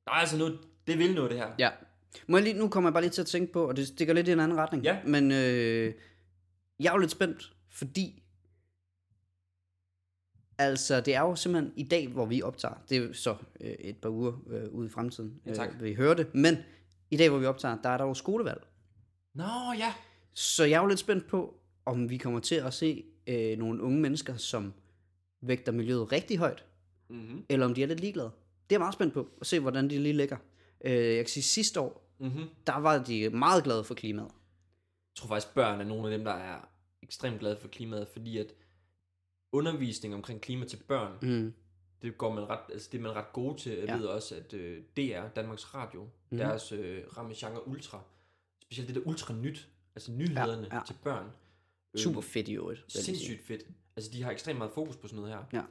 Der 0.04 0.10
er 0.10 0.14
altså 0.14 0.38
noget... 0.38 0.58
Det 0.86 0.98
vil 0.98 1.14
noget, 1.14 1.30
det 1.30 1.38
her. 1.38 1.52
Ja. 1.58 1.70
Må 2.26 2.36
jeg 2.36 2.44
lige, 2.44 2.58
nu 2.58 2.68
kommer 2.68 2.88
jeg 2.90 2.92
bare 2.92 3.02
lige 3.02 3.10
til 3.10 3.20
at 3.20 3.26
tænke 3.26 3.52
på, 3.52 3.68
og 3.68 3.76
det 3.76 3.86
stikker 3.86 4.14
lidt 4.14 4.28
i 4.28 4.32
en 4.32 4.40
anden 4.40 4.58
retning. 4.58 4.84
Ja. 4.84 4.98
Men 5.06 5.32
øh, 5.32 5.94
jeg 6.80 6.88
er 6.88 6.92
jo 6.92 6.98
lidt 6.98 7.10
spændt, 7.10 7.52
fordi 7.70 8.22
altså 10.58 11.00
det 11.00 11.14
er 11.14 11.20
jo 11.20 11.36
simpelthen 11.36 11.72
i 11.76 11.82
dag, 11.82 12.08
hvor 12.08 12.26
vi 12.26 12.42
optager, 12.42 12.74
det 12.88 12.96
er 12.96 13.02
jo 13.02 13.12
så 13.12 13.36
øh, 13.60 13.70
et 13.70 13.96
par 13.96 14.08
uger 14.08 14.32
øh, 14.50 14.68
ude 14.68 14.86
i 14.86 14.90
fremtiden, 14.90 15.40
Ja, 15.46 15.54
tak. 15.54 15.68
øh, 15.74 15.82
vi 15.82 15.94
hører 15.94 16.14
det, 16.14 16.34
men 16.34 16.56
i 17.12 17.16
dag, 17.16 17.28
hvor 17.30 17.38
vi 17.38 17.46
optager, 17.46 17.82
der 17.82 17.88
er 17.88 17.96
der 17.98 18.04
jo 18.04 18.14
skolevalg. 18.14 18.66
Nå, 19.34 19.44
ja. 19.78 19.94
Så 20.34 20.64
jeg 20.64 20.76
er 20.76 20.80
jo 20.82 20.86
lidt 20.88 20.98
spændt 21.00 21.26
på, 21.26 21.54
om 21.86 22.10
vi 22.10 22.16
kommer 22.18 22.40
til 22.40 22.54
at 22.54 22.74
se 22.74 23.04
øh, 23.26 23.58
nogle 23.58 23.82
unge 23.82 24.00
mennesker, 24.00 24.36
som 24.36 24.72
vægter 25.42 25.72
miljøet 25.72 26.12
rigtig 26.12 26.38
højt, 26.38 26.64
Mm-hmm. 27.08 27.44
eller 27.48 27.66
om 27.66 27.74
de 27.74 27.82
er 27.82 27.86
lidt 27.86 28.00
ligeglade. 28.00 28.30
Det 28.70 28.74
er 28.74 28.78
jeg 28.78 28.80
meget 28.80 28.94
spændt 28.94 29.14
på, 29.14 29.28
at 29.40 29.46
se, 29.46 29.60
hvordan 29.60 29.90
de 29.90 29.98
lige 29.98 30.12
ligger. 30.12 30.36
Øh, 30.84 30.92
jeg 30.92 31.16
kan 31.24 31.28
sige, 31.28 31.42
sidste 31.42 31.80
år, 31.80 31.98
Mm-hmm. 32.18 32.44
der 32.66 32.78
var 32.78 32.98
de 33.04 33.30
meget 33.30 33.64
glade 33.64 33.84
for 33.84 33.94
klimaet. 33.94 34.26
Jeg 34.28 35.16
tror 35.16 35.28
faktisk, 35.28 35.54
børn 35.54 35.80
er 35.80 35.84
nogle 35.84 36.04
af 36.12 36.18
dem, 36.18 36.24
der 36.24 36.32
er 36.32 36.68
ekstremt 37.02 37.40
glade 37.40 37.56
for 37.56 37.68
klimaet, 37.68 38.08
fordi 38.08 38.38
at 38.38 38.46
undervisning 39.52 40.14
omkring 40.14 40.40
klima 40.40 40.64
til 40.64 40.76
børn, 40.88 41.12
Mm. 41.22 41.52
Det 42.02 42.18
går 42.18 42.34
man 42.34 42.48
ret, 42.48 42.60
altså 42.72 42.88
det 42.92 42.98
er 42.98 43.02
man 43.02 43.12
ret 43.16 43.32
gode 43.32 43.58
til. 43.58 43.72
Jeg 43.72 43.84
Ja. 43.88 43.96
ved 43.96 44.06
også, 44.06 44.34
at 44.36 44.54
øh, 44.54 44.82
DR, 44.96 45.28
Danmarks 45.36 45.74
Radio, 45.74 46.08
mm. 46.30 46.38
deres 46.38 46.72
øh, 46.72 47.04
ramme 47.16 47.34
genre 47.36 47.68
ultra, 47.68 48.02
specielt 48.62 48.88
det 48.88 48.96
der 48.96 49.10
ultra 49.10 49.34
nyt, 49.34 49.68
altså 49.94 50.12
nyhederne 50.12 50.66
Ja, 50.72 50.76
ja, 50.76 50.82
til 50.86 50.96
børn. 51.04 51.26
Øh, 51.94 52.00
Super 52.00 52.20
fedt 52.20 52.48
i 52.48 52.52
øvrigt. 52.54 52.84
Sindssygt 52.92 53.46
fedt. 53.46 53.62
Altså, 53.96 54.10
de 54.12 54.22
har 54.22 54.30
ekstremt 54.30 54.58
meget 54.58 54.72
fokus 54.72 54.96
på 54.96 55.08
sådan 55.08 55.22
noget 55.22 55.34
her. 55.34 55.44
Ja. 55.52 55.62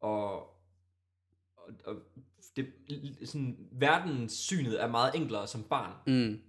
Og, 0.00 0.36
og, 1.56 1.68
og 1.84 1.96
det, 2.56 2.66
sådan, 3.24 3.68
verdenssynet 3.72 4.82
er 4.82 4.86
meget 4.88 5.14
enklere 5.14 5.46
som 5.46 5.62
barn. 5.62 5.92
Mm. 6.06 6.40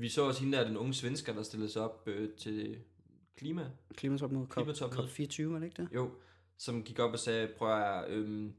Vi 0.00 0.08
så 0.08 0.22
også 0.22 0.40
hende 0.42 0.58
der, 0.58 0.64
den 0.66 0.76
unge 0.76 0.94
svensker, 0.94 1.32
der 1.34 1.42
stillede 1.42 1.70
sig 1.70 1.82
op 1.82 2.02
øh, 2.08 2.30
til 2.36 2.78
klima, 3.36 3.70
Klimatopmøde, 3.94 4.46
COP, 4.46 4.64
Klimatopmøde. 4.64 5.08
COP24, 5.08 5.42
er 5.42 5.58
det 5.58 5.64
ikke 5.64 5.82
det? 5.82 5.88
jo, 5.94 6.10
som 6.58 6.82
gik 6.82 6.98
op 6.98 7.12
og 7.12 7.18
sagde, 7.18 7.48
prøv 7.58 7.80
at 7.80 8.10
øhm, 8.10 8.52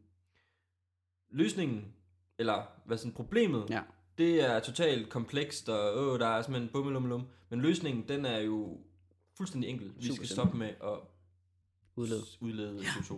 løsningen, 1.29 1.93
eller 2.37 2.63
hvad 2.85 2.97
sådan 2.97 3.13
problemet, 3.13 3.69
Ja. 3.69 3.81
det 4.17 4.49
er 4.49 4.59
totalt 4.59 5.09
komplekst, 5.09 5.69
og 5.69 5.97
åh, 5.97 6.19
der 6.19 6.27
er 6.27 6.41
simpelthen 6.41 6.71
bummelumlum, 6.73 7.27
men 7.49 7.61
løsningen, 7.61 8.07
den 8.07 8.25
er 8.25 8.39
jo 8.39 8.77
fuldstændig 9.37 9.69
enkel. 9.69 9.93
Vi 9.97 10.13
skal 10.15 10.27
stoppe 10.27 10.57
med 10.57 10.67
at 10.67 10.99
Udlede. 11.95 12.21
udlede 12.39 12.75
ja. 12.81 12.87
CO2. 12.87 13.13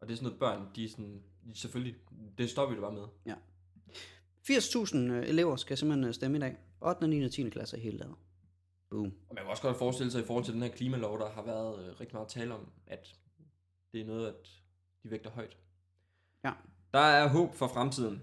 Og 0.00 0.08
det 0.08 0.10
er 0.12 0.16
sådan 0.16 0.24
noget 0.24 0.38
børn, 0.38 0.68
de 0.76 0.84
er 0.84 0.88
sådan, 0.88 1.22
selvfølgelig, 1.54 1.96
det 2.38 2.50
stopper 2.50 2.74
vi 2.76 2.80
det 2.80 2.82
bare 2.82 2.92
med. 3.26 3.34
80.000 4.50 4.96
øh, 4.96 5.28
elever 5.28 5.56
skal 5.56 5.78
simpelthen 5.78 6.04
øh, 6.08 6.14
stemme 6.14 6.36
i 6.36 6.40
dag. 6.40 6.56
8. 6.80 7.08
9. 7.08 7.24
og 7.24 7.30
10. 7.32 7.48
klasse 7.50 7.76
i 7.78 7.80
hele 7.80 7.96
landet. 7.98 8.16
Boom. 8.90 9.04
Og 9.28 9.34
man 9.34 9.44
kan 9.44 9.50
også 9.50 9.62
godt 9.62 9.76
forestille 9.76 10.12
sig 10.12 10.22
i 10.22 10.24
forhold 10.24 10.44
til 10.44 10.54
den 10.54 10.62
her 10.62 10.68
klimalov, 10.70 11.18
der 11.18 11.30
har 11.30 11.42
været 11.42 11.84
øh, 11.88 12.00
rigtig 12.00 12.14
meget 12.16 12.28
tale 12.28 12.54
om, 12.54 12.68
at 12.86 13.14
det 13.92 14.00
er 14.00 14.04
noget, 14.04 14.28
at 14.28 14.62
de 15.02 15.10
vægter 15.10 15.30
højt. 15.30 15.56
Ja. 16.44 16.52
Der 16.92 16.98
er 16.98 17.28
håb 17.28 17.54
for 17.54 17.66
fremtiden. 17.68 18.22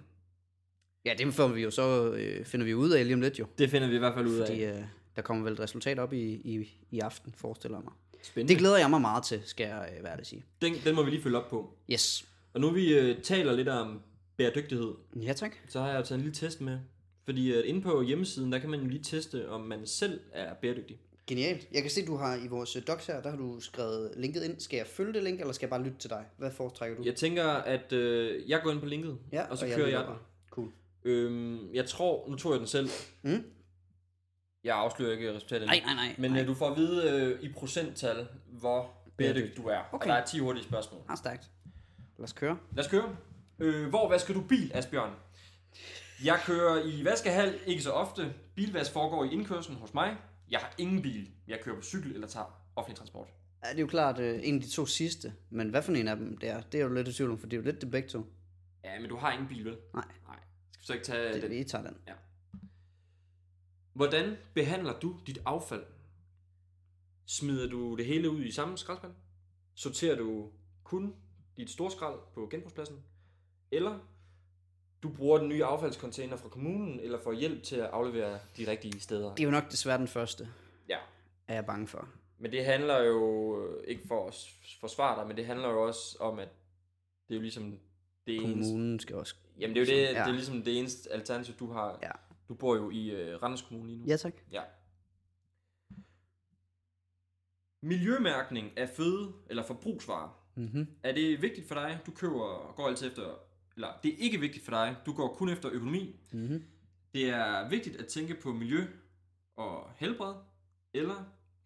Ja, 1.05 1.13
det 1.17 1.34
får 1.34 1.47
vi 1.47 1.62
jo 1.62 1.71
så, 1.71 2.12
øh, 2.13 2.45
finder 2.45 2.65
vi 2.65 2.73
ud 2.73 2.89
af 2.89 3.05
lige 3.05 3.13
om 3.13 3.21
lidt 3.21 3.39
jo. 3.39 3.45
Det 3.58 3.69
finder 3.69 3.88
vi 3.88 3.95
i 3.95 3.99
hvert 3.99 4.13
fald 4.13 4.27
ud 4.27 4.45
Fordi 4.47 4.63
af. 4.63 4.77
øh, 4.77 4.84
der 5.15 5.21
kommer 5.21 5.43
vel 5.43 5.53
et 5.53 5.60
resultat 5.60 5.99
op 5.99 6.13
i, 6.13 6.23
i, 6.34 6.69
i 6.91 6.99
aften, 6.99 7.34
forestiller 7.38 7.77
jeg 7.77 7.84
mig. 7.84 7.93
Spændende. 8.23 8.53
Det 8.53 8.60
glæder 8.60 8.77
jeg 8.77 8.89
mig 8.89 9.01
meget 9.01 9.23
til, 9.23 9.41
skal 9.45 9.67
jeg 9.67 9.89
øh, 9.97 10.03
være 10.03 10.19
at 10.19 10.27
sige. 10.27 10.45
Den, 10.62 10.73
den 10.84 10.95
må 10.95 11.03
vi 11.03 11.10
lige 11.10 11.21
følge 11.21 11.38
op 11.38 11.49
på. 11.49 11.73
Yes. 11.91 12.25
Og 12.53 12.62
nu 12.62 12.69
vi 12.71 12.93
øh, 12.99 13.21
taler 13.21 13.53
lidt 13.55 13.67
om 13.67 14.01
bæredygtighed, 14.38 14.93
Ja, 15.15 15.34
tak. 15.34 15.51
så 15.69 15.79
har 15.82 15.89
jeg 15.89 16.05
taget 16.05 16.19
en 16.19 16.23
lille 16.25 16.36
test 16.36 16.62
med. 16.62 16.79
Fordi 17.25 17.53
øh, 17.53 17.63
inde 17.69 17.82
på 17.82 18.01
hjemmesiden, 18.01 18.51
der 18.51 18.60
kan 18.60 18.69
man 18.69 18.79
jo 18.82 18.88
lige 18.88 19.03
teste, 19.03 19.49
om 19.49 19.62
man 19.62 19.88
selv 19.88 20.19
er 20.32 20.53
bæredygtig. 20.53 20.99
Genialt. 21.30 21.68
Jeg 21.72 21.82
kan 21.82 21.92
se, 21.92 22.06
du 22.06 22.15
har 22.18 22.36
i 22.36 22.48
vores 22.48 22.76
øh, 22.76 22.82
docs 22.88 23.06
her, 23.08 23.22
der 23.22 23.30
har 23.30 23.38
du 23.38 23.60
skrevet 23.60 24.12
linket 24.18 24.44
ind. 24.44 24.60
Skal 24.60 24.78
jeg 24.78 24.88
følge 24.88 25.13
det 25.13 25.24
link, 25.24 25.39
eller 25.39 25.54
skal 25.54 25.65
jeg 25.65 25.70
bare 25.70 25.84
lytte 25.84 25.98
til 25.98 26.10
dig? 26.10 26.26
Hvad 26.38 26.52
foretrækker 26.52 26.98
du? 26.98 27.04
Jeg 27.06 27.15
tænker, 27.15 27.48
at 27.48 27.94
øh, 27.94 28.50
jeg 28.50 28.62
går 28.63 28.72
ind 28.72 28.80
på 28.80 28.86
linket, 28.86 29.18
Ja, 29.32 29.44
og 29.50 29.58
så 29.58 29.65
og 29.65 29.70
jeg 29.70 29.78
kører 29.78 29.88
lytter 29.88 30.00
jeg 30.00 30.10
den. 30.10 30.15
Cool. 30.50 30.72
Øhm, 31.04 31.74
jeg 31.74 31.86
tror, 31.86 32.30
nu 32.30 32.36
tog 32.36 32.52
jeg 32.52 32.60
den 32.60 32.68
selv. 32.68 32.89
Mm? 33.22 33.44
Jeg 34.63 34.76
afslører 34.76 35.12
ikke 35.12 35.34
resultatet. 35.36 35.68
Nej, 35.68 35.82
nej, 35.86 35.94
nej. 35.94 36.15
Men 36.18 36.32
nej. 36.32 36.42
øh, 36.42 36.48
du 36.48 36.54
får 36.54 36.70
at 36.70 36.78
vide 36.78 37.12
øh, 37.12 37.44
i 37.44 37.54
procenttal, 37.54 38.28
hvor 38.48 38.92
bæredygtig 39.18 39.58
du 39.58 39.68
er. 39.68 39.80
Okay. 39.92 40.06
Og 40.06 40.15
der 40.15 40.22
er 40.22 40.26
10 40.26 40.39
hurtige 40.39 40.63
spørgsmål. 40.63 41.02
Ah, 41.10 41.18
stærkt. 41.18 41.50
Lad 42.18 42.24
os 42.24 42.34
køre. 42.34 42.58
Lad 42.76 42.84
os 42.86 42.92
køre. 42.92 43.15
Øh, 43.60 43.89
hvor 43.89 44.10
vasker 44.10 44.34
du 44.34 44.42
bil, 44.42 44.72
Asbjørn? 44.74 45.12
Jeg 46.24 46.39
kører 46.46 46.84
i 46.86 47.06
vaskehal, 47.06 47.60
ikke 47.65 47.84
så 47.84 47.92
ofte. 47.92 48.34
Bilvask 48.56 48.92
foregår 48.92 49.24
i 49.24 49.34
indkørslen 49.34 49.78
hos 49.78 49.94
mig. 49.94 50.18
Jeg 50.52 50.60
har 50.60 50.74
ingen 50.78 51.02
bil. 51.02 51.32
Jeg 51.48 51.60
kører 51.64 51.76
på 51.76 51.82
cykel 51.82 52.14
eller 52.14 52.28
tager 52.28 52.62
offentlig 52.76 52.98
transport. 52.98 53.28
Ja, 53.64 53.70
det 53.70 53.76
er 53.78 53.82
jo 53.82 53.88
klart 53.88 54.20
øh, 54.20 54.40
en 54.44 54.56
af 54.56 54.62
de 54.62 54.70
to 54.70 54.86
sidste. 54.86 55.34
Men 55.50 55.70
hvad 55.70 55.84
for 55.84 55.92
en 55.92 56.08
af 56.08 56.16
dem 56.16 56.38
det 56.38 56.50
er, 56.50 56.62
det 56.62 56.80
er 56.80 56.84
jo 56.84 56.94
lidt 56.94 57.08
i 57.08 57.14
tvivl 57.14 57.32
om, 57.32 57.40
for 57.40 57.48
det 57.48 57.58
er 57.58 57.62
jo 57.62 57.66
lidt 57.66 57.82
det 57.82 57.92
begge 57.92 58.10
to. 58.10 58.26
Ja, 58.84 59.00
men 59.00 59.10
du 59.10 59.16
har 59.18 59.32
ingen 59.32 59.48
bil, 59.48 59.66
vel? 59.66 59.78
Nej. 59.94 60.06
Nej. 60.28 60.40
Skal 60.72 60.82
vi 60.82 60.86
så 60.86 60.94
ikke 60.94 61.06
tage 61.06 61.34
Det, 61.34 61.42
den? 61.44 61.52
vi 61.52 61.64
tager 61.64 61.84
den. 61.84 61.98
Hvordan 63.94 64.38
behandler 64.54 65.00
du 65.00 65.20
dit 65.28 65.40
affald? 65.46 65.84
Smider 67.26 67.70
du 67.70 67.96
det 67.96 68.06
hele 68.06 68.30
ud 68.30 68.44
i 68.44 68.52
samme 68.52 68.78
skraldespand? 68.78 69.14
Sorterer 69.76 70.16
du 70.16 70.52
kun 70.84 71.16
dit 71.58 71.70
store 71.70 71.92
skrald 71.92 72.20
på 72.34 72.48
genbrugspladsen? 72.52 73.04
Eller 73.72 74.00
du 75.04 75.10
bruger 75.10 75.38
den 75.38 75.50
nye 75.50 75.64
affaldscontainer 75.66 76.38
fra 76.38 76.50
kommunen, 76.50 77.00
eller 77.00 77.20
får 77.20 77.34
hjælp 77.34 77.64
til 77.64 77.76
at 77.76 77.86
aflevere 77.90 78.40
de 78.58 78.72
rigtige 78.72 79.00
steder? 79.00 79.30
Det 79.36 79.40
er 79.40 79.44
jo 79.48 79.52
nok 79.52 79.72
desværre 79.72 79.98
den 79.98 80.08
første, 80.08 80.48
Ja. 80.90 80.98
er 81.48 81.54
jeg 81.54 81.66
bange 81.66 81.88
for. 81.88 82.10
Men 82.38 82.52
det 82.52 82.66
handler 82.66 82.98
jo, 83.04 83.58
ikke 83.84 84.08
for 84.08 84.28
at 84.28 84.36
forsvare 84.80 85.20
dig, 85.20 85.28
men 85.28 85.38
det 85.38 85.46
handler 85.46 85.70
jo 85.70 85.88
også 85.88 86.18
om, 86.20 86.40
at 86.40 86.50
det 87.28 87.34
er 87.34 87.38
jo 87.38 87.42
ligesom 87.42 87.80
det 88.28 88.36
eneste... 88.36 88.72
Kommunen 88.72 89.00
skal 89.00 89.16
også... 89.16 89.36
Jamen 89.60 89.76
det 89.76 89.82
er 89.90 89.94
jo 89.96 90.00
det, 90.02 90.04
Ja. 90.14 90.20
det 90.20 90.28
er 90.28 90.32
ligesom 90.32 90.64
det 90.64 90.80
eneste 90.80 91.12
alternativ, 91.12 91.56
du 91.56 91.72
har. 91.72 92.00
Ja. 92.04 92.12
Du 92.50 92.54
bor 92.54 92.76
jo 92.76 92.90
i 92.90 93.10
øh, 93.12 93.44
Randers 93.44 93.62
Kommune 93.62 93.88
lige 93.88 94.00
nu. 94.00 94.06
Ja, 94.08 94.18
tak. 94.18 94.34
Ja. 94.52 94.62
Miljømærkning 97.84 98.78
af 98.78 98.90
føde 98.90 99.34
eller 99.50 99.64
forbrugsvarer. 99.64 100.30
Mm-hmm. 100.56 100.88
Er 101.04 101.12
det 101.12 101.42
vigtigt 101.42 101.68
for 101.68 101.76
dig? 101.76 102.00
Du 102.06 102.12
køber 102.12 102.74
går 102.76 102.88
altid 102.88 103.08
efter 103.08 103.24
eller 103.80 103.94
det 104.04 104.13
er 104.13 104.18
ikke 104.18 104.39
vigtigt 104.39 104.65
for 104.65 104.72
dig. 104.72 104.96
Du 105.06 105.13
går 105.13 105.34
kun 105.34 105.50
efter 105.50 105.70
økonomi. 105.72 106.15
Mm-hmm. 106.32 106.63
Det 107.13 107.30
er 107.30 107.70
vigtigt 107.70 107.96
at 107.96 108.08
tænke 108.08 108.36
på 108.36 108.54
miljø 108.54 108.86
og 109.56 109.92
helbred. 109.96 110.34
Eller 110.94 111.15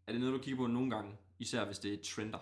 er 0.08 0.12
det 0.12 0.22
noget 0.22 0.34
du 0.34 0.44
kigger 0.44 0.58
på 0.58 0.68
nogle 0.68 0.90
gange, 0.90 1.12
især 1.40 1.66
hvis 1.66 1.80
det 1.80 1.94
er 1.94 1.98
trender? 2.04 2.38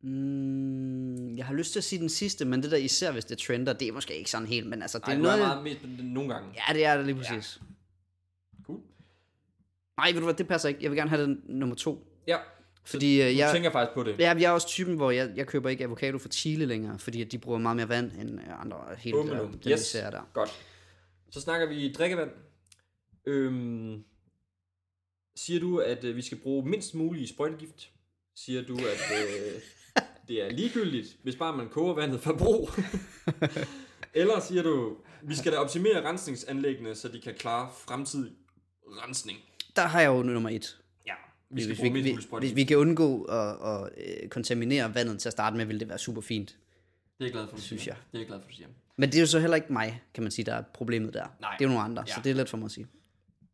Mm, 0.00 1.36
jeg 1.36 1.46
har 1.46 1.54
lyst 1.54 1.72
til 1.72 1.80
at 1.80 1.84
sige 1.84 2.00
den 2.00 2.08
sidste, 2.08 2.44
men 2.44 2.62
det 2.62 2.70
der 2.70 2.76
især 2.76 3.12
hvis 3.12 3.24
det 3.24 3.38
trender, 3.38 3.72
det 3.72 3.88
er 3.88 3.92
måske 3.92 4.18
ikke 4.18 4.30
sådan 4.30 4.46
helt, 4.46 4.66
men 4.66 4.82
altså 4.82 4.98
det 4.98 5.08
Ej, 5.08 5.14
er 5.14 5.18
noget... 5.18 5.40
er 5.40 5.46
meget 5.46 5.62
mest 5.62 5.80
nogle 6.02 6.34
gange. 6.34 6.54
Ja, 6.54 6.74
det 6.74 6.84
er 6.84 6.96
det 6.96 7.06
lige 7.06 7.16
præcis. 7.16 7.60
Cool. 8.66 8.80
Nej, 9.96 10.12
ved 10.12 10.20
du 10.20 10.24
hvad, 10.24 10.34
det 10.34 10.48
passer 10.48 10.68
ikke. 10.68 10.82
Jeg 10.82 10.90
vil 10.90 10.96
gerne 10.96 11.10
have 11.10 11.22
den 11.22 11.42
nummer 11.48 11.76
to. 11.76 12.06
Ja, 12.26 12.36
Fordi 12.84 13.22
øh, 13.22 13.32
du 13.32 13.36
jeg, 13.38 13.52
tænker 13.52 13.70
faktisk 13.70 13.94
på 13.94 14.02
det. 14.02 14.18
ja, 14.18 14.28
jeg 14.34 14.42
er 14.44 14.50
også 14.50 14.66
typen, 14.68 14.94
hvor 14.96 15.10
jeg, 15.10 15.30
jeg 15.36 15.46
køber 15.46 15.68
ikke 15.68 15.84
avocado 15.84 16.18
fra 16.18 16.28
Chile 16.28 16.66
længere, 16.66 16.98
fordi 16.98 17.22
at 17.22 17.32
de 17.32 17.38
bruger 17.38 17.58
meget 17.58 17.76
mere 17.76 17.88
vand 17.88 18.12
end 18.12 18.40
øh, 18.40 18.60
andre 18.60 18.76
helt 18.98 19.14
Bum, 19.16 19.28
der, 19.28 19.38
bum. 19.42 19.52
den 19.58 19.72
Yes. 19.72 19.80
vi 19.80 19.84
ser 19.84 20.10
der. 20.10 20.30
Godt. 20.32 20.50
Så 21.30 21.40
snakker 21.40 21.68
vi 21.68 21.92
drikkevand. 21.92 22.30
Øhm, 23.26 24.04
siger 25.36 25.60
du, 25.60 25.78
at 25.78 26.04
øh, 26.04 26.16
vi 26.16 26.22
skal 26.22 26.38
bruge 26.38 26.68
mindst 26.68 26.94
mulig 26.94 27.28
sprøjtegift? 27.28 27.90
Siger 28.36 28.62
du, 28.62 28.76
at 28.76 29.18
øh, 29.18 29.60
det 30.28 30.42
er 30.42 30.50
ligegyldigt, 30.50 31.16
hvis 31.22 31.36
bare 31.36 31.56
man 31.56 31.68
koger 31.68 31.94
vandet 31.94 32.20
for 32.20 32.32
brug? 32.38 32.70
Eller 34.14 34.40
siger 34.40 34.62
du, 34.62 34.96
vi 35.22 35.34
skal 35.34 35.52
da 35.52 35.56
optimere 35.56 36.08
rensningsanlæggene, 36.08 36.94
så 36.94 37.08
de 37.08 37.20
kan 37.20 37.34
klare 37.34 37.68
fremtidig 37.86 38.32
rensning? 38.86 39.38
Der 39.76 39.82
har 39.82 40.00
jeg 40.00 40.08
jo 40.08 40.22
nummer 40.22 40.50
et. 40.50 40.76
Vi 41.50 41.62
skal 41.62 41.74
hvis, 41.76 41.82
vi, 41.94 42.00
vi, 42.00 42.18
hvis 42.38 42.54
vi 42.56 42.64
kan 42.64 42.76
undgå 42.76 43.22
at, 43.24 43.56
at, 43.62 43.90
øh, 44.22 44.28
kontaminere 44.28 44.94
vandet 44.94 45.20
til 45.20 45.28
at 45.28 45.32
starte 45.32 45.56
med, 45.56 45.64
vil 45.66 45.80
det 45.80 45.88
være 45.88 45.98
super 45.98 46.20
fint. 46.20 46.48
Det 46.48 46.56
er 47.20 47.24
jeg 47.24 47.32
glad 47.32 47.48
for, 47.48 47.56
du 47.56 47.62
Synes 47.62 47.82
siger. 47.82 47.94
jeg. 47.94 48.02
Det 48.12 48.18
er 48.18 48.20
jeg 48.20 48.26
glad 48.26 48.40
for, 48.40 48.48
du 48.48 48.54
siger. 48.54 48.68
Men 48.96 49.08
det 49.08 49.16
er 49.16 49.20
jo 49.20 49.26
så 49.26 49.40
heller 49.40 49.56
ikke 49.56 49.72
mig, 49.72 50.02
kan 50.14 50.22
man 50.22 50.30
sige, 50.32 50.44
der 50.46 50.54
er 50.54 50.62
problemet 50.74 51.14
der. 51.14 51.26
Nej. 51.40 51.56
Det 51.58 51.64
er 51.64 51.68
jo 51.68 51.74
nogle 51.74 51.84
andre, 51.84 52.04
Ja. 52.08 52.14
så 52.14 52.20
det 52.24 52.30
er 52.30 52.34
let 52.34 52.48
for 52.48 52.56
mig 52.56 52.64
at 52.64 52.70
sige. 52.70 52.86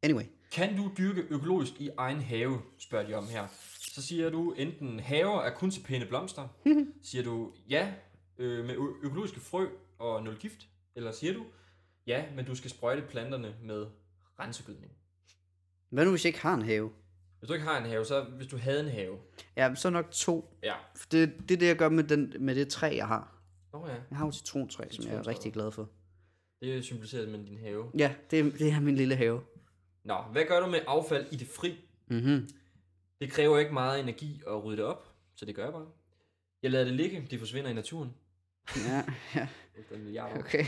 Anyway. 0.03 0.23
Kan 0.53 0.77
du 0.77 0.91
dyrke 0.99 1.21
økologisk 1.31 1.73
i 1.81 1.91
egen 1.99 2.21
have, 2.21 2.59
spørger 2.79 3.07
de 3.07 3.15
om 3.15 3.27
her. 3.29 3.47
Så 3.81 4.03
siger 4.03 4.31
du 4.31 4.53
enten 4.53 5.01
haver 5.01 5.41
er 5.43 5.51
kun 5.55 5.71
til 5.71 5.81
pæne 5.81 6.07
blomster. 6.07 6.49
siger 7.11 7.25
du 7.25 7.53
ja 7.71 7.93
øh, 8.39 8.65
med 8.65 8.75
økologiske 9.03 9.41
frø 9.41 9.67
og 9.99 10.23
nul 10.23 10.37
gift. 10.37 10.69
Eller 10.97 11.13
siger 11.13 11.33
du 11.33 11.45
ja, 12.07 12.25
men 12.37 12.45
du 12.45 12.55
skal 12.55 12.71
sprøjte 12.71 13.03
planterne 13.03 13.55
med 13.63 13.87
rensegødning. 14.41 14.93
Hvad 15.91 16.05
nu, 16.05 16.11
hvis 16.11 16.25
jeg 16.25 16.29
ikke 16.29 16.41
har 16.41 16.55
en 16.55 16.63
have? 16.63 16.91
Hvis 17.47 17.49
du 17.51 17.55
ikke 17.55 17.67
har 17.67 17.79
en 17.79 17.91
have, 17.91 18.05
så 18.05 18.23
hvis 18.25 18.47
du 18.47 18.57
havde 18.57 18.81
en 18.81 18.89
have. 18.89 19.19
Ja, 19.57 19.75
så 19.75 19.91
nok 19.91 20.11
to. 20.11 20.59
Ja. 20.63 20.75
For 20.97 21.09
Det, 21.11 21.35
det 21.49 21.55
er 21.55 21.59
det, 21.59 21.67
jeg 21.67 21.77
gør 21.77 21.89
med, 21.89 22.05
den, 22.05 22.33
med 22.41 22.55
det 22.55 22.69
træ, 22.69 22.95
jeg 22.97 23.07
har. 23.07 23.33
Nå 23.73 23.87
ja, 23.87 23.95
Jeg 24.11 24.19
har 24.19 24.27
jo 24.27 24.33
citrontræ, 24.33 24.85
som 24.91 25.05
jeg 25.05 25.15
er 25.15 25.27
rigtig 25.27 25.53
glad 25.53 25.71
for. 25.73 25.89
det 26.61 26.77
er 26.79 26.83
symboliseret 26.83 27.29
med 27.29 27.39
din 27.47 27.59
have. 27.59 27.91
Ja, 27.99 28.15
det, 28.31 28.59
det 28.59 28.73
er 28.73 28.81
min 28.81 28.97
lille 28.97 29.17
have. 29.17 29.41
Nå, 30.05 30.17
hvad 30.33 30.45
gør 30.49 30.61
du 30.61 30.67
med 30.67 30.81
affald 30.87 31.27
i 31.33 31.37
det 31.37 31.49
fri? 31.49 31.81
Mhm. 32.07 32.49
Det 33.21 33.31
kræver 33.31 33.59
ikke 33.59 33.73
meget 33.73 34.01
energi 34.01 34.43
at 34.47 34.65
rydde 34.65 34.77
det 34.77 34.85
op, 34.85 35.15
så 35.35 35.45
det 35.45 35.55
gør 35.55 35.65
jeg 35.65 35.73
bare. 35.73 35.87
Jeg 36.63 36.71
lader 36.71 36.85
det 36.85 36.95
ligge, 36.95 37.27
det 37.31 37.39
forsvinder 37.39 37.71
i 37.71 37.75
naturen. 37.75 38.15
Ja, 38.77 39.05
ja, 39.35 39.49
Efter 39.77 39.97
en 39.97 40.03
milliard 40.05 40.39
okay. 40.39 40.65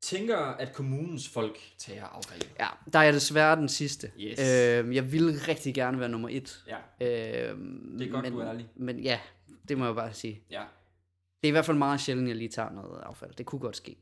Tænker, 0.00 0.36
at 0.36 0.72
kommunens 0.72 1.28
folk 1.28 1.58
tager 1.78 2.04
affald. 2.04 2.42
Ja, 2.60 2.68
der 2.92 2.98
er 2.98 3.02
jeg 3.02 3.12
desværre 3.12 3.56
den 3.56 3.68
sidste. 3.68 4.12
Yes. 4.18 4.38
Øh, 4.40 4.94
jeg 4.94 5.12
ville 5.12 5.32
rigtig 5.48 5.74
gerne 5.74 6.00
være 6.00 6.08
nummer 6.08 6.28
et. 6.32 6.64
Ja, 6.66 6.76
Øh, 7.00 7.58
Det 7.98 8.06
er 8.06 8.10
godt, 8.10 8.22
men, 8.24 8.32
du 8.32 8.38
er 8.38 8.46
ærlig. 8.48 8.68
Men 8.76 8.98
ja, 9.00 9.20
det 9.68 9.78
må 9.78 9.84
jeg 9.86 9.94
bare 9.94 10.12
sige. 10.14 10.42
ja. 10.50 10.62
Det 11.42 11.46
er 11.46 11.50
i 11.50 11.52
hvert 11.52 11.64
fald 11.64 11.76
meget 11.78 12.00
sjældent, 12.00 12.24
at 12.24 12.28
jeg 12.28 12.36
lige 12.36 12.48
tager 12.48 12.70
noget 12.70 13.00
affald. 13.02 13.32
Det 13.34 13.46
kunne 13.46 13.58
godt 13.60 13.76
ske. 13.76 13.96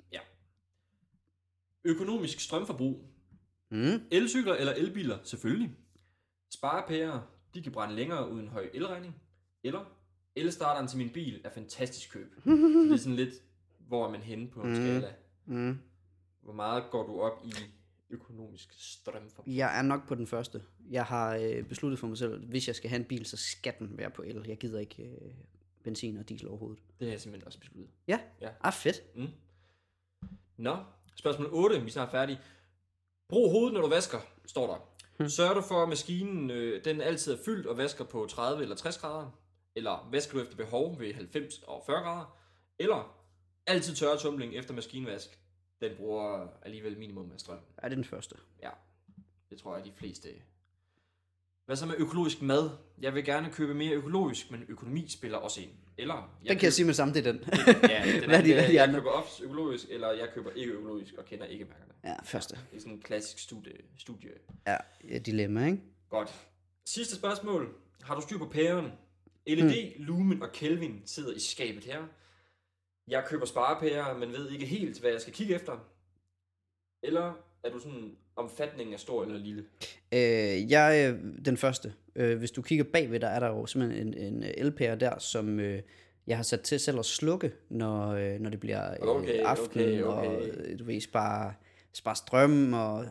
Økonomisk 1.84 2.40
strømforbrug. 2.40 3.04
Mm. 3.70 4.00
Elcykler 4.10 4.54
eller 4.54 4.72
elbiler, 4.72 5.18
selvfølgelig. 5.24 5.70
Sparepærer, 6.54 7.20
de 7.54 7.62
kan 7.62 7.72
brænde 7.72 7.94
længere 7.96 8.30
uden 8.30 8.48
høj 8.48 8.68
elregning. 8.74 9.14
Eller 9.64 9.84
elstarteren 10.36 10.88
til 10.88 10.98
min 10.98 11.10
bil 11.10 11.40
er 11.44 11.50
fantastisk 11.50 12.12
køb. 12.12 12.34
Det 12.44 12.92
er 12.92 12.96
sådan 12.96 13.16
lidt, 13.16 13.34
hvor 13.78 14.06
er 14.06 14.10
man 14.10 14.20
henne 14.20 14.48
på 14.50 14.60
en 14.62 14.68
Mm. 14.68 14.74
skala. 14.74 15.12
Mm. 15.48 15.78
Hvor 16.42 16.52
meget 16.52 16.84
går 16.90 17.06
du 17.06 17.20
op 17.20 17.40
i 17.44 17.52
økonomisk 18.10 18.68
strømforbrug? 18.78 19.54
Jeg 19.54 19.78
er 19.78 19.82
nok 19.82 20.08
på 20.08 20.14
den 20.14 20.26
første. 20.26 20.62
Jeg 20.90 21.04
har 21.04 21.36
øh, 21.36 21.64
besluttet 21.64 21.98
for 21.98 22.06
mig 22.06 22.18
selv, 22.18 22.34
at 22.34 22.40
hvis 22.40 22.66
jeg 22.66 22.74
skal 22.76 22.90
have 22.90 23.00
en 23.00 23.04
bil, 23.06 23.26
så 23.26 23.36
skal 23.36 23.74
den 23.78 23.98
være 23.98 24.10
på 24.10 24.22
el. 24.22 24.44
Jeg 24.48 24.58
gider 24.58 24.80
ikke 24.80 25.02
øh, 25.02 25.30
benzin 25.84 26.16
og 26.16 26.28
diesel 26.28 26.48
overhovedet. 26.48 26.82
Det 27.00 27.06
har 27.06 27.12
jeg 27.12 27.20
simpelthen 27.20 27.46
også 27.46 27.58
besluttet. 27.60 27.90
Ja, 28.08 28.20
Ja. 28.40 28.48
ah 28.60 28.72
fedt. 28.72 29.16
Mm. 29.16 29.28
Nå, 30.56 30.76
spørgsmål 31.16 31.48
8, 31.52 31.80
vi 31.80 31.86
er 31.86 31.90
snart 31.90 32.10
færdige. 32.10 32.40
Brug 33.28 33.50
hovedet, 33.50 33.72
når 33.74 33.80
du 33.80 33.88
vasker, 33.88 34.18
står 34.46 34.66
der. 34.66 34.88
Hmm. 35.18 35.28
Sørger 35.28 35.54
du 35.54 35.60
for, 35.60 35.82
at 35.82 35.88
maskinen 35.88 36.50
øh, 36.50 36.84
den 36.84 37.00
altid 37.00 37.32
er 37.32 37.38
fyldt 37.44 37.66
og 37.66 37.76
vasker 37.76 38.04
på 38.04 38.26
30 38.30 38.62
eller 38.62 38.76
60 38.76 38.98
grader? 38.98 39.30
Eller 39.76 40.08
vasker 40.12 40.34
du 40.34 40.42
efter 40.42 40.56
behov 40.56 41.00
ved 41.00 41.14
90 41.14 41.58
og 41.58 41.82
40 41.86 42.02
grader? 42.02 42.38
Eller 42.78 43.17
altid 43.68 43.94
tørretumling 43.94 44.54
efter 44.54 44.74
maskinvask? 44.74 45.38
Den 45.80 45.96
bruger 45.96 46.46
alligevel 46.62 46.98
minimum 46.98 47.30
af 47.32 47.40
strøm. 47.40 47.58
Ja, 47.82 47.86
det 47.88 47.92
er 47.92 47.96
den 47.96 48.04
første. 48.04 48.34
Ja, 48.62 48.70
det 49.50 49.58
tror 49.58 49.76
jeg 49.76 49.84
de 49.84 49.92
fleste. 49.96 50.28
Hvad 51.66 51.76
så 51.76 51.86
med 51.86 51.94
økologisk 51.98 52.42
mad? 52.42 52.70
Jeg 53.00 53.14
vil 53.14 53.24
gerne 53.24 53.50
købe 53.52 53.74
mere 53.74 53.92
økologisk, 53.94 54.50
men 54.50 54.64
økonomi 54.68 55.08
spiller 55.08 55.38
også 55.38 55.60
ind. 55.60 55.70
Eller 55.98 56.38
Den 56.48 56.56
kan 56.56 56.64
jeg 56.64 56.72
sige 56.72 56.86
med 56.86 56.94
samme, 56.94 57.14
det 57.14 57.26
er 57.26 57.32
den. 57.32 57.40
Ja, 57.88 58.20
den 58.20 58.24
Hvad 58.28 58.38
er 58.38 58.42
de- 58.42 58.50
er, 58.50 58.54
hvad 58.54 58.64
er 58.64 58.68
de 58.68 58.74
jeg 58.74 58.82
andre? 58.82 59.00
køber 59.00 59.10
ofte 59.10 59.44
økologisk, 59.44 59.86
eller 59.90 60.12
jeg 60.12 60.28
køber 60.34 60.50
ikke 60.50 60.72
økologisk 60.72 61.14
og 61.14 61.24
kender 61.24 61.44
ikke 61.46 61.64
mærkerne. 61.64 61.92
ja, 62.04 62.16
første. 62.24 62.54
Det 62.70 62.76
er 62.76 62.80
sådan 62.80 62.92
en 62.92 63.00
klassisk 63.02 63.38
studie. 63.38 63.72
studie. 63.98 64.30
Ja, 64.66 64.76
ja, 65.08 65.18
dilemma, 65.18 65.66
ikke? 65.66 65.82
Godt. 66.08 66.34
Sidste 66.86 67.16
spørgsmål. 67.16 67.74
Har 68.02 68.14
du 68.14 68.20
styr 68.20 68.38
på 68.38 68.46
pæren? 68.48 68.92
LED, 69.46 69.92
Hmm. 69.96 70.04
Lumen 70.04 70.42
og 70.42 70.52
Kelvin 70.52 71.02
sidder 71.06 71.32
i 71.34 71.38
skabet 71.40 71.84
her. 71.84 72.02
Jeg 73.08 73.24
køber 73.28 73.46
sparepærer, 73.46 74.18
men 74.18 74.32
ved 74.32 74.50
ikke 74.50 74.66
helt, 74.66 75.00
hvad 75.00 75.10
jeg 75.10 75.20
skal 75.20 75.32
kigge 75.32 75.54
efter. 75.54 75.72
Eller 77.02 77.32
er 77.64 77.70
du 77.70 77.78
sådan, 77.78 78.16
omfatningen 78.36 78.94
er 78.94 78.98
stor 78.98 79.24
eller 79.24 79.38
lille? 79.38 79.64
Øh, 80.12 80.70
jeg 80.70 81.00
er 81.02 81.16
den 81.44 81.56
første. 81.56 81.94
Øh, 82.16 82.38
hvis 82.38 82.50
du 82.50 82.62
kigger 82.62 82.84
bagved, 82.92 83.20
der 83.20 83.28
er 83.28 83.40
der 83.40 83.46
jo 83.48 83.66
simpelthen 83.66 84.14
en, 84.14 84.34
en 84.34 84.42
elpære 84.42 84.96
der, 84.96 85.18
som 85.18 85.60
øh, 85.60 85.82
jeg 86.26 86.36
har 86.36 86.42
sat 86.42 86.60
til 86.60 86.80
selv 86.80 86.98
at 86.98 87.04
slukke, 87.04 87.52
når, 87.68 88.08
øh, 88.08 88.40
når 88.40 88.50
det 88.50 88.60
bliver 88.60 88.90
øh, 88.90 88.96
Okay, 89.00 89.38
aften, 89.40 89.80
okay, 89.80 90.02
og 90.02 90.18
okay. 90.18 90.70
øh, 90.72 90.78
du 90.78 90.84
ved, 90.84 91.00
spare, 91.00 91.54
spare 91.92 92.16
strøm, 92.16 92.72
og 92.72 93.06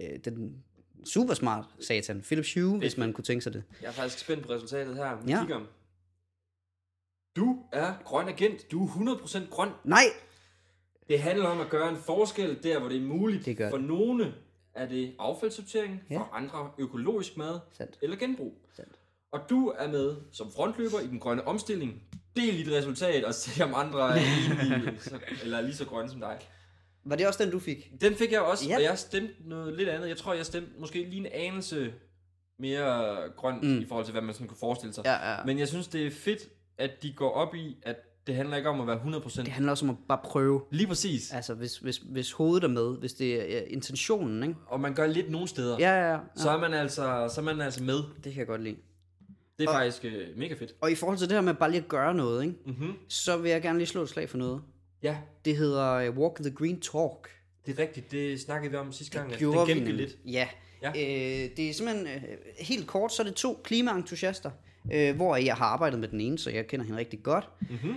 øh, 0.00 0.18
den 0.24 0.56
super 1.04 1.34
smart 1.34 1.64
satan. 1.80 2.20
Philips 2.20 2.54
Hue, 2.54 2.78
hvis 2.78 2.96
man 2.96 3.12
kunne 3.12 3.24
tænke 3.24 3.42
sig 3.42 3.52
det. 3.52 3.62
Jeg 3.82 3.88
er 3.88 3.92
faktisk 3.92 4.18
spændt 4.24 4.46
på 4.46 4.52
resultatet 4.52 4.96
her. 4.96 5.22
Vi 5.24 5.30
Ja. 5.30 5.38
kigger. 5.40 5.60
Du 7.40 7.58
er 7.72 7.92
grøn 8.04 8.28
agent. 8.28 8.70
Du 8.72 8.84
er 8.84 8.88
100% 8.88 9.50
grøn. 9.50 9.68
Nej! 9.84 10.04
Det 11.08 11.20
handler 11.20 11.48
om 11.48 11.60
at 11.60 11.68
gøre 11.68 11.88
en 11.88 11.96
forskel 11.96 12.62
der, 12.62 12.78
hvor 12.78 12.88
det 12.88 12.96
er 12.96 13.00
muligt. 13.06 13.46
Det 13.46 13.56
gør 13.56 13.70
for 13.70 13.78
nogle 13.78 14.34
er 14.74 14.86
det 14.88 15.14
affaldssortering, 15.18 16.00
Ja. 16.10 16.18
for 16.18 16.28
andre 16.32 16.70
økologisk 16.78 17.36
mad 17.36 17.58
Sandt. 17.72 17.98
eller 18.02 18.16
genbrug. 18.16 18.54
Sandt. 18.76 18.92
Og 19.32 19.40
du 19.50 19.68
er 19.78 19.88
med 19.88 20.16
som 20.32 20.52
frontløber 20.52 21.00
i 21.00 21.06
den 21.06 21.20
grønne 21.20 21.46
omstilling. 21.48 22.02
Del 22.36 22.58
dit 22.58 22.72
resultat 22.72 23.24
og 23.24 23.34
se 23.34 23.64
om 23.64 23.74
andre 23.74 24.10
er 24.10 24.14
enige, 24.20 24.98
så- 25.00 25.18
eller 25.42 25.60
lige 25.60 25.74
så 25.74 25.84
grønne 25.86 26.10
som 26.10 26.20
dig. 26.20 26.38
Var 27.04 27.16
det 27.16 27.26
også 27.26 27.44
den, 27.44 27.52
du 27.52 27.58
fik? 27.58 27.92
Den 28.00 28.14
fik 28.14 28.32
jeg 28.32 28.40
også, 28.40 28.68
Ja. 28.68 28.76
og 28.76 28.82
jeg 28.82 28.98
stemte 28.98 29.34
noget 29.40 29.74
lidt 29.76 29.88
andet. 29.88 30.08
Jeg 30.08 30.16
tror, 30.16 30.32
jeg 30.34 30.46
stemte 30.46 30.70
måske 30.78 30.98
lige 31.04 31.20
en 31.20 31.26
anelse 31.32 31.92
mere 32.58 33.16
grønt 33.36 33.62
mm. 33.62 33.78
i 33.78 33.86
forhold 33.86 34.04
til, 34.06 34.12
hvad 34.12 34.22
man 34.22 34.34
sådan 34.34 34.48
kunne 34.48 34.58
forestille 34.60 34.92
sig. 34.94 35.04
Ja, 35.04 35.30
ja. 35.32 35.44
Men 35.44 35.58
jeg 35.58 35.68
synes, 35.68 35.88
det 35.88 36.06
er 36.06 36.10
fedt, 36.10 36.40
at 36.80 37.02
de 37.02 37.12
går 37.12 37.30
op 37.30 37.54
i, 37.54 37.76
at 37.82 37.96
det 38.26 38.34
handler 38.34 38.56
ikke 38.56 38.68
om 38.68 38.80
at 38.80 38.86
være 38.86 38.96
100%. 39.20 39.36
Det 39.42 39.48
handler 39.48 39.70
også 39.72 39.84
om 39.84 39.90
at 39.90 39.96
bare 40.08 40.20
prøve. 40.24 40.62
Lige 40.70 40.86
præcis. 40.86 41.32
Altså, 41.32 41.54
hvis, 41.54 41.78
hvis, 41.78 41.96
hvis 41.96 42.32
hovedet 42.32 42.64
er 42.64 42.68
med, 42.68 42.96
hvis 42.98 43.12
det 43.12 43.56
er 43.56 43.62
intentionen, 43.66 44.42
ikke? 44.42 44.54
Og 44.66 44.80
man 44.80 44.94
gør 44.94 45.06
lidt 45.06 45.30
nogle 45.30 45.48
steder. 45.48 45.76
Ja, 45.78 45.90
ja, 46.00 46.12
ja. 46.12 46.18
så 46.36 46.50
er 46.50 46.58
man 46.58 46.74
altså, 46.74 47.30
så 47.34 47.40
er 47.40 47.44
man 47.44 47.60
altså 47.60 47.82
med. 47.82 47.94
Det 48.24 48.32
kan 48.32 48.36
jeg 48.38 48.46
godt 48.46 48.62
lide. 48.62 48.76
Det 49.58 49.64
er 49.64 49.68
Og- 49.70 49.74
faktisk 49.74 50.04
øh, 50.04 50.38
mega 50.38 50.54
fedt. 50.54 50.74
Og 50.80 50.90
i 50.90 50.94
forhold 50.94 51.18
til 51.18 51.28
det 51.28 51.34
her 51.36 51.40
med 51.42 51.54
bare 51.54 51.70
lige 51.70 51.80
at 51.82 51.88
gøre 51.88 52.14
noget, 52.14 52.42
ikke? 52.44 52.54
Mm-hmm. 52.66 52.92
så 53.08 53.36
vil 53.36 53.50
jeg 53.50 53.62
gerne 53.62 53.78
lige 53.78 53.88
slå 53.88 54.02
et 54.02 54.08
slag 54.08 54.28
for 54.30 54.38
noget. 54.38 54.62
Ja, 55.02 55.16
Det 55.44 55.56
hedder 55.56 56.08
uh, 56.10 56.18
Walk 56.18 56.36
the 56.40 56.50
Green 56.50 56.80
Talk. 56.80 57.28
det 57.66 57.78
er 57.78 57.82
rigtigt. 57.82 58.10
Det 58.10 58.40
snakkede 58.40 58.70
vi 58.70 58.76
om 58.76 58.92
sidste 58.92 59.18
gang. 59.18 59.32
at 59.32 59.38
Gjorde 59.38 59.58
det 59.60 59.68
gemte 59.76 59.84
vi 59.92 59.92
lidt. 59.96 60.16
Ja. 60.26 60.48
Ja. 60.82 60.88
Øh, 60.88 61.50
det 61.56 61.70
er 61.70 61.74
simpelthen 61.74 62.06
øh, 62.06 62.22
helt 62.58 62.86
kort, 62.86 63.12
så 63.12 63.22
er 63.22 63.26
det 63.26 63.34
to 63.34 63.60
klimaentusiaster, 63.64 64.50
øh, 64.92 65.16
hvor 65.16 65.36
jeg 65.36 65.54
har 65.54 65.64
arbejdet 65.64 66.00
med 66.00 66.08
den 66.08 66.20
ene, 66.20 66.38
så 66.38 66.50
jeg 66.50 66.66
kender 66.66 66.84
hende 66.86 66.98
rigtig 66.98 67.22
godt, 67.22 67.48
Mm-hmm. 67.60 67.94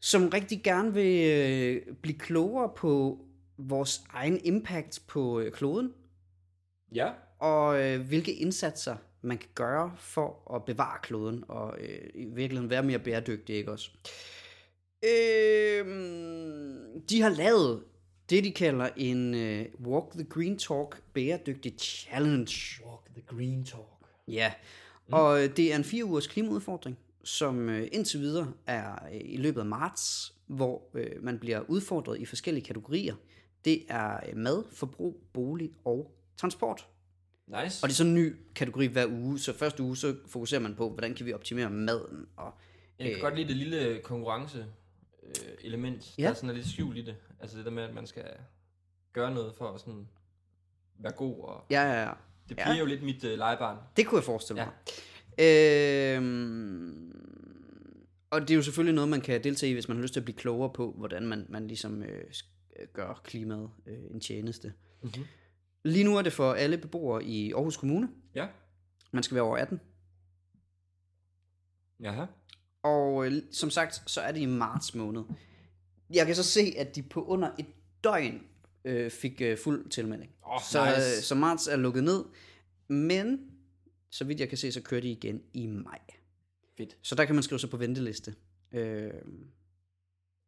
som 0.00 0.28
rigtig 0.28 0.62
gerne 0.64 0.94
vil 0.94 1.24
øh, 1.30 1.82
blive 2.02 2.18
klogere 2.18 2.70
på 2.76 3.18
vores 3.58 4.00
egen 4.12 4.40
impact 4.44 5.00
på 5.06 5.40
øh, 5.40 5.52
kloden, 5.52 5.92
Ja. 6.94 7.08
og 7.38 7.82
øh, 7.84 8.00
hvilke 8.00 8.32
indsatser 8.32 8.96
man 9.22 9.38
kan 9.38 9.48
gøre 9.54 9.92
for 9.96 10.54
at 10.56 10.64
bevare 10.64 10.98
kloden, 11.02 11.44
og 11.48 11.74
øh, 11.80 11.98
i 12.14 12.24
virkeligheden 12.24 12.70
være 12.70 12.82
mere 12.82 12.98
bæredygtig, 12.98 13.56
ikke 13.56 13.72
også? 13.72 13.90
Øh, 15.04 15.86
de 17.10 17.22
har 17.22 17.28
lavet 17.28 17.82
det, 18.30 18.44
de 18.44 18.50
kalder 18.52 18.88
en 18.96 19.34
øh, 19.34 19.66
Walk 19.84 20.12
the 20.12 20.24
Green 20.24 20.58
Talk 20.58 21.02
bæredygtig 21.14 21.74
challenge. 21.78 22.84
Walk 22.86 23.04
the 23.14 23.22
green 23.26 23.64
talk. 23.64 23.88
Ja, 24.28 24.52
og 25.12 25.44
øh, 25.44 25.56
det 25.56 25.72
er 25.72 25.76
en 25.76 25.84
fire 25.84 26.04
ugers 26.04 26.26
klimaudfordring, 26.26 26.98
som 27.24 27.68
øh, 27.68 27.88
indtil 27.92 28.20
videre 28.20 28.52
er 28.66 28.94
øh, 29.12 29.20
i 29.24 29.36
løbet 29.36 29.60
af 29.60 29.66
marts, 29.66 30.34
hvor 30.46 30.96
man 31.20 31.38
bliver 31.38 31.60
udfordret 31.68 32.20
i 32.20 32.24
forskellige 32.24 32.64
kategorier. 32.64 33.14
Det 33.64 33.84
er 33.88 34.34
mad, 34.36 34.64
forbrug, 34.72 35.20
bolig 35.32 35.70
og 35.84 36.14
transport. 36.36 36.88
Nice. 37.46 37.84
Og 37.84 37.88
det 37.88 37.94
er 37.94 37.96
sådan 37.96 38.12
en 38.12 38.18
ny 38.18 38.36
kategori 38.54 38.86
hver 38.86 39.06
uge, 39.06 39.38
så 39.38 39.52
første 39.52 39.82
uge 39.82 39.96
så 39.96 40.16
fokuserer 40.26 40.60
man 40.60 40.74
på, 40.74 40.90
hvordan 40.90 41.14
kan 41.14 41.26
vi 41.26 41.32
optimere 41.32 41.70
maden. 41.70 42.26
Og, 42.36 42.52
Jeg 42.98 43.06
kan 43.06 43.16
øh, 43.16 43.22
godt 43.22 43.36
lide 43.36 43.48
det 43.48 43.56
lille 43.56 44.00
konkurrence 44.04 44.66
element, 45.60 46.14
Ja. 46.18 46.22
der 46.28 46.34
sådan 46.34 46.50
er 46.50 46.54
lidt 46.54 46.66
skjult 46.66 46.96
i 46.96 47.02
det. 47.02 47.16
Altså 47.40 47.56
det 47.56 47.64
der 47.64 47.70
med, 47.70 47.82
at 47.82 47.94
man 47.94 48.06
skal 48.06 48.24
gøre 49.12 49.34
noget 49.34 49.54
for 49.54 49.68
at 49.68 49.80
sådan 49.80 50.08
være 50.98 51.12
god. 51.12 51.40
Og 51.44 51.64
ja, 51.70 51.82
ja, 51.82 52.02
ja. 52.02 52.12
Det 52.48 52.58
Ja. 52.58 52.64
bliver 52.64 52.76
jo 52.78 52.84
lidt 52.86 53.02
mit 53.02 53.24
øh, 53.24 53.38
legebarn. 53.38 53.76
Det 53.96 54.06
kunne 54.06 54.16
jeg 54.18 54.24
forestille 54.24 54.62
Ja. 54.62 54.66
mig. 54.66 54.74
Øhm, 56.16 57.12
og 58.30 58.40
det 58.40 58.50
er 58.50 58.54
jo 58.54 58.62
selvfølgelig 58.62 58.94
noget, 58.94 59.08
man 59.10 59.20
kan 59.20 59.44
deltage 59.44 59.70
i, 59.70 59.72
hvis 59.72 59.88
man 59.88 59.96
har 59.96 60.02
lyst 60.02 60.12
til 60.12 60.20
at 60.20 60.24
blive 60.24 60.36
klogere 60.36 60.70
på, 60.72 60.92
hvordan 60.96 61.26
man, 61.26 61.46
man 61.48 61.66
ligesom 61.66 62.02
øh, 62.02 62.24
øh, 62.80 62.86
gør 62.92 63.20
klimaet 63.24 63.70
øh, 63.86 63.98
en 64.10 64.20
tjeneste. 64.20 64.72
Mhm. 65.02 65.12
Lige 65.84 66.04
nu 66.04 66.16
er 66.16 66.22
det 66.22 66.32
for 66.32 66.52
alle 66.52 66.78
beboere 66.78 67.24
i 67.24 67.52
Aarhus 67.52 67.76
Kommune. 67.76 68.08
Ja. 68.34 68.46
Man 69.12 69.22
skal 69.22 69.34
være 69.34 69.44
over 69.44 69.56
18. 69.56 69.80
Jaha. 72.00 72.24
Og 72.82 73.26
øh, 73.26 73.42
som 73.52 73.70
sagt, 73.70 74.10
så 74.10 74.20
er 74.20 74.32
det 74.32 74.40
i 74.40 74.46
marts 74.46 74.94
måned. 74.94 75.22
Jeg 76.14 76.26
kan 76.26 76.34
så 76.34 76.42
se, 76.42 76.74
at 76.78 76.96
de 76.96 77.02
på 77.02 77.24
under 77.24 77.50
et 77.58 77.66
døgn 78.04 78.42
øh, 78.84 79.10
fik 79.10 79.40
øh, 79.40 79.58
fuld 79.58 79.90
tilmelding. 79.90 80.30
Åh, 80.46 80.60
så, 80.70 80.84
nice. 80.84 81.16
øh, 81.16 81.22
så 81.22 81.34
marts 81.34 81.66
er 81.66 81.76
lukket 81.76 82.04
ned. 82.04 82.24
Men, 82.88 83.40
så 84.10 84.24
vidt 84.24 84.40
jeg 84.40 84.48
kan 84.48 84.58
se, 84.58 84.72
så 84.72 84.80
kører 84.80 85.00
de 85.00 85.10
igen 85.10 85.42
i 85.52 85.66
maj. 85.66 85.98
Fedt. 86.76 86.96
Så 87.02 87.14
der 87.14 87.24
kan 87.24 87.34
man 87.34 87.42
skrive 87.42 87.58
sig 87.58 87.70
på 87.70 87.76
venteliste. 87.76 88.34
Øh, 88.72 89.10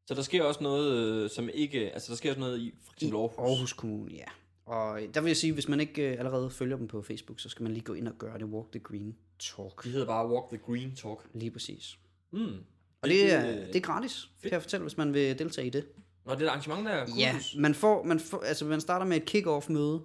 Så 0.06 0.14
der 0.14 0.22
sker 0.22 0.42
også 0.42 0.62
noget, 0.62 0.92
øh, 1.24 1.30
som 1.30 1.48
ikke... 1.54 1.90
Altså 1.92 2.12
der 2.12 2.16
sker 2.16 2.30
også 2.30 2.40
noget 2.40 2.58
i 2.60 2.74
for 2.84 2.92
eksempel 2.92 3.16
Aarhus. 3.18 3.38
Aarhus 3.38 3.72
Kommune, 3.72 4.12
ja. 4.14 4.24
Og 4.66 5.00
der 5.14 5.20
vil 5.20 5.28
jeg 5.28 5.36
sige, 5.36 5.52
hvis 5.52 5.68
man 5.68 5.80
ikke 5.80 6.12
øh, 6.12 6.18
allerede 6.18 6.50
følger 6.50 6.76
dem 6.76 6.88
på 6.88 7.02
Facebook, 7.02 7.40
så 7.40 7.48
skal 7.48 7.62
man 7.62 7.72
lige 7.72 7.84
gå 7.84 7.92
ind 7.92 8.08
og 8.08 8.14
gøre 8.18 8.38
det. 8.38 8.44
Walk 8.46 8.70
the 8.72 8.80
Green 8.80 9.16
Talk. 9.38 9.84
De 9.84 9.90
hedder 9.90 10.06
bare 10.06 10.28
Walk 10.28 10.48
the 10.48 10.58
Green 10.58 10.94
Talk. 10.96 11.28
Lige 11.34 11.50
præcis. 11.50 11.98
Mm. 12.30 12.56
Og 13.02 13.08
det, 13.08 13.32
er, 13.32 13.66
det 13.66 13.76
er 13.76 13.80
gratis, 13.80 14.30
kan 14.42 14.52
jeg 14.52 14.62
fortælle, 14.62 14.82
hvis 14.84 14.96
man 14.96 15.14
vil 15.14 15.38
deltage 15.38 15.66
i 15.66 15.70
det. 15.70 15.86
Og 16.24 16.36
det 16.36 16.42
er 16.42 16.46
et 16.46 16.50
arrangement, 16.50 16.86
der 16.86 16.92
er 16.92 17.06
Ja, 17.18 17.32
kursus. 17.32 17.56
man, 17.58 17.74
får, 17.74 18.02
man, 18.04 18.20
får, 18.20 18.40
altså 18.40 18.64
man 18.64 18.80
starter 18.80 19.06
med 19.06 19.16
et 19.16 19.34
kick-off 19.34 19.72
møde, 19.72 20.02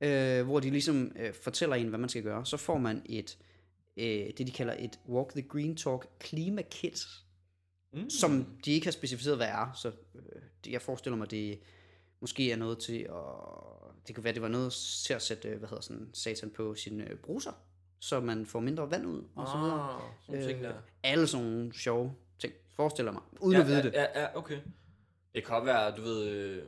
øh, 0.00 0.46
hvor 0.46 0.60
de 0.60 0.70
ligesom 0.70 1.12
øh, 1.18 1.34
fortæller 1.42 1.76
en, 1.76 1.88
hvad 1.88 1.98
man 1.98 2.08
skal 2.08 2.22
gøre. 2.22 2.46
Så 2.46 2.56
får 2.56 2.78
man 2.78 3.02
et, 3.06 3.38
øh, 3.96 4.04
det 4.06 4.38
de 4.38 4.50
kalder 4.50 4.74
et 4.78 4.98
Walk 5.08 5.32
the 5.32 5.42
Green 5.42 5.76
Talk 5.76 6.06
klimakit, 6.20 7.06
Mm. 7.92 8.10
som 8.10 8.46
de 8.64 8.72
ikke 8.72 8.86
har 8.86 8.92
specificeret, 8.92 9.36
hvad 9.36 9.46
er. 9.46 9.72
Så 9.82 9.88
øh, 10.14 10.72
jeg 10.72 10.82
forestiller 10.82 11.16
mig, 11.16 11.30
det 11.30 11.58
måske 12.20 12.52
er 12.52 12.56
noget 12.56 12.78
til 12.78 12.98
at... 12.98 13.14
Det 14.06 14.14
kan 14.14 14.24
være, 14.24 14.34
det 14.34 14.42
var 14.42 14.48
noget 14.48 14.72
til 15.06 15.14
at 15.14 15.22
sætte, 15.22 15.48
øh, 15.48 15.58
hvad 15.58 15.68
hedder 15.68 15.82
sådan, 15.82 16.08
satan 16.14 16.50
på 16.50 16.74
sine 16.74 17.10
øh, 17.10 17.16
bruser, 17.16 17.52
så 18.00 18.20
man 18.20 18.46
får 18.46 18.60
mindre 18.60 18.90
vand 18.90 19.06
ud, 19.06 19.22
og 19.36 19.46
så 19.46 19.58
videre. 19.58 19.94
Ah, 19.94 20.00
sådan 20.26 20.46
ting 20.48 20.62
der. 20.64 20.72
Alle 21.02 21.26
sådan 21.26 21.46
nogle 21.46 21.72
sjove 21.74 22.14
ting, 22.38 22.52
forestiller 22.76 23.12
mig, 23.12 23.22
uden 23.40 23.60
at 23.60 23.66
vide 23.66 23.82
det. 23.82 23.92
Ja, 23.92 24.20
ja, 24.22 24.36
okay. 24.38 24.58
Det 25.34 25.44
kan 25.46 25.66
være, 25.66 25.96
du 25.96 26.02
ved, 26.02 26.28
øh, 26.28 26.62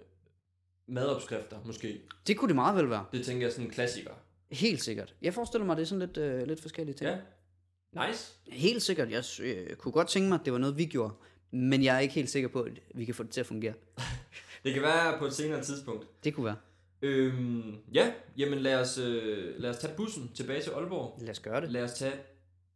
madopskrifter 0.87 1.57
måske. 1.64 2.01
Det 2.27 2.37
kunne 2.37 2.49
det 2.49 2.55
meget 2.57 2.77
vel 2.77 2.90
være. 2.90 3.05
Det 3.12 3.25
tænker 3.27 3.46
jeg 3.46 3.53
sådan 3.53 3.64
en 3.66 3.70
klassiker. 3.70 4.11
Helt 4.51 4.83
sikkert. 4.83 5.14
Jeg 5.23 5.35
forestiller 5.35 5.66
mig, 5.66 5.77
det 5.77 5.83
er 5.83 5.87
sådan 5.87 6.07
lidt, 6.07 6.16
øh, 6.16 6.46
lidt 6.46 6.61
forskellige 6.61 6.94
ting. 6.96 7.11
Ja. 7.11 8.07
Nice. 8.07 8.33
Helt 8.49 8.83
sikkert. 8.83 9.11
Jeg 9.11 9.25
øh, 9.42 9.77
kunne 9.77 9.92
godt 9.92 10.09
tænke 10.09 10.29
mig, 10.29 10.38
at 10.40 10.44
det 10.44 10.53
var 10.53 10.59
noget, 10.59 10.79
vi 10.79 10.85
gjorde. 10.85 11.14
Men 11.51 11.85
jeg 11.85 11.96
er 11.96 12.01
ikke 12.01 12.14
helt 12.14 12.31
sikker 12.31 12.49
på, 12.49 12.62
at 12.62 12.73
vi 12.94 13.05
kan 13.05 13.14
få 13.14 13.23
det 13.23 13.31
til 13.31 13.40
at 13.40 13.46
fungere. 13.46 13.75
Det 14.64 14.73
kan 14.75 14.83
være 14.83 15.18
på 15.18 15.27
et 15.27 15.33
senere 15.33 15.62
tidspunkt. 15.64 16.07
Det 16.25 16.35
kunne 16.35 16.44
være. 16.46 16.57
Øhm, 17.03 17.75
ja, 17.94 18.12
jamen 18.37 18.59
lad 18.59 18.75
os, 18.81 18.99
øh, 18.99 19.55
lad 19.61 19.70
os 19.70 19.79
tage 19.79 19.94
bussen 19.96 20.31
tilbage 20.35 20.62
til 20.62 20.70
Aalborg. 20.70 21.18
Lad 21.20 21.31
os 21.31 21.40
gøre 21.40 21.61
det. 21.61 21.70
Lad 21.73 21.83
os 21.83 21.92
tage 21.92 22.12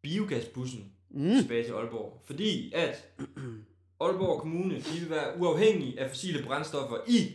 biogasbussen 0.03 0.92
Mm. 1.11 1.31
tilbage 1.40 1.64
til 1.64 1.73
Aalborg. 1.73 2.23
Fordi 2.25 2.73
at 2.73 3.09
Aalborg 4.00 4.40
Kommune, 4.40 4.74
de 4.74 5.00
vil 5.00 5.11
være 5.11 5.38
uafhængige 5.38 6.00
af 6.00 6.11
fossile 6.11 6.42
brændstoffer 6.42 6.96
i 7.09 7.33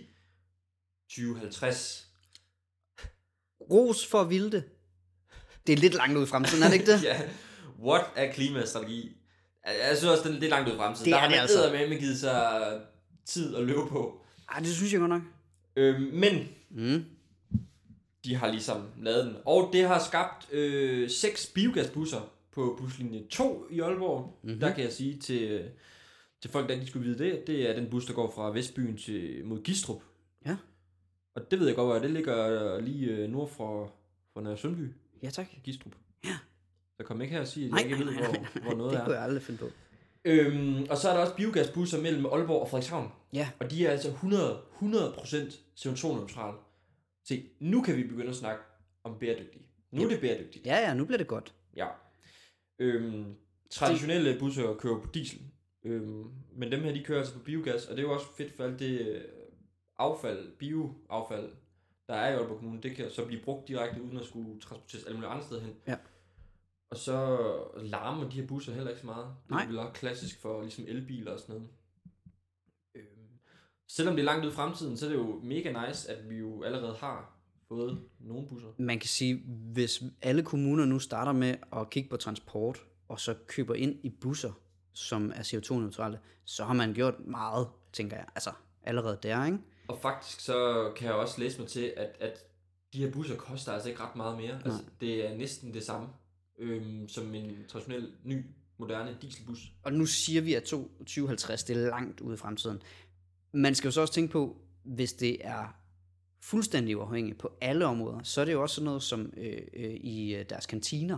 2050. 1.10 2.08
Ros 3.72 4.06
for 4.08 4.22
at 4.22 4.30
ville 4.30 4.52
det. 4.52 4.64
Er 5.70 5.76
lidt 5.76 5.94
langt 5.94 6.18
ud 6.18 6.24
i 6.24 6.26
fremtiden, 6.26 6.64
er 6.64 6.68
det 6.68 6.74
ikke 6.74 6.92
det? 6.92 7.04
ja, 7.10 7.22
what 7.84 8.06
er 8.16 8.32
klimastrategi? 8.34 9.12
Jeg 9.66 9.98
synes 9.98 10.18
også, 10.18 10.30
det 10.32 10.44
er 10.44 10.50
langt 10.50 10.70
ud 10.70 10.74
i 10.74 10.78
fremtiden. 10.78 11.06
Det 11.06 11.12
Der 11.12 11.18
er 11.18 11.22
har 11.22 11.28
det 11.28 11.36
man 11.36 11.42
altså. 11.42 11.88
med 11.90 12.00
givet 12.00 12.20
sig 12.20 12.82
tid 13.26 13.56
at 13.56 13.64
løbe 13.64 13.88
på. 13.90 14.26
Ej, 14.52 14.60
det 14.60 14.76
synes 14.76 14.92
jeg 14.94 15.00
godt 15.00 15.10
nok. 15.10 15.22
Øhm, 15.76 16.02
men 16.14 16.48
Mm. 16.72 17.06
de 18.26 18.36
har 18.36 18.52
ligesom 18.52 18.88
lavet 19.02 19.26
den. 19.26 19.36
Og 19.46 19.70
det 19.74 19.88
har 19.88 20.00
skabt 20.04 20.52
øh, 20.54 21.10
seks 21.10 21.46
biogasbusser 21.56 22.22
på 22.52 22.78
buslinje 22.82 23.24
2 23.30 23.68
i 23.72 23.80
Aalborg. 23.80 24.22
Mhm. 24.44 24.48
Mm-hmm. 24.52 24.60
Der 24.60 24.74
kan 24.74 24.84
jeg 24.84 24.94
sige 24.94 25.20
til, 25.20 25.70
til 26.42 26.52
folk, 26.52 26.68
der 26.70 26.74
ikke 26.76 26.86
skulle 26.86 27.06
vide 27.06 27.24
det, 27.24 27.48
det 27.48 27.70
er 27.70 27.74
den 27.74 27.90
bus, 27.90 28.06
der 28.06 28.14
går 28.14 28.32
fra 28.32 28.50
Vestbyen 28.52 28.98
til, 28.98 29.46
mod 29.46 29.62
Gistrup. 29.64 30.02
Ja. 30.46 30.58
Og 31.36 31.52
det 31.52 31.60
ved 31.60 31.68
jeg 31.68 31.76
godt, 31.76 31.88
hvor 31.88 32.00
det 32.00 32.12
ligger 32.12 32.80
lige 32.82 33.08
øh, 33.12 33.30
nord 33.30 33.50
for, 33.50 33.94
for 34.34 34.42
Nørre 34.42 34.58
Sundby, 34.58 34.94
Ja, 35.24 35.30
tak. 35.30 35.48
Gistrup. 35.64 35.96
Ja. 36.26 36.38
Så 36.98 37.04
kom 37.04 37.22
ikke 37.22 37.34
her 37.34 37.42
og 37.42 37.48
sige, 37.48 37.66
at 37.66 37.72
Nej, 37.72 37.82
jeg 37.82 37.92
ikke 37.92 38.06
nej, 38.06 38.14
ved, 38.14 38.22
nej, 38.22 38.30
hvor, 38.30 38.40
nej, 38.40 38.64
hvor 38.64 38.74
noget 38.74 38.92
det 38.94 39.00
er. 39.00 39.06
kunne 39.06 39.16
jeg 39.16 39.24
aldrig 39.24 39.42
finde 39.44 39.60
på. 39.60 39.70
Øhm, 40.26 40.86
og 40.90 40.98
så 40.98 41.10
er 41.10 41.14
der 41.14 41.22
også 41.22 41.36
biogasbusser 41.36 42.02
mellem 42.02 42.26
Aalborg 42.26 42.62
og 42.62 42.70
Frederikshavn. 42.70 43.12
Ja. 43.34 43.50
Og 43.60 43.72
de 43.72 43.86
er 43.86 43.92
altså 43.92 44.08
100, 44.10 44.62
100% 44.82 44.86
CO2-neutrale. 45.80 46.58
Se, 47.28 47.50
nu 47.60 47.82
kan 47.82 47.98
vi 47.98 48.04
begynde 48.04 48.30
at 48.30 48.36
snakke 48.36 48.64
om 49.04 49.18
bæredygtige. 49.20 49.64
Nu 49.92 50.04
er 50.04 50.08
det 50.10 50.22
bæredygtigt. 50.22 50.66
Ja, 50.66 50.78
ja, 50.88 50.94
nu 50.94 51.06
bliver 51.06 51.18
det 51.18 51.28
godt. 51.28 51.54
Ja. 51.76 51.88
Øhm, 52.80 53.26
traditionelle 53.70 54.40
busser 54.40 54.74
kører 54.74 55.00
på 55.00 55.08
diesel. 55.14 55.40
Øhm, 55.84 56.32
men 56.56 56.72
dem 56.72 56.82
her, 56.84 56.94
de 56.94 57.04
kører 57.04 57.20
altså 57.20 57.34
på 57.34 57.40
biogas. 57.40 57.86
Og 57.86 57.98
det 57.98 58.04
er 58.04 58.08
jo 58.08 58.14
også 58.14 58.28
fedt 58.38 58.54
for 58.54 58.64
alt 58.64 58.80
det 58.80 59.00
øh, 59.08 59.22
affald, 59.98 60.58
bioaffald, 60.58 61.50
der 62.08 62.14
er 62.16 62.30
i 62.32 62.34
Aalborg 62.36 62.58
Kommune. 62.58 62.82
Det 62.82 62.96
kan 62.96 63.12
så 63.12 63.26
blive 63.26 63.42
brugt 63.42 63.68
direkte, 63.68 64.02
uden 64.04 64.18
at 64.18 64.26
skulle 64.26 64.60
transporteres 64.60 65.04
alle 65.06 65.16
mulige 65.18 65.30
andre 65.30 65.46
steder 65.46 65.62
hen. 65.62 65.74
Ja. 65.88 65.98
Og 66.92 66.98
så 66.98 67.38
larmer 67.82 68.30
de 68.30 68.42
her 68.42 68.48
busser 68.48 68.74
heller 68.74 68.90
ikke 68.90 69.00
så 69.02 69.06
meget. 69.06 69.26
Det 69.44 69.50
Nej. 69.52 69.64
er 69.64 69.68
vel 69.68 69.80
også 69.80 69.94
klassisk 69.94 70.42
for 70.42 70.62
ligesom 70.62 70.86
elbiler 70.88 71.32
og 71.32 71.40
sådan 71.40 71.56
noget. 71.56 71.70
Øhm, 72.96 73.30
selvom 73.88 74.16
det 74.16 74.22
er 74.22 74.26
langt 74.26 74.46
ud 74.46 74.52
i 74.52 74.56
fremtiden, 74.56 74.98
så 74.98 75.06
er 75.06 75.10
det 75.10 75.18
jo 75.18 75.40
mega 75.44 75.88
nice, 75.88 76.12
at 76.12 76.30
vi 76.30 76.36
jo 76.36 76.64
allerede 76.64 76.96
har 76.96 77.40
fået 77.68 78.02
nogle 78.20 78.48
busser. 78.48 78.68
Man 78.78 79.00
kan 79.00 79.08
sige, 79.08 79.44
hvis 79.74 80.04
alle 80.22 80.44
kommuner 80.44 80.86
nu 80.86 81.00
starter 81.00 81.32
med 81.32 81.56
at 81.74 81.90
kigge 81.90 82.10
på 82.10 82.18
transport, 82.18 82.86
og 83.08 83.20
så 83.20 83.36
køber 83.48 83.76
ind 83.76 84.06
i 84.06 84.10
busser, 84.10 84.52
som 85.00 85.32
er 85.36 85.42
CO2-neutrale, 85.42 86.20
så 86.46 86.64
har 86.64 86.74
man 86.74 86.94
gjort 86.94 87.20
meget, 87.20 87.68
tænker 87.94 88.18
jeg. 88.18 88.26
Altså, 88.36 88.52
allerede 88.84 89.20
der, 89.24 89.46
ikke? 89.46 89.58
Og 89.88 90.00
faktisk 90.02 90.40
så 90.40 90.92
kan 90.96 91.08
jeg 91.08 91.16
også 91.16 91.42
læse 91.42 91.60
mig 91.60 91.68
til, 91.68 91.94
at, 91.98 92.10
at 92.20 92.46
de 92.94 93.00
her 93.00 93.12
busser 93.12 93.36
koster 93.36 93.72
altså 93.72 93.90
ikke 93.90 94.02
ret 94.02 94.16
meget 94.16 94.38
mere. 94.38 94.62
Altså, 94.66 94.84
det 95.02 95.28
er 95.28 95.38
næsten 95.38 95.74
det 95.74 95.84
samme 95.84 96.08
øhm, 96.58 97.10
som 97.10 97.36
en 97.36 97.66
traditionel, 97.68 98.12
ny, 98.24 98.46
moderne 98.78 99.18
dieselbus. 99.22 99.72
Og 99.84 99.94
nu 99.94 100.06
siger 100.06 100.42
vi, 100.42 100.54
at 100.54 100.64
2050, 100.64 101.64
det 101.64 101.78
er 101.78 101.90
langt 101.90 102.22
ude 102.22 102.34
i 102.34 102.38
fremtiden. 102.38 102.82
Man 103.52 103.76
skal 103.76 103.88
jo 103.88 103.92
så 103.92 104.02
også 104.02 104.14
tænke 104.14 104.32
på, 104.32 104.58
hvis 104.84 105.14
det 105.14 105.38
er 105.46 105.80
fuldstændig 106.42 106.98
uafhængigt 106.98 107.38
på 107.38 107.58
alle 107.62 107.86
områder, 107.86 108.24
så 108.24 108.42
er 108.42 108.46
det 108.46 108.54
jo 108.54 108.62
også 108.62 108.76
sådan 108.76 108.86
noget 108.86 109.04
som 109.04 109.34
øh, 109.38 109.62
øh, 109.74 109.94
i 109.94 110.36
øh, 110.36 110.46
deres 110.50 110.66
kantiner, 110.66 111.18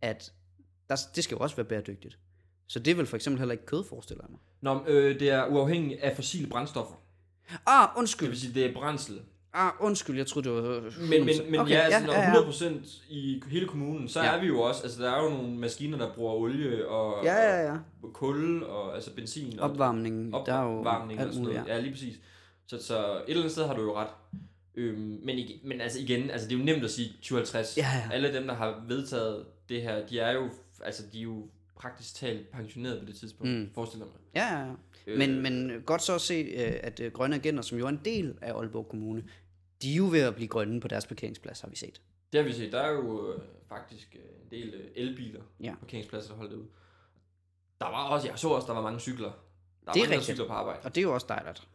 at 0.00 0.32
der, 0.88 0.96
det 1.14 1.24
skal 1.24 1.34
jo 1.34 1.40
også 1.40 1.56
være 1.56 1.66
bæredygtigt. 1.66 2.18
Så 2.66 2.78
det 2.78 2.90
er 2.90 2.94
vel 2.94 3.06
for 3.06 3.16
eksempel 3.16 3.38
heller 3.38 3.52
ikke 3.52 3.66
kød, 3.66 3.84
forestiller 3.84 4.24
jeg 4.24 4.30
mig. 4.30 4.40
Nå, 4.60 4.92
øh, 4.92 5.20
det 5.20 5.30
er 5.30 5.46
uafhængigt 5.46 6.00
af 6.00 6.16
fossile 6.16 6.46
brændstoffer. 6.50 6.94
Ah, 7.66 7.88
Det 7.88 7.98
undskyld. 7.98 8.28
vil 8.28 8.40
sige, 8.40 8.54
det 8.54 8.66
er 8.70 8.74
brændsel. 8.74 9.20
Ah, 9.56 9.72
undskyld, 9.80 10.16
jeg 10.16 10.26
troede, 10.26 10.48
det 10.48 10.56
var... 10.56 10.80
Men, 11.10 11.24
men, 11.24 11.34
men 11.50 11.60
okay, 11.60 11.70
ja, 11.74 11.78
altså, 11.80 12.12
ja, 12.12 12.20
ja. 12.20 12.40
100% 12.40 13.02
i 13.10 13.42
hele 13.48 13.66
kommunen, 13.68 14.08
så 14.08 14.20
Ja. 14.20 14.26
ja. 14.26 14.36
er 14.36 14.40
vi 14.40 14.46
jo 14.46 14.60
også, 14.60 14.82
altså 14.82 15.02
der 15.02 15.10
er 15.10 15.22
jo 15.24 15.28
nogle 15.30 15.56
maskiner, 15.58 15.98
der 15.98 16.12
bruger 16.14 16.32
olie 16.34 16.88
og, 16.88 17.24
Ja, 17.24 17.34
ja, 17.34 17.66
ja. 17.72 17.76
og 18.02 18.12
kul 18.12 18.62
og 18.62 18.94
altså 18.94 19.14
benzin. 19.14 19.58
og- 19.60 19.70
Opvarmning, 19.70 20.32
der 20.46 20.54
er 20.54 20.62
jo 20.62 20.78
opvarmning 20.78 21.20
og 21.20 21.24
alt 21.26 21.34
sådan 21.34 21.44
muligt. 21.44 21.58
noget. 21.60 21.68
Ja. 21.70 21.74
Ja, 21.74 21.80
lige 21.80 21.92
præcis. 21.92 22.16
Så, 22.66 22.82
så 22.86 23.14
et 23.16 23.22
eller 23.28 23.40
andet 23.42 23.52
sted 23.52 23.66
har 23.66 23.74
du 23.74 23.82
jo 23.82 23.96
ret. 23.96 24.08
Øhm, 24.74 25.20
men, 25.24 25.38
igen, 25.38 25.56
men 25.64 25.80
altså 25.80 25.98
igen, 26.00 26.30
altså 26.30 26.48
det 26.48 26.54
er 26.54 26.58
jo 26.58 26.64
nemt 26.64 26.84
at 26.84 26.90
sige 26.90 27.08
2050. 27.22 27.76
Ja, 27.76 27.86
ja. 27.94 28.14
Alle 28.14 28.34
dem, 28.34 28.46
der 28.46 28.54
har 28.54 28.84
vedtaget 28.88 29.44
det 29.68 29.82
her, 29.82 30.06
de 30.06 30.18
er 30.18 30.32
jo, 30.32 30.48
altså 30.84 31.02
de 31.12 31.18
er 31.18 31.22
jo 31.22 31.46
praktisk 31.84 32.14
talt 32.14 32.50
pensioneret 32.50 33.00
på 33.00 33.06
det 33.06 33.16
tidspunkt, 33.16 33.52
Mm. 33.52 33.70
forestiller 33.74 34.06
mig. 34.06 34.14
Ja, 34.34 34.58
ja, 34.58 34.64
ja. 34.66 34.72
Øh. 35.06 35.18
Men, 35.18 35.42
men 35.42 35.82
godt 35.86 36.02
så 36.02 36.14
at 36.14 36.20
se, 36.20 36.34
øh, 36.34 36.74
at 36.82 37.00
øh, 37.00 37.12
Grønne 37.12 37.36
Agenter, 37.36 37.62
som 37.62 37.78
jo 37.78 37.84
er 37.84 37.88
en 37.88 38.00
del 38.04 38.34
af 38.42 38.52
Aalborg 38.52 38.88
Kommune, 38.88 39.24
de 39.82 39.92
er 39.92 39.96
jo 39.96 40.08
ved 40.10 40.20
at 40.20 40.34
blive 40.34 40.48
grønne 40.48 40.80
på 40.80 40.88
deres 40.88 41.06
parkeringsplads, 41.06 41.60
har 41.60 41.68
vi 41.68 41.76
set. 41.76 42.00
Det 42.32 42.40
har 42.40 42.48
vi 42.48 42.52
set. 42.54 42.72
Der 42.72 42.80
er 42.80 42.90
jo 42.90 43.32
øh, 43.32 43.40
faktisk 43.68 44.16
øh, 44.16 44.20
en 44.44 44.50
del 44.50 44.74
øh, 44.74 44.90
elbiler, 44.96 45.40
Ja. 45.60 45.74
parkeringspladser, 45.80 46.30
der 46.30 46.36
holdt 46.36 46.50
det 46.50 46.56
ud. 46.58 46.66
Der 47.80 47.86
var 47.86 48.04
også, 48.08 48.28
jeg 48.28 48.38
så 48.38 48.48
også, 48.48 48.66
der 48.66 48.72
var 48.74 48.82
mange 48.82 49.00
cykler. 49.00 49.28
Der 49.28 49.32
Det 49.32 49.36
var 49.86 49.92
er 49.92 49.96
mange, 49.96 50.06
der 50.10 50.18
rigtigt. 50.18 50.36
cykler 50.36 50.46
på 50.46 50.52
arbejde. 50.52 50.80
Og 50.84 50.94
det 50.94 51.00
er 51.00 51.02
jo 51.02 51.14
også 51.14 51.26
dejligt. 51.28 51.68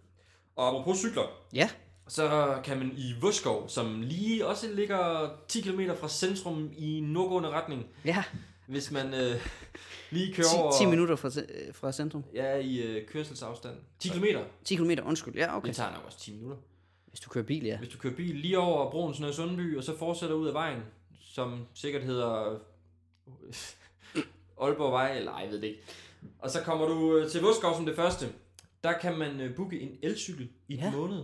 Og 0.56 0.68
apropos 0.68 0.98
cykler, 0.98 1.24
Ja, 1.54 1.70
så 2.08 2.58
kan 2.64 2.78
man 2.78 2.92
i 2.98 3.14
Vuskov, 3.22 3.70
som 3.70 4.02
lige 4.02 4.48
også 4.48 4.72
ligger 4.74 5.30
10 5.48 5.62
km 5.62 5.82
fra 6.00 6.10
centrum 6.10 6.72
i 6.78 7.00
nordgående 7.00 7.50
retning, 7.50 7.86
ja. 8.06 8.24
Hvis 8.70 8.92
man 8.92 9.14
øh, 9.14 9.48
lige 10.12 10.26
10, 10.28 10.32
kører 10.34 10.48
over... 10.62 10.72
10 10.80 10.86
minutter 10.86 11.16
fra, 11.16 11.28
øh, 11.28 11.74
fra 11.74 11.92
centrum. 11.92 12.24
Ja, 12.34 12.56
i 12.56 12.78
øh, 12.82 13.08
kørselsafstand. 13.08 13.76
10 14.00 14.10
km. 14.10 14.24
10 14.64 14.76
km, 14.76 14.92
undskyld. 15.06 15.36
Ja, 15.36 15.58
Okay. 15.58 15.68
Det 15.68 15.76
tager 15.76 15.92
nok 15.92 16.04
også 16.06 16.20
10 16.20 16.34
minutter. 16.34 16.58
Hvis 17.08 17.20
du 17.20 17.30
kører 17.30 17.46
bil, 17.46 17.64
ja. 17.66 17.78
Hvis 17.78 17.90
du 17.90 17.98
kører 17.98 18.14
bil 18.16 18.36
lige 18.36 18.60
over 18.60 18.92
broen 18.92 19.16
Nørre 19.20 19.34
Sundby, 19.34 19.78
og 19.78 19.84
så 19.84 19.98
fortsætter 19.98 20.36
ud 20.36 20.48
af 20.48 20.54
vejen, 20.54 20.80
som 21.22 21.66
sikkert 21.74 22.04
hedder 22.04 22.60
Aalborgvej, 24.62 25.18
eller 25.18 25.32
ej, 25.32 25.42
jeg 25.44 25.52
ved 25.52 25.62
det 25.62 25.68
ikke. 25.68 25.82
Og 26.40 26.50
så 26.50 26.62
kommer 26.64 26.88
du 26.88 27.18
øh, 27.18 27.30
til 27.30 27.42
Vuskov 27.42 27.76
som 27.76 27.86
det 27.86 27.96
første. 27.96 28.26
Der 28.84 28.94
kan 29.00 29.18
man 29.18 29.42
øh, 29.42 29.56
booke 29.56 29.80
en 29.80 29.98
elcykel 30.02 30.50
i 30.68 30.76
Ja. 30.76 30.88
en 30.88 30.96
måned. 30.96 31.24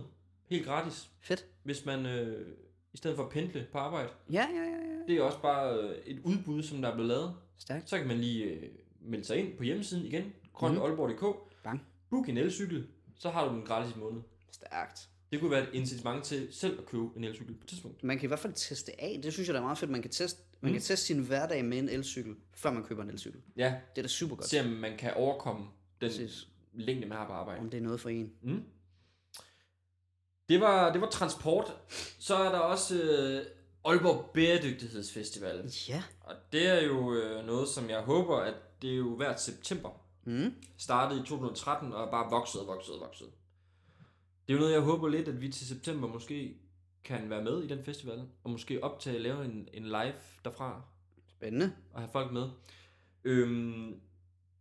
Helt 0.50 0.66
gratis. 0.66 1.08
Fedt. 1.20 1.46
Hvis 1.62 1.84
man 1.84 2.06
øh, 2.06 2.46
i 2.92 2.96
stedet 2.96 3.16
for 3.16 3.24
at 3.24 3.30
pendle 3.30 3.66
på 3.72 3.78
arbejde. 3.78 4.08
Ja, 4.32 4.46
ja, 4.54 4.60
ja, 4.62 4.76
ja. 4.92 4.95
Det 5.08 5.16
er 5.16 5.22
også 5.22 5.38
bare 5.42 5.78
øh, 5.78 5.96
et 6.06 6.20
udbud, 6.24 6.62
som 6.62 6.82
der 6.82 6.88
er 6.88 6.94
blevet 6.94 7.08
lavet. 7.08 7.34
Stærkt. 7.58 7.90
Så 7.90 7.98
kan 7.98 8.06
man 8.06 8.18
lige 8.18 8.44
øh, 8.44 8.62
melde 9.00 9.24
sig 9.24 9.36
ind 9.38 9.56
på 9.56 9.62
hjemmesiden 9.62 10.06
igen. 10.06 10.22
Mhm. 10.24 10.32
grønneaalborg.dk. 10.52 11.52
Bang. 11.64 11.86
Book 12.10 12.28
en 12.28 12.36
elcykel, 12.38 12.86
så 13.18 13.30
har 13.30 13.48
du 13.48 13.54
den 13.54 13.62
gratis 13.62 13.96
i 13.96 13.98
måned. 13.98 14.20
Stærkt. 14.50 15.08
Det 15.32 15.40
kunne 15.40 15.50
være 15.50 15.62
et 15.62 15.68
incitament 15.72 16.24
til 16.24 16.48
selv 16.50 16.78
at 16.78 16.86
købe 16.86 17.08
en 17.16 17.24
elcykel 17.24 17.54
på 17.54 17.60
et 17.62 17.68
tidspunkt. 17.68 18.04
Man 18.04 18.18
kan 18.18 18.26
i 18.26 18.28
hvert 18.28 18.38
fald 18.38 18.52
teste 18.52 19.00
af. 19.00 19.20
Det 19.22 19.32
synes 19.32 19.48
jeg, 19.48 19.54
der 19.54 19.60
er 19.60 19.64
meget 19.64 19.78
fedt. 19.78 19.90
Man 19.90 20.02
kan 20.02 20.10
teste, 20.10 20.40
man 20.60 20.70
Mm. 20.70 20.74
kan 20.74 20.82
teste 20.82 21.06
sin 21.06 21.18
hverdag 21.22 21.64
med 21.64 21.78
en 21.78 21.88
elcykel, 21.88 22.34
før 22.54 22.70
man 22.70 22.84
køber 22.84 23.02
en 23.02 23.10
elcykel. 23.10 23.40
Ja, 23.56 23.74
Det 23.94 23.98
er 23.98 24.02
da 24.02 24.08
super 24.08 24.36
godt. 24.36 24.48
se 24.48 24.60
om 24.60 24.66
man 24.66 24.96
kan 24.98 25.14
overkomme 25.14 25.66
den 26.00 26.08
Præcis. 26.10 26.48
længde, 26.74 27.06
man 27.06 27.18
har 27.18 27.26
på 27.26 27.32
arbejde. 27.32 27.60
Om 27.60 27.70
det 27.70 27.78
er 27.78 27.82
noget 27.82 28.00
for 28.00 28.08
en. 28.08 28.32
Mm. 28.42 28.62
Det, 30.48 30.60
var, 30.60 30.92
det 30.92 31.00
var 31.00 31.10
transport. 31.10 31.76
Så 32.18 32.34
er 32.36 32.52
der 32.52 32.58
også 32.58 33.02
øh, 33.02 33.46
Aalborg 33.86 34.30
Bæredygtighedsfestival. 34.34 35.72
Ja. 35.88 36.02
Og 36.20 36.34
det 36.52 36.66
er 36.66 36.86
jo 36.86 37.14
øh, 37.14 37.46
noget, 37.46 37.68
som 37.68 37.90
jeg 37.90 38.00
håber, 38.00 38.36
at 38.36 38.54
det 38.82 38.90
er 38.90 38.96
jo 38.96 39.16
hvert 39.16 39.40
september. 39.40 39.90
Mm. 40.24 40.54
Startede 40.76 41.20
i 41.20 41.22
2013 41.22 41.92
og 41.92 42.10
bare 42.10 42.30
vokset 42.30 42.60
og 42.60 42.66
vokset 42.66 42.94
og 42.94 43.00
vokset. 43.00 43.26
Det 44.48 44.52
er 44.52 44.56
jo 44.56 44.60
noget, 44.60 44.72
jeg 44.72 44.80
håber 44.80 45.08
lidt, 45.08 45.28
at 45.28 45.40
vi 45.40 45.52
til 45.52 45.66
september 45.66 46.08
måske 46.08 46.56
kan 47.04 47.30
være 47.30 47.44
med 47.44 47.62
i 47.62 47.66
den 47.66 47.84
festival. 47.84 48.22
Og 48.44 48.50
måske 48.50 48.84
optage, 48.84 49.18
lave 49.18 49.44
en, 49.44 49.68
en 49.72 49.84
live 49.84 50.14
derfra 50.44 50.82
Spændende. 51.28 51.72
og 51.92 52.00
have 52.00 52.10
folk 52.12 52.32
med. 52.32 52.48
Øhm, 53.24 54.00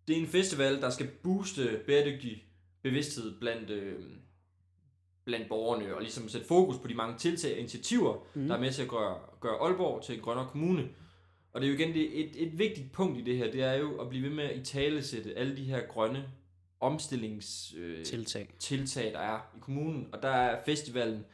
det 0.07 0.17
er 0.17 0.21
en 0.21 0.27
festival, 0.27 0.81
der 0.81 0.89
skal 0.89 1.07
booste 1.23 1.81
bæredygtig 1.87 2.45
bevidsthed 2.81 3.39
blandt, 3.39 3.69
øhm, 3.69 4.21
blandt 5.25 5.49
borgerne, 5.49 5.95
og 5.95 6.01
ligesom 6.01 6.29
sætte 6.29 6.47
fokus 6.47 6.77
på 6.77 6.87
de 6.87 6.93
mange 6.93 7.17
tiltag 7.17 7.51
og 7.53 7.59
initiativer, 7.59 8.25
mm. 8.33 8.47
der 8.47 8.55
er 8.55 8.59
med 8.59 8.71
til 8.71 8.81
at 8.81 8.87
gøre, 8.87 9.17
gøre 9.41 9.55
Aalborg 9.57 10.03
til 10.03 10.15
en 10.15 10.21
grønnere 10.21 10.47
kommune. 10.51 10.89
Og 11.53 11.61
det 11.61 11.67
er 11.67 11.71
jo 11.73 11.79
igen 11.79 11.93
det, 11.93 12.19
et, 12.19 12.47
et 12.47 12.59
vigtigt 12.59 12.91
punkt 12.91 13.17
i 13.17 13.21
det 13.21 13.37
her, 13.37 13.51
det 13.51 13.61
er 13.63 13.73
jo 13.73 13.97
at 14.01 14.09
blive 14.09 14.23
ved 14.29 14.35
med 14.35 14.43
at 14.43 14.57
i 14.57 14.63
tale 14.63 15.03
sætte 15.03 15.37
alle 15.37 15.57
de 15.57 15.63
her 15.63 15.81
grønne 15.87 16.29
omstillingstiltag, 16.81 17.99
øh, 17.99 18.05
Tiltag. 18.05 18.53
tiltag, 18.59 19.13
der 19.13 19.19
er 19.19 19.39
i 19.57 19.59
kommunen. 19.61 20.07
Og 20.13 20.21
der 20.21 20.29
er 20.29 20.59
festivalen 20.65 21.25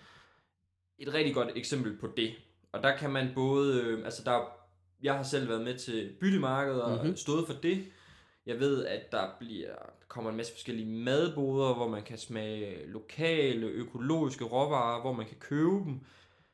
et 1.00 1.14
rigtig 1.14 1.34
godt 1.34 1.50
eksempel 1.56 1.98
på 1.98 2.08
det. 2.18 2.34
Og 2.72 2.84
der 2.84 2.98
kan 2.98 3.10
man 3.12 3.28
både, 3.36 3.82
øh, 3.82 4.06
altså 4.06 4.22
der, 4.26 4.40
jeg 5.04 5.14
har 5.14 5.24
selv 5.24 5.50
været 5.50 5.62
med 5.64 5.78
til 5.78 6.16
byttemarkedet 6.20 6.82
og 6.82 6.90
Mhm. 6.92 7.00
mm-hmm. 7.00 7.18
stået 7.18 7.48
for 7.48 7.54
det. 7.54 7.84
Jeg 8.46 8.60
ved, 8.60 8.86
at 8.86 9.12
der 9.12 9.30
bliver 9.40 9.76
kommer 10.08 10.32
en 10.32 10.38
masse 10.38 10.54
forskellige 10.54 10.90
madboder, 10.90 11.74
hvor 11.74 11.88
man 11.88 12.04
kan 12.04 12.18
smage 12.18 12.88
lokale, 12.88 13.68
økologiske 13.68 14.44
råvarer, 14.44 15.02
hvor 15.02 15.14
man 15.14 15.26
kan 15.26 15.38
købe 15.38 15.76
dem. 15.86 16.00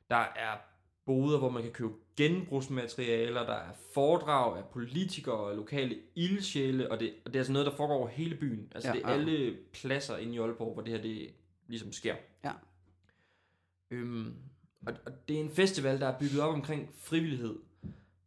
Der 0.10 0.26
er 0.36 0.58
boder, 1.06 1.40
hvor 1.40 1.50
man 1.50 1.64
kan 1.64 1.72
købe 1.72 1.94
genbrugsmaterialer, 2.18 3.46
der 3.46 3.54
er 3.54 3.72
foredrag 3.94 4.58
af 4.58 4.64
politikere 4.66 5.36
og 5.36 5.56
lokale 5.56 5.98
ildsjæle, 6.16 6.92
og 6.92 7.00
det, 7.00 7.14
og 7.26 7.34
det 7.34 7.36
er 7.36 7.40
altså 7.40 7.54
noget, 7.54 7.66
der 7.66 7.76
foregår 7.76 7.96
over 7.96 8.08
hele 8.08 8.36
byen. 8.36 8.72
Altså 8.76 8.90
ja, 8.90 8.96
det 8.96 9.04
er 9.04 9.10
ja. 9.10 9.16
alle 9.16 9.58
pladser 9.74 10.18
inde 10.18 10.36
i 10.36 10.40
Aalborg, 10.40 10.74
hvor 10.74 10.84
det 10.84 10.94
her 10.94 11.02
det 11.02 11.34
ligesom 11.68 11.92
sker. 11.92 12.16
Ja. 12.44 12.52
Øhm, 13.92 14.36
og, 14.88 14.94
og 15.06 15.12
det 15.28 15.36
er 15.36 15.42
en 15.42 15.52
festival, 15.52 16.00
der 16.00 16.08
er 16.08 16.20
bygget 16.20 16.42
op 16.42 16.54
omkring 16.54 16.90
frivillighed. 16.98 17.56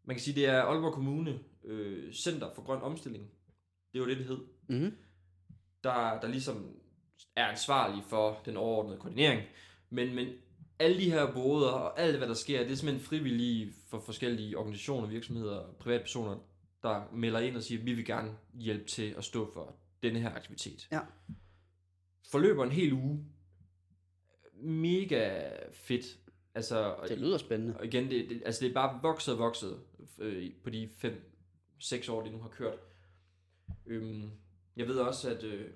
Man 0.05 0.17
kan 0.17 0.21
sige, 0.21 0.35
det 0.35 0.47
er 0.47 0.63
Aalborg 0.63 0.93
Kommune 0.95 1.39
øh, 1.65 2.13
Center 2.13 2.55
for 2.55 2.63
Grøn 2.63 2.83
Omstilling. 2.83 3.31
Det 3.93 3.99
er 3.99 4.03
jo 4.03 4.09
det, 4.09 4.19
det 4.19 4.27
hed. 4.27 4.39
Mm. 4.69 4.97
Der, 5.85 6.21
der 6.21 6.29
ligesom 6.29 6.77
er 7.37 7.47
ansvarlig 7.47 8.03
for 8.09 8.43
den 8.45 8.57
overordnede 8.57 8.99
koordinering. 8.99 9.43
Men, 9.91 10.15
men 10.15 10.29
alle 10.79 10.99
de 11.01 11.11
her 11.11 11.33
boder 11.33 11.69
og 11.69 12.01
alt, 12.01 12.19
hvad 12.19 12.29
der 12.29 12.35
sker, 12.35 12.63
det 12.63 12.73
er 12.73 12.77
simpelthen 12.77 13.07
frivillige 13.07 13.73
for 13.89 14.01
forskellige 14.01 14.59
organisationer, 14.59 15.09
virksomheder 15.09 15.57
og 15.57 15.77
privatpersoner, 15.77 16.39
der 16.83 17.11
melder 17.13 17.41
ind 17.41 17.57
og 17.57 17.63
siger, 17.63 17.81
at 17.81 17.87
vi 17.87 17.93
vil 17.95 18.05
gerne 18.05 18.37
hjælpe 18.55 18.85
til 18.85 19.15
at 19.19 19.25
stå 19.25 19.53
for 19.53 19.77
denne 20.03 20.21
her 20.21 20.35
aktivitet. 20.35 20.89
Ja. 20.93 21.01
Forløber 22.31 22.65
en 22.65 22.73
hel 22.73 22.93
uge. 22.93 23.25
Mega 24.63 25.51
fedt. 25.73 26.05
Altså, 26.55 26.97
Det 27.09 27.19
lyder 27.19 27.39
spændende. 27.39 27.77
og 27.77 27.85
igen, 27.87 28.11
det, 28.11 28.31
det, 28.31 28.43
altså 28.47 28.65
det 28.65 28.71
er 28.71 28.75
bare 28.75 28.99
vokset 29.03 29.35
og 29.35 29.41
vokset 29.41 29.81
øh, 30.19 30.51
på 30.65 30.71
de 30.71 30.91
5-6 31.81 32.13
år, 32.13 32.23
de 32.25 32.31
nu 32.31 32.39
har 32.39 32.49
kørt. 32.49 32.79
Øhm, 33.87 34.31
jeg 34.77 34.87
ved 34.89 34.99
også, 34.99 35.31
at 35.31 35.45
øh, 35.45 35.71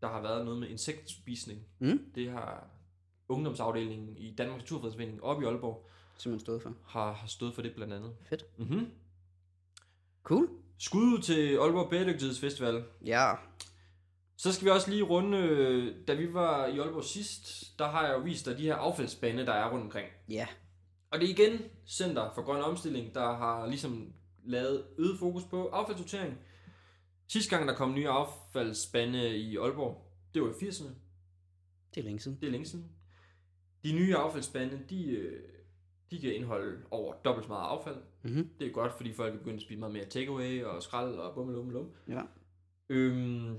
der 0.00 0.08
har 0.08 0.22
været 0.22 0.44
noget 0.44 0.60
med 0.60 0.68
insektspisning. 0.68 1.60
Mm. 1.78 2.12
Det 2.14 2.30
har 2.30 2.66
ungdomsafdelingen 3.28 4.16
i 4.16 4.34
Danmarks 4.34 4.62
Naturfredningsforening 4.62 5.22
oppe 5.22 5.44
i 5.44 5.46
Aalborg 5.46 5.90
Simpelthen 6.18 6.40
stået 6.40 6.62
for. 6.62 6.74
har, 6.86 7.12
har 7.12 7.26
stået 7.26 7.54
for 7.54 7.62
det 7.62 7.74
blandt 7.74 7.92
andet. 7.92 8.12
Fedt. 8.28 8.44
Mm-hmm. 8.58 8.90
Cool. 10.22 10.48
Skud 10.78 11.02
ud 11.02 11.18
til 11.22 11.56
Aalborg 11.56 11.90
Bæredygtighedsfestival. 11.90 12.84
Ja. 13.04 13.32
Så 14.36 14.52
skal 14.52 14.64
vi 14.64 14.70
også 14.70 14.90
lige 14.90 15.02
runde, 15.02 16.04
da 16.08 16.14
vi 16.14 16.34
var 16.34 16.66
i 16.66 16.78
Aalborg 16.78 17.04
sidst, 17.04 17.78
der 17.78 17.88
har 17.88 18.06
jeg 18.06 18.14
jo 18.14 18.18
vist 18.18 18.46
dig 18.46 18.58
de 18.58 18.62
her 18.62 18.74
affaldsspande, 18.76 19.46
der 19.46 19.52
er 19.52 19.70
rundt 19.70 19.84
omkring. 19.84 20.08
Ja. 20.28 20.46
Og 21.10 21.20
det 21.20 21.30
er 21.30 21.32
igen 21.32 21.62
Center 21.86 22.30
for 22.34 22.42
Grøn 22.42 22.62
Omstilling, 22.62 23.14
der 23.14 23.36
har 23.36 23.66
ligesom 23.66 24.12
lavet 24.44 24.84
øget 24.98 25.18
fokus 25.18 25.44
på 25.44 25.68
affaldssortering. 25.68 26.38
Sidste 27.28 27.56
gang, 27.56 27.68
der 27.68 27.74
kom 27.74 27.94
nye 27.94 28.08
affaldsspande 28.08 29.36
i 29.38 29.56
Aalborg, 29.56 30.10
det 30.34 30.42
var 30.42 30.48
i 30.48 30.52
80'erne. 30.52 30.88
Det 31.94 32.00
er 32.00 32.04
længe 32.04 32.20
siden. 32.20 32.38
Det 32.40 32.46
er 32.46 32.50
længe 32.50 32.66
siden. 32.66 32.84
De 33.84 33.92
nye 33.92 34.16
affaldsspande, 34.16 34.80
de, 34.90 35.04
øh, 35.10 35.42
de 36.10 36.20
kan 36.20 36.34
indeholde 36.34 36.82
over 36.90 37.14
dobbelt 37.14 37.44
så 37.44 37.48
meget 37.52 37.66
affald. 37.68 37.96
Mm-hmm. 38.22 38.48
Det 38.60 38.66
er 38.66 38.72
godt, 38.72 38.92
fordi 38.92 39.12
folk 39.12 39.34
er 39.34 39.38
begyndt 39.38 39.56
at 39.56 39.62
spise 39.62 39.80
meget 39.80 39.92
mere 39.92 40.04
takeaway 40.04 40.62
og 40.64 40.82
skrald 40.82 41.14
og 41.14 41.34
bummelum 41.34 41.92
Ja. 42.08 42.22
Øhm, 42.88 43.58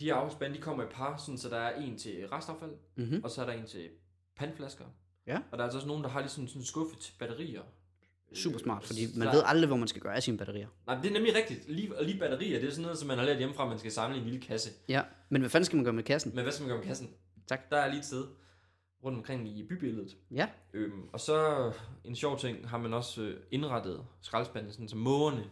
de 0.00 0.04
her 0.04 0.14
affaldsspande, 0.14 0.56
de 0.56 0.62
kommer 0.62 0.84
i 0.84 0.86
par, 0.90 1.16
sådan, 1.16 1.38
så 1.38 1.48
der 1.48 1.56
er 1.56 1.80
en 1.80 1.98
til 1.98 2.28
restaffald, 2.28 2.72
Mm-hmm. 2.96 3.20
og 3.24 3.30
så 3.30 3.42
er 3.42 3.46
der 3.46 3.52
en 3.52 3.66
til 3.66 3.88
pandflasker. 4.36 4.84
Ja. 5.26 5.36
Og 5.52 5.58
der 5.58 5.58
er 5.58 5.64
altså 5.64 5.78
også 5.78 5.88
nogen, 5.88 6.02
der 6.04 6.10
har 6.10 6.20
ligesom 6.20 6.46
sådan 6.46 6.60
en 6.62 6.66
skuffe 6.66 6.96
til 6.96 7.12
batterier. 7.18 7.62
Super 8.34 8.58
smart, 8.58 8.84
fordi 8.84 9.00
man 9.16 9.28
ved 9.28 9.42
aldrig, 9.44 9.66
hvor 9.66 9.76
man 9.76 9.88
skal 9.88 10.02
gøre 10.02 10.14
af 10.16 10.22
sine 10.22 10.38
batterier. 10.38 10.68
Nej, 10.86 11.00
det 11.00 11.08
er 11.08 11.12
nemlig 11.12 11.34
rigtigt. 11.36 11.68
Lige, 11.68 11.98
og 11.98 12.04
lige 12.04 12.18
batterier, 12.18 12.58
det 12.60 12.66
er 12.66 12.70
sådan 12.70 12.82
noget, 12.82 12.98
som 12.98 13.08
man 13.08 13.18
har 13.18 13.24
lært 13.24 13.38
hjemmefra, 13.38 13.62
at 13.62 13.68
man 13.68 13.78
skal 13.78 13.90
samle 13.92 14.16
i 14.16 14.20
en 14.20 14.24
lille 14.24 14.40
kasse. 14.40 14.70
Ja. 14.88 15.02
Men 15.28 15.42
hvad 15.42 15.50
fanden 15.50 15.64
skal 15.64 15.76
man 15.76 15.84
gøre 15.84 15.94
med 15.94 16.02
kassen? 16.02 16.32
Men 16.34 16.42
hvad 16.42 16.52
skal 16.52 16.62
man 16.62 16.68
gøre 16.68 16.78
med 16.78 16.86
kassen? 16.86 17.10
Tak. 17.46 17.70
Der 17.70 17.76
er 17.76 17.88
lige 17.88 17.98
et 17.98 18.04
sted 18.04 18.24
rundt 19.04 19.18
omkring 19.18 19.48
i 19.48 19.62
bybilledet. 19.68 20.16
Ja. 20.30 20.48
Øhm, 20.72 21.02
og 21.12 21.20
så 21.20 21.72
en 22.04 22.16
sjov 22.16 22.38
ting, 22.38 22.68
har 22.68 22.78
man 22.78 22.94
også 22.94 23.22
øh, 23.22 23.40
indrettet 23.50 24.04
skraldespanden, 24.20 24.72
sådan 24.72 24.88
så 24.88 24.96
mågerne, 24.96 25.44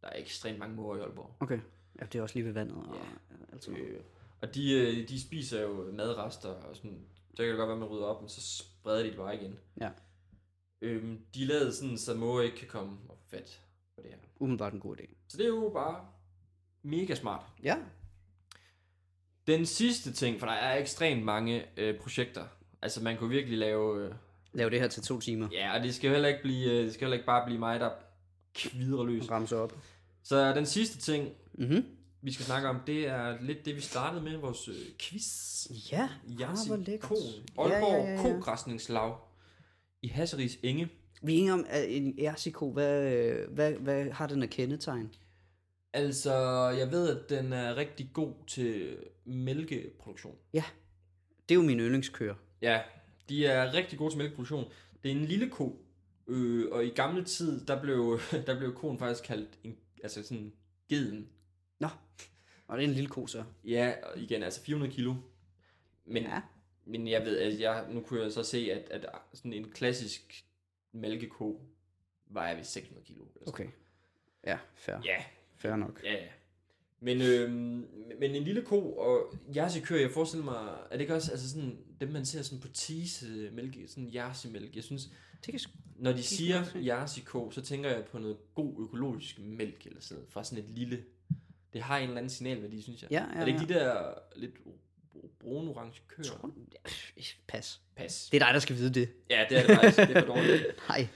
der 0.00 0.08
er 0.08 0.20
ekstremt 0.20 0.58
mange 0.58 0.74
måger 0.76 0.96
i 0.96 1.00
Aalborg. 1.00 1.36
Okay. 1.40 1.58
Ja, 2.00 2.04
det 2.04 2.18
er 2.18 2.22
også 2.22 2.34
lige 2.34 2.44
ved 2.46 2.52
vandet 2.52 2.76
og 2.76 2.94
Ja. 2.94 3.36
alt 3.52 3.64
sådan 3.64 3.80
noget. 3.80 3.92
Øh, 3.94 4.00
og 4.42 4.54
de, 4.54 4.72
øh, 4.72 5.08
de 5.08 5.20
spiser 5.22 5.62
jo 5.62 5.92
madrester, 5.92 6.48
og 6.48 6.76
sådan, 6.76 6.98
så 7.30 7.36
kan 7.36 7.48
det 7.48 7.56
godt 7.56 7.68
være, 7.68 7.76
at 7.76 7.80
man 7.80 7.88
rydder 7.88 8.04
op, 8.04 8.20
men 8.22 8.28
så 8.28 8.40
spreder 8.40 9.02
de 9.02 9.08
det 9.08 9.16
bare 9.16 9.36
igen. 9.36 9.58
Ja. 9.80 9.88
Øhm, 10.82 11.18
de 11.34 11.44
lavet 11.44 11.74
sådan, 11.74 11.98
så 11.98 12.14
måger 12.14 12.42
ikke 12.42 12.56
kan 12.56 12.68
komme 12.68 12.92
og 13.08 13.16
få 13.18 13.36
fat 13.36 13.60
på 13.96 14.02
det 14.02 14.10
her. 14.10 14.18
Umiddelbart 14.38 14.72
en 14.72 14.80
god 14.80 14.96
idé. 14.96 15.14
Så 15.28 15.36
det 15.36 15.44
er 15.44 15.48
jo 15.48 15.70
bare 15.74 16.00
mega 16.82 17.14
smart. 17.14 17.42
Ja. 17.62 17.76
Den 19.46 19.66
sidste 19.66 20.12
ting, 20.12 20.38
for 20.40 20.46
der 20.46 20.52
er 20.52 20.78
ekstremt 20.78 21.24
mange 21.24 21.64
øh, 21.76 21.98
projekter. 22.00 22.44
Altså 22.82 23.02
man 23.02 23.16
kunne 23.16 23.30
virkelig 23.30 23.58
lave... 23.58 24.04
Øh, 24.06 24.14
Lav 24.54 24.70
det 24.70 24.80
her 24.80 24.88
til 24.88 25.02
to 25.02 25.20
timer. 25.20 25.48
ja, 25.52 25.76
og 25.76 25.82
det 25.82 25.94
skal 25.94 26.08
jo 26.08 26.12
heller 26.12 26.28
ikke, 26.28 26.42
blive, 26.42 26.70
øh, 26.70 26.84
det 26.84 26.94
skal 26.94 27.04
heller 27.04 27.14
ikke 27.16 27.26
bare 27.26 27.46
blive 27.46 27.58
mig, 27.58 27.80
der 27.80 27.90
kvidrer 28.54 29.04
løs. 29.04 29.30
Ramse 29.30 29.56
op. 29.56 29.72
Så 30.22 30.54
den 30.54 30.66
sidste 30.66 30.98
ting, 30.98 31.28
Mhm. 31.52 31.84
vi 32.22 32.32
skal 32.32 32.46
snakke 32.46 32.68
om, 32.68 32.76
det 32.86 33.06
er 33.06 33.36
lidt 33.40 33.64
det, 33.64 33.76
vi 33.76 33.80
startede 33.80 34.22
med, 34.22 34.36
vores 34.36 34.68
øh, 34.68 34.74
quiz. 35.00 35.66
Ja. 35.92 36.08
Ah, 36.42 36.56
hvor 36.66 36.76
lækkert. 36.76 37.08
Ko. 37.08 37.14
Ja, 37.58 37.62
Aalborg 37.62 38.04
ja, 38.04 38.10
ja, 38.10 38.14
ja. 38.14 38.22
Kogræsningslag 38.22 39.16
i 40.02 40.08
Hasseris 40.08 40.58
Enge. 40.62 40.88
Vi 41.22 41.34
er 41.34 41.38
enige 41.38 41.52
om, 41.52 41.66
at 41.68 41.96
en 41.96 42.14
ersiko, 42.18 42.72
hvad, 42.72 43.32
hvad, 43.48 43.72
hvad 43.72 44.10
har 44.10 44.26
den 44.26 44.42
af 44.42 44.50
kendetegn? 44.50 45.14
Altså, 45.92 46.34
jeg 46.78 46.90
ved, 46.90 47.18
at 47.18 47.30
den 47.30 47.52
er 47.52 47.76
rigtig 47.76 48.10
god 48.12 48.34
til 48.46 48.96
mælkeproduktion. 49.24 50.36
Det 51.48 51.54
er 51.54 51.54
jo 51.54 51.62
min 51.62 51.80
yndlingskør. 51.80 52.34
Ja, 52.62 52.80
de 53.28 53.46
er 53.46 53.74
rigtig 53.74 53.98
gode 53.98 54.10
til 54.10 54.18
mælkeproduktion. 54.18 54.64
Det 55.02 55.10
er 55.10 55.16
en 55.16 55.24
lille 55.24 55.48
ko, 55.48 55.78
øh, 56.26 56.72
og 56.72 56.84
i 56.84 56.88
gamle 56.88 57.24
tid, 57.24 57.66
der 57.66 57.80
blev, 57.80 58.20
der 58.46 58.58
blev 58.58 58.74
koen 58.74 58.98
faktisk 58.98 59.24
kaldt 59.24 59.50
en, 59.64 59.76
altså 60.02 60.22
sådan 60.22 60.52
geden. 60.88 61.28
Nå. 61.80 61.88
Og 62.68 62.78
det 62.78 62.84
er 62.84 62.88
en 62.88 62.94
lille 62.94 63.08
ko 63.08 63.26
så. 63.26 63.44
Ja, 63.64 63.92
igen, 64.16 64.42
altså 64.42 64.62
400 64.62 64.92
kilo. 64.92 65.14
Men, 66.04 66.22
Ja. 66.22 66.40
Men 66.84 67.08
jeg 67.08 67.24
ved, 67.24 67.38
at 67.38 67.60
jeg, 67.60 67.86
nu 67.90 68.00
kunne 68.00 68.22
jeg 68.22 68.32
så 68.32 68.42
se, 68.42 68.72
at, 68.72 68.88
at 68.90 69.06
sådan 69.32 69.52
en 69.52 69.70
klassisk 69.70 70.44
mælkeko 70.92 71.60
vejer 72.26 72.56
ved 72.56 72.64
600 72.64 73.06
kilo. 73.06 73.20
Eller 73.20 73.32
sådan. 73.34 73.48
Okay. 73.48 73.68
Ja, 74.44 74.58
fair. 74.74 74.96
Ja, 75.04 75.24
Fair 75.56 75.76
nok. 75.76 76.00
ja, 76.04 76.12
ja. 76.12 76.28
Men, 77.00 77.22
øhm, 77.22 77.88
men 78.20 78.34
en 78.34 78.42
lille 78.42 78.62
ko, 78.62 78.92
og 78.92 79.34
jersey-køer, 79.56 80.00
jeg 80.00 80.10
forestiller 80.10 80.44
mig, 80.44 80.78
er 80.90 80.92
det 80.92 81.00
ikke 81.00 81.14
også 81.14 81.30
altså 81.32 81.50
sådan, 81.50 81.78
dem 82.00 82.08
man 82.08 82.24
ser 82.26 82.42
sådan 82.42 82.60
på 82.60 82.68
tease 82.68 83.50
mælke, 83.52 83.88
sådan 83.88 84.14
jersey-mælk, 84.14 84.76
jeg 84.76 84.84
synes, 84.84 85.10
Det 85.46 85.52
kan 85.52 85.60
når 85.96 86.12
de 86.12 86.22
siger 86.22 86.64
jersey-ko, 86.74 87.50
så 87.50 87.62
tænker 87.62 87.90
jeg 87.90 88.04
på 88.04 88.18
noget 88.18 88.36
god 88.54 88.82
økologisk 88.82 89.38
mælk, 89.38 89.86
eller 89.86 90.00
sådan 90.00 90.16
noget, 90.16 90.32
fra 90.32 90.44
sådan 90.44 90.64
et 90.64 90.70
lille, 90.70 91.04
det 91.72 91.82
har 91.82 91.98
en 91.98 92.02
eller 92.02 92.16
anden 92.16 92.30
signalværdi, 92.30 92.82
synes 92.82 93.02
jeg. 93.02 93.10
Ja, 93.10 93.22
ja, 93.22 93.40
er 93.40 93.44
det 93.44 93.48
ikke 93.52 93.74
de 93.74 93.74
der 93.74 94.14
lidt 94.36 94.54
brun-orange 95.42 96.00
køer? 96.08 96.24
Tror 96.24 96.50
Pas. 97.46 97.80
Pas. 97.96 98.28
Det 98.32 98.42
er 98.42 98.46
dig, 98.46 98.54
der 98.54 98.60
skal 98.60 98.76
vide 98.76 98.94
det. 98.94 99.12
Ja, 99.30 99.44
det 99.48 99.58
er 99.58 99.66
det 99.66 99.76
faktisk, 99.76 99.96
det 99.96 100.16
er 100.16 100.20
for 100.20 100.34
dårligt. 100.34 100.64
Nej, 100.88 101.08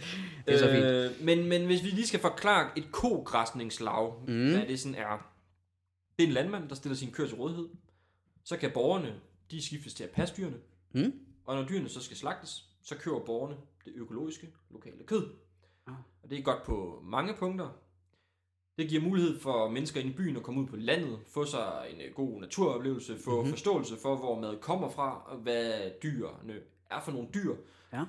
det 0.47 0.55
er 0.55 0.59
så 0.59 0.71
fint. 0.71 0.85
Øh, 0.85 1.25
men, 1.25 1.49
men 1.49 1.67
hvis 1.67 1.83
vi 1.83 1.89
lige 1.89 2.07
skal 2.07 2.21
forklare 2.21 2.79
et 2.79 2.93
kogræsningslag, 2.93 4.15
mm. 4.27 4.33
Mm. 4.35 4.51
hvad 4.53 4.67
det 4.67 4.81
sådan 4.81 4.95
er. 4.95 5.33
Det 6.19 6.23
er 6.23 6.27
en 6.27 6.33
landmand, 6.33 6.69
der 6.69 6.75
stiller 6.75 6.97
sin 6.97 7.13
køer 7.13 7.27
til 7.27 7.37
rådighed. 7.37 7.69
Så 8.45 8.57
kan 8.57 8.71
borgerne, 8.75 9.15
de 9.51 9.67
skiftes 9.67 9.95
til 9.95 10.05
at 10.05 10.11
passe 10.11 10.35
dyrene. 10.37 10.57
Mm. 10.93 11.13
Og 11.45 11.57
når 11.57 11.69
dyrene 11.69 11.89
så 11.89 12.01
skal 12.01 12.17
slagtes, 12.17 12.65
så 12.83 12.97
køber 12.97 13.25
borgerne 13.25 13.57
det 13.85 13.93
økologiske, 13.97 14.49
lokale 14.71 15.05
kød. 15.07 15.31
Ah. 15.87 15.95
Og 16.23 16.31
det 16.31 16.39
er 16.39 16.43
godt 16.43 16.63
på 16.63 17.03
mange 17.05 17.35
punkter. 17.35 17.69
Det 18.79 18.89
giver 18.89 19.03
mulighed 19.03 19.39
for 19.41 19.69
mennesker 19.71 20.01
inde 20.01 20.13
i 20.13 20.17
byen 20.17 20.37
at 20.37 20.43
komme 20.43 20.61
ud 20.61 20.67
på 20.67 20.77
landet, 20.77 21.19
få 21.27 21.45
sig 21.45 21.87
en 21.95 22.01
øh, 22.01 22.15
god 22.15 22.41
naturoplevelse, 22.41 23.19
få 23.19 23.31
Mhm. 23.31 23.39
mm-hmm. 23.39 23.51
forståelse 23.53 23.97
for, 23.97 24.17
hvor 24.17 24.41
mad 24.41 24.59
kommer 24.61 24.89
fra, 24.89 25.23
og 25.27 25.39
hvad 25.39 25.91
dyrene 26.03 26.61
er 26.91 27.01
for 27.01 27.13
nogle 27.13 27.29
dyr. 27.35 27.55
Ja. 27.93 28.05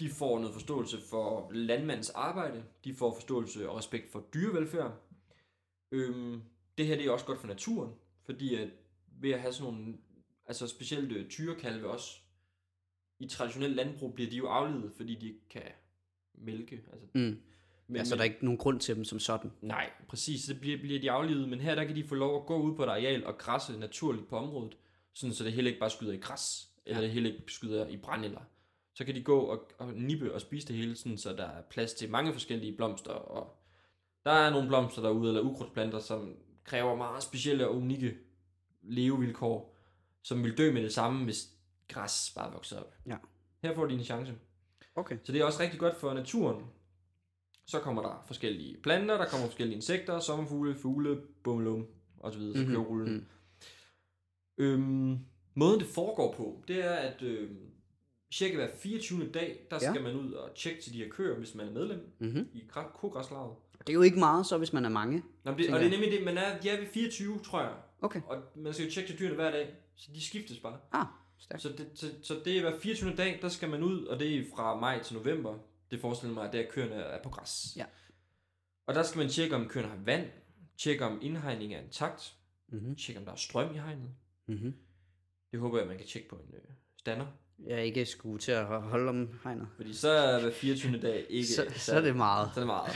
De 0.00 0.10
får 0.10 0.38
noget 0.38 0.52
forståelse 0.54 1.00
for 1.10 1.50
landmandens 1.52 2.10
arbejde, 2.10 2.64
de 2.84 2.94
får 2.94 3.14
forståelse 3.14 3.68
og 3.70 3.76
respekt 3.78 4.12
for 4.12 4.24
dyrevelfærd. 4.34 4.92
Øhm, 5.92 6.42
det 6.78 6.86
her 6.86 6.96
det 6.96 7.06
er 7.06 7.10
også 7.10 7.26
godt 7.26 7.40
for 7.40 7.46
naturen, 7.46 7.92
fordi 8.24 8.54
at 8.54 8.68
ved 9.20 9.30
at 9.30 9.40
have 9.40 9.52
sådan 9.52 9.72
nogle, 9.74 9.94
altså 10.46 10.66
specielt 10.66 11.12
øh, 11.12 11.28
tyrekalve 11.28 11.90
også, 11.90 12.18
i 13.18 13.28
traditionelt 13.28 13.74
landbrug 13.76 14.14
bliver 14.14 14.30
de 14.30 14.36
jo 14.36 14.46
aflevet, 14.46 14.92
fordi 14.96 15.14
de 15.14 15.26
ikke 15.26 15.48
kan 15.50 15.62
mælke. 16.34 16.82
Altså, 16.92 17.06
Mm. 17.14 17.36
Men, 17.88 17.96
Altså, 17.96 18.14
der 18.14 18.20
er 18.20 18.24
ikke 18.24 18.44
nogen 18.44 18.58
grund 18.58 18.80
til 18.80 18.96
dem 18.96 19.04
som 19.04 19.18
sådan. 19.18 19.52
Nej, 19.60 19.90
præcis, 20.08 20.44
så 20.44 20.54
bliver, 20.54 20.78
bliver 20.78 21.00
de 21.00 21.10
aflevet, 21.10 21.48
men 21.48 21.60
her 21.60 21.74
der 21.74 21.84
kan 21.84 21.96
de 21.96 22.04
få 22.04 22.14
lov 22.14 22.40
at 22.40 22.46
gå 22.46 22.58
ud 22.58 22.76
på 22.76 22.82
et 22.82 22.88
areal 22.88 23.26
og 23.26 23.38
græsse 23.38 23.78
naturligt 23.78 24.28
på 24.28 24.36
området, 24.36 24.76
sådan 25.14 25.34
så 25.34 25.44
det 25.44 25.52
heller 25.52 25.68
ikke 25.68 25.80
bare 25.80 25.90
skyder 25.90 26.12
i 26.12 26.16
græs, 26.16 26.68
eller 26.86 27.00
det 27.00 27.10
heller 27.10 27.32
ikke 27.32 27.52
skyder 27.52 27.86
i 27.86 27.96
brændeller. 27.96 28.40
Så 28.94 29.04
kan 29.04 29.14
de 29.14 29.22
gå 29.22 29.40
og, 29.40 29.70
og 29.78 29.92
nippe 29.92 30.34
og 30.34 30.40
spise 30.40 30.68
det 30.68 30.76
hele, 30.76 30.96
sådan, 30.96 31.18
så 31.18 31.32
der 31.32 31.44
er 31.44 31.62
plads 31.70 31.94
til 31.94 32.10
mange 32.10 32.32
forskellige 32.32 32.76
blomster, 32.76 33.10
og 33.10 33.56
der 34.24 34.30
er 34.30 34.50
nogle 34.50 34.68
blomster 34.68 35.02
derude, 35.02 35.28
eller 35.28 35.42
ukrudtsplanter, 35.42 35.98
som 35.98 36.36
kræver 36.64 36.96
meget 36.96 37.22
specielle 37.22 37.68
og 37.68 37.76
unikke 37.76 38.16
levevilkår, 38.82 39.76
som 40.22 40.44
vil 40.44 40.58
dø 40.58 40.72
med 40.72 40.82
det 40.82 40.92
samme, 40.92 41.24
hvis 41.24 41.48
græs 41.88 42.32
bare 42.36 42.52
vokser 42.52 42.80
op. 42.80 42.94
Ja. 43.06 43.16
Her 43.62 43.74
får 43.74 43.86
de 43.86 43.94
en 43.94 44.04
chance. 44.04 44.34
Okay. 44.96 45.18
Så 45.24 45.32
det 45.32 45.40
er 45.40 45.44
også 45.44 45.62
rigtig 45.62 45.80
godt 45.80 45.96
for 45.96 46.14
naturen. 46.14 46.64
Så 47.66 47.80
kommer 47.80 48.02
der 48.02 48.24
forskellige 48.26 48.76
planter, 48.82 49.16
der 49.18 49.26
kommer 49.26 49.46
forskellige 49.46 49.76
insekter, 49.76 50.20
sommerfugle, 50.20 50.74
fugle, 50.76 51.20
bummelum, 51.44 51.86
og 52.20 52.32
så 52.32 52.38
videre, 52.38 52.56
så 52.58 52.62
Mhm, 52.64 52.70
kører 52.72 52.84
rullen. 52.84 53.12
mhm. 53.14 53.26
Øhm, 54.58 55.18
måden 55.54 55.80
det 55.80 55.88
foregår 55.88 56.34
på, 56.36 56.62
det 56.68 56.84
er, 56.84 56.90
at 56.94 57.22
øh, 57.22 57.50
cirka 58.34 58.54
hver 58.56 58.68
24. 58.76 59.26
dag, 59.34 59.66
der 59.70 59.78
Ja. 59.82 59.90
skal 59.92 60.02
man 60.02 60.14
ud 60.16 60.32
og 60.32 60.54
tjekke 60.54 60.82
til 60.82 60.92
de 60.92 60.98
her 60.98 61.08
køer, 61.10 61.38
hvis 61.38 61.54
man 61.54 61.68
er 61.68 61.72
medlem 61.72 62.14
Mm-hmm. 62.18 62.48
i 62.54 62.62
græ- 62.72 62.98
kogræslaget. 63.00 63.50
Det 63.80 63.88
er 63.88 63.94
jo 63.94 64.02
ikke 64.02 64.18
meget, 64.18 64.46
så 64.46 64.58
hvis 64.58 64.72
man 64.72 64.84
er 64.84 64.88
mange. 64.88 65.22
Nå, 65.44 65.50
det, 65.54 65.74
og 65.74 65.80
det 65.80 65.86
er 65.86 65.90
nemlig 65.90 66.12
det, 66.12 66.24
man 66.24 66.38
er, 66.38 66.58
de 66.60 66.68
er 66.70 66.78
ved 66.80 66.86
24, 66.86 67.38
tror 67.38 67.60
jeg. 67.60 67.72
Okay. 68.02 68.20
Og 68.26 68.36
man 68.56 68.72
skal 68.72 68.84
jo 68.86 68.92
tjekke 68.92 69.10
til 69.10 69.18
dyrene 69.18 69.34
hver 69.34 69.50
dag, 69.50 69.74
så 69.96 70.10
de 70.14 70.24
skiftes 70.26 70.58
bare. 70.58 70.78
Ah, 70.92 71.06
stærkt. 71.38 71.62
Så 71.62 71.68
det, 71.68 71.86
så, 71.94 72.06
så 72.22 72.34
det 72.44 72.56
er 72.56 72.60
hver 72.60 72.78
24. 72.80 73.14
dag, 73.16 73.38
der 73.42 73.48
skal 73.48 73.70
man 73.70 73.82
ud, 73.82 74.04
og 74.04 74.18
det 74.20 74.38
er 74.38 74.42
fra 74.56 74.80
maj 74.80 75.02
til 75.02 75.16
november. 75.16 75.58
Det 75.90 76.00
forestiller 76.00 76.34
mig, 76.34 76.46
at 76.46 76.52
det 76.52 76.60
er, 76.60 76.64
at 76.66 76.70
køerne 76.72 76.94
er 76.94 77.22
på 77.22 77.28
græs. 77.30 77.72
Ja. 77.76 77.84
Og 78.86 78.94
der 78.94 79.02
skal 79.02 79.18
man 79.18 79.28
tjekke, 79.28 79.56
om 79.56 79.68
køerne 79.68 79.88
har 79.88 79.96
vand, 80.04 80.26
tjekke, 80.78 81.04
om 81.04 81.18
indhegning 81.22 81.74
er 81.74 81.80
intakt, 81.80 82.32
Mm-hmm. 82.68 82.96
tjekke, 82.96 83.18
om 83.18 83.24
der 83.24 83.32
er 83.32 83.36
strøm 83.36 83.74
i 83.74 83.78
hegnet. 83.78 84.10
Mm-hmm. 84.48 84.74
Det 85.52 85.60
håber 85.60 85.78
jeg, 85.78 85.86
man 85.86 85.98
kan 85.98 86.06
tjekke 86.06 86.28
på 86.28 86.36
en 86.36 86.54
øh, 86.54 86.60
stander. 86.96 87.26
Jeg 87.66 87.74
er 87.78 87.82
ikke 87.82 88.06
skue 88.06 88.38
til 88.38 88.52
at 88.52 88.66
holde 88.66 89.08
om 89.08 89.38
hegnet. 89.44 89.68
Fordi 89.76 89.94
så 89.94 90.08
er 90.10 90.40
hver 90.40 90.50
24. 90.52 90.98
dag 91.00 91.26
ikke... 91.28 91.48
Så, 91.48 91.66
så 91.76 91.96
er 91.96 92.00
det 92.00 92.16
meget. 92.16 92.50
Så 92.54 92.60
er 92.60 92.64
det 92.64 92.66
meget. 92.66 92.92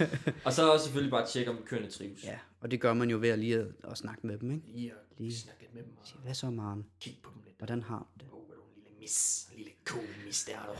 og 0.46 0.52
så 0.52 0.72
også 0.72 0.84
selvfølgelig 0.84 1.10
bare 1.10 1.26
tjekke, 1.26 1.50
om 1.50 1.58
køerne 1.66 1.90
trives. 1.90 2.24
Ja, 2.24 2.38
og 2.60 2.70
det 2.70 2.80
gør 2.80 2.94
man 2.94 3.10
jo 3.10 3.18
ved 3.18 3.28
at 3.28 3.38
lige 3.38 3.58
at, 3.58 3.66
at 3.84 3.98
snakke 3.98 4.26
med 4.26 4.38
dem, 4.38 4.50
ikke? 4.50 4.66
Lige 4.66 4.90
at 4.90 4.96
Lige. 5.18 5.36
snakke 5.36 5.68
med 5.74 5.82
dem 5.82 5.96
og 6.00 6.06
Sige, 6.06 6.18
Hvad 6.20 6.34
så, 6.34 6.50
Maren? 6.50 6.86
kigge 7.00 7.20
på 7.22 7.30
dem 7.34 7.42
lidt. 7.44 7.58
Hvordan 7.58 7.82
har 7.82 7.98
du 8.20 8.24
det? 8.24 8.32
Åh, 8.32 8.38
oh, 8.38 8.44
er 8.48 8.54
en 8.54 8.82
lille 8.84 8.98
mis. 8.98 9.48
En 9.52 9.56
lille 9.56 9.72
ko-mis, 9.84 10.44
der 10.44 10.52
er 10.58 10.66
du. 10.66 10.72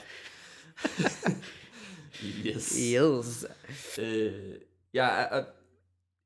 yes. 2.46 2.78
Yes. 2.94 3.46
Øh, 3.98 4.54
ja, 4.94 5.24
og 5.24 5.38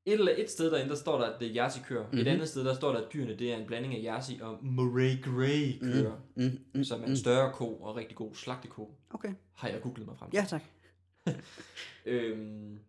et, 0.05 0.13
eller 0.13 0.33
et 0.37 0.49
sted 0.49 0.71
derinde, 0.71 0.89
der 0.89 0.95
står 0.95 1.19
der, 1.19 1.25
at 1.25 1.39
det 1.39 1.47
er 1.47 1.53
Jersey-køer. 1.63 2.01
Mm-hmm. 2.03 2.17
Et 2.17 2.25
Mhm. 2.25 2.33
andet 2.33 2.49
sted, 2.49 2.65
der 2.65 2.73
står 2.73 2.91
der, 2.91 2.99
at 3.05 3.13
dyrene 3.13 3.35
det 3.37 3.51
er 3.51 3.57
en 3.57 3.67
blanding 3.67 3.95
af 3.95 4.03
Jersey 4.03 4.41
og 4.41 4.57
Murray 4.65 5.21
Grey 5.23 5.79
køer, 5.93 6.21
mm. 6.35 6.43
Mm, 6.43 6.59
mm, 6.73 6.83
som 6.83 7.03
er 7.03 7.07
en 7.07 7.17
større 7.17 7.53
ko 7.53 7.75
og 7.75 7.95
rigtig 7.95 8.17
god 8.17 8.35
slagteko. 8.35 8.95
Okay. 9.09 9.33
Har 9.55 9.67
jeg 9.69 9.81
googlet 9.81 10.07
mig 10.07 10.17
frem 10.17 10.31
til. 10.31 10.37
Ja, 10.37 10.45
tak. 10.49 10.61
Øhm, 12.05 12.79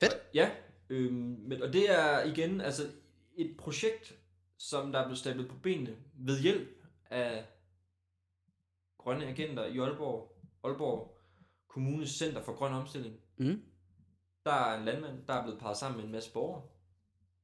Fedt. 0.00 0.12
Og, 0.12 0.18
ja, 0.34 0.50
øhm, 0.90 1.36
men, 1.46 1.62
og 1.62 1.72
det 1.72 1.90
er 1.90 2.24
igen 2.24 2.60
altså 2.60 2.82
et 3.36 3.54
projekt, 3.58 4.14
som 4.58 4.92
der 4.92 4.98
er 4.98 5.04
blevet 5.04 5.18
stablet 5.18 5.48
på 5.48 5.54
benene 5.62 5.96
ved 6.14 6.40
hjælp 6.40 6.68
af 7.10 7.44
grønne 8.98 9.26
agenter 9.26 9.64
i 9.64 9.78
Aalborg, 9.78 10.29
Aalborg 10.64 11.16
Kommunes 11.68 12.10
Center 12.10 12.42
for 12.42 12.52
Grøn 12.56 12.72
Omstilling. 12.72 13.14
Mm. 13.38 13.62
Der 14.44 14.52
er 14.52 14.78
en 14.78 14.84
landmand, 14.84 15.26
der 15.26 15.34
er 15.34 15.42
blevet 15.42 15.60
parret 15.60 15.76
sammen 15.76 15.96
med 15.96 16.04
en 16.06 16.12
masse 16.12 16.32
borgere. 16.32 16.62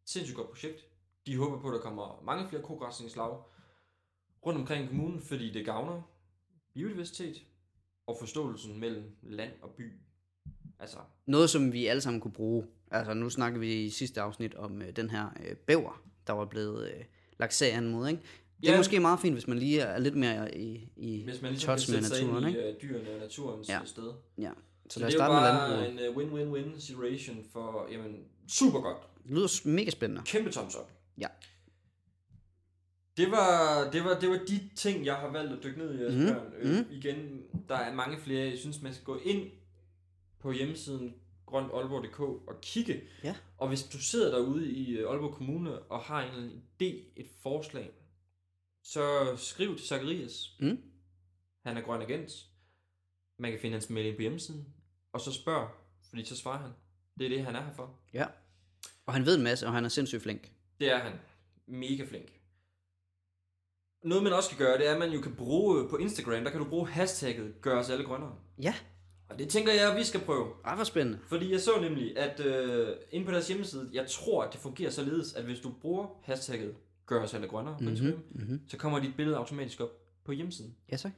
Sindssygt 0.04 0.36
godt 0.36 0.48
projekt. 0.48 0.86
De 1.26 1.36
håber 1.36 1.60
på, 1.60 1.68
at 1.68 1.74
der 1.74 1.80
kommer 1.80 2.22
mange 2.24 2.48
flere 2.48 2.62
kogræsningslag 2.62 3.42
rundt 4.46 4.60
omkring 4.60 4.84
i 4.84 4.88
kommunen, 4.88 5.22
fordi 5.22 5.52
det 5.52 5.64
gavner 5.64 6.02
biodiversitet 6.74 7.42
og 8.06 8.16
forståelsen 8.20 8.80
mellem 8.80 9.16
land 9.22 9.52
og 9.62 9.70
by. 9.70 9.92
Altså, 10.78 10.98
Noget, 11.26 11.50
som 11.50 11.72
vi 11.72 11.86
alle 11.86 12.00
sammen 12.00 12.20
kunne 12.20 12.32
bruge. 12.32 12.66
Altså, 12.90 13.14
nu 13.14 13.30
snakker 13.30 13.58
vi 13.58 13.84
i 13.84 13.90
sidste 13.90 14.20
afsnit 14.20 14.54
om 14.54 14.82
øh, 14.82 14.96
den 14.96 15.10
her 15.10 15.30
øh, 15.44 15.56
bæver, 15.56 16.02
der 16.26 16.32
var 16.32 16.44
blevet 16.44 16.88
øh, 16.90 17.04
lagt 17.38 17.54
sagen 17.54 17.88
mod, 17.88 18.08
ikke? 18.08 18.22
Det 18.60 18.68
er 18.68 18.72
Ja. 18.72 18.78
måske 18.78 19.00
meget 19.00 19.20
fint, 19.20 19.34
hvis 19.34 19.46
man 19.48 19.58
lige 19.58 19.80
er 19.80 19.98
lidt 19.98 20.16
mere 20.16 20.58
i, 20.58 20.88
i 20.96 21.22
hvis 21.24 21.42
man 21.42 21.50
ligesom 21.50 21.68
touch 21.76 21.92
med 21.92 22.00
naturen, 22.00 22.48
ikke? 22.48 22.68
i 22.70 22.74
uh, 22.74 22.82
dyrene 22.82 23.10
og 23.14 23.20
naturens 23.20 23.68
Ja. 23.68 23.74
ja. 23.78 23.84
sted. 23.84 24.12
Ja. 24.38 24.50
Så, 24.88 24.94
Så 24.94 25.00
lad 25.00 25.06
os 25.06 25.12
det 25.14 25.20
er 25.20 25.24
starte 25.24 25.34
med 25.34 25.42
landbruget. 25.42 25.94
bare 25.94 26.06
en 26.08 26.32
uh, 26.32 26.52
win-win-win 26.56 26.80
situation 26.80 27.44
for, 27.52 27.88
jamen, 27.92 28.16
super 28.48 28.80
godt. 28.80 28.96
Det 29.22 29.30
lyder 29.30 29.68
mega 29.68 29.90
spændende. 29.90 30.22
Kæmpe 30.26 30.50
thumbs 30.50 30.74
up. 30.76 30.90
Ja. 31.18 31.26
Det 33.16 33.30
var, 33.30 33.90
det 33.92 34.04
var, 34.04 34.18
det 34.20 34.28
var 34.30 34.40
de 34.48 34.60
ting, 34.76 35.06
jeg 35.06 35.14
har 35.14 35.28
valgt 35.32 35.52
at 35.52 35.58
dykke 35.64 35.78
ned 35.78 35.94
i. 35.94 36.16
Mm. 36.16 36.26
Øh, 36.58 36.74
mhm. 36.76 36.86
igen, 36.92 37.42
der 37.68 37.74
er 37.76 37.94
mange 37.94 38.18
flere. 38.18 38.50
Jeg 38.50 38.58
synes, 38.58 38.82
man 38.82 38.94
skal 38.94 39.04
gå 39.04 39.18
ind 39.24 39.50
på 40.40 40.52
hjemmesiden 40.52 41.14
grøntaalborg.dk 41.46 42.20
og 42.20 42.60
kigge. 42.62 43.00
Ja. 43.24 43.34
Og 43.58 43.68
hvis 43.68 43.82
du 43.82 43.98
sidder 43.98 44.30
derude 44.38 44.70
i 44.70 44.96
øh, 44.96 45.10
Aalborg 45.10 45.34
Kommune 45.34 45.78
og 45.78 46.00
har 46.00 46.22
en 46.22 46.50
idé, 46.52 46.94
et 47.16 47.26
forslag, 47.42 47.90
så 48.92 49.36
skriv 49.36 49.76
til 49.78 49.86
Zacharias. 49.86 50.56
Mm. 50.60 50.78
Han 51.66 51.76
er 51.76 51.80
grøn 51.80 52.02
agent. 52.02 52.32
Man 53.38 53.50
kan 53.50 53.60
finde 53.60 53.74
hans 53.74 53.90
mail 53.90 54.14
på 54.16 54.20
hjemmesiden. 54.22 54.66
Og 55.12 55.20
så 55.20 55.32
spørg, 55.32 55.68
fordi 56.08 56.24
så 56.24 56.36
svarer 56.36 56.58
han. 56.58 56.70
Det 57.18 57.24
er 57.24 57.28
det, 57.28 57.44
han 57.44 57.56
er 57.56 57.62
her 57.64 57.72
for. 57.76 57.98
Ja. 58.14 58.26
Og 59.06 59.12
han 59.14 59.26
ved 59.26 59.36
en 59.36 59.42
masse, 59.42 59.66
og 59.66 59.72
han 59.72 59.84
er 59.84 59.88
sindssygt 59.88 60.22
flink. 60.22 60.52
Det 60.80 60.90
er 60.92 60.98
han. 60.98 61.12
Mega 61.66 62.04
flink. 62.04 62.32
Noget 64.04 64.22
man 64.24 64.32
også 64.32 64.48
kan 64.48 64.58
gøre, 64.58 64.78
det 64.78 64.88
er, 64.88 64.92
at 64.92 64.98
man 64.98 65.10
jo 65.10 65.20
kan 65.20 65.34
bruge 65.36 65.82
øh, 65.82 65.90
på 65.90 65.96
Instagram, 65.96 66.44
der 66.44 66.50
kan 66.50 66.60
du 66.60 66.68
bruge 66.68 66.88
hashtagget 66.88 67.54
gør 67.62 67.78
os 67.78 67.90
alle 67.90 68.04
grønnere. 68.04 68.34
Ja, 68.62 68.74
Og 69.28 69.38
det 69.38 69.48
tænker 69.48 69.72
jeg, 69.72 69.90
at 69.92 69.98
vi 69.98 70.04
skal 70.04 70.20
prøve. 70.20 70.52
ej, 70.64 70.74
hvor 70.74 70.84
spændende. 70.84 71.18
Fordi 71.28 71.52
jeg 71.52 71.60
så 71.60 71.70
nemlig, 71.80 72.18
at 72.18 72.40
øh, 72.40 72.96
inde 73.10 73.26
på 73.26 73.32
deres 73.32 73.48
hjemmeside, 73.48 73.90
jeg 73.92 74.06
tror, 74.10 74.42
at 74.44 74.52
det 74.52 74.60
fungerer 74.60 74.90
således, 74.90 75.34
at 75.34 75.44
hvis 75.44 75.60
du 75.60 75.72
bruger 75.80 76.20
hashtagget 76.24 76.76
gør 77.06 77.22
os 77.22 77.34
alle 77.34 77.48
grønnere 77.48 77.76
på 77.82 77.84
Instagram, 77.90 78.18
Mm-hmm. 78.18 78.42
Mm-hmm. 78.42 78.68
så 78.68 78.76
kommer 78.76 78.98
dit 79.00 79.16
billede 79.16 79.36
automatisk 79.36 79.80
op 79.80 79.90
på 80.24 80.32
hjemmesiden. 80.32 80.76
Ja, 80.92 80.96
tak. 80.96 81.12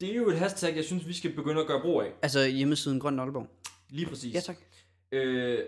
Det 0.00 0.10
er 0.10 0.14
jo 0.16 0.28
et 0.30 0.38
hashtag, 0.38 0.76
jeg 0.76 0.84
synes, 0.84 1.06
vi 1.08 1.12
skal 1.12 1.34
begynde 1.34 1.60
at 1.60 1.66
gøre 1.66 1.80
brug 1.82 2.02
af. 2.02 2.12
Altså 2.22 2.46
hjemmesiden 2.46 3.00
Grøn 3.00 3.18
Aalborg. 3.20 3.48
Lige 3.88 4.06
præcis. 4.06 4.34
Ja, 4.34 4.40
tak. 4.40 4.56
Øh, 5.12 5.64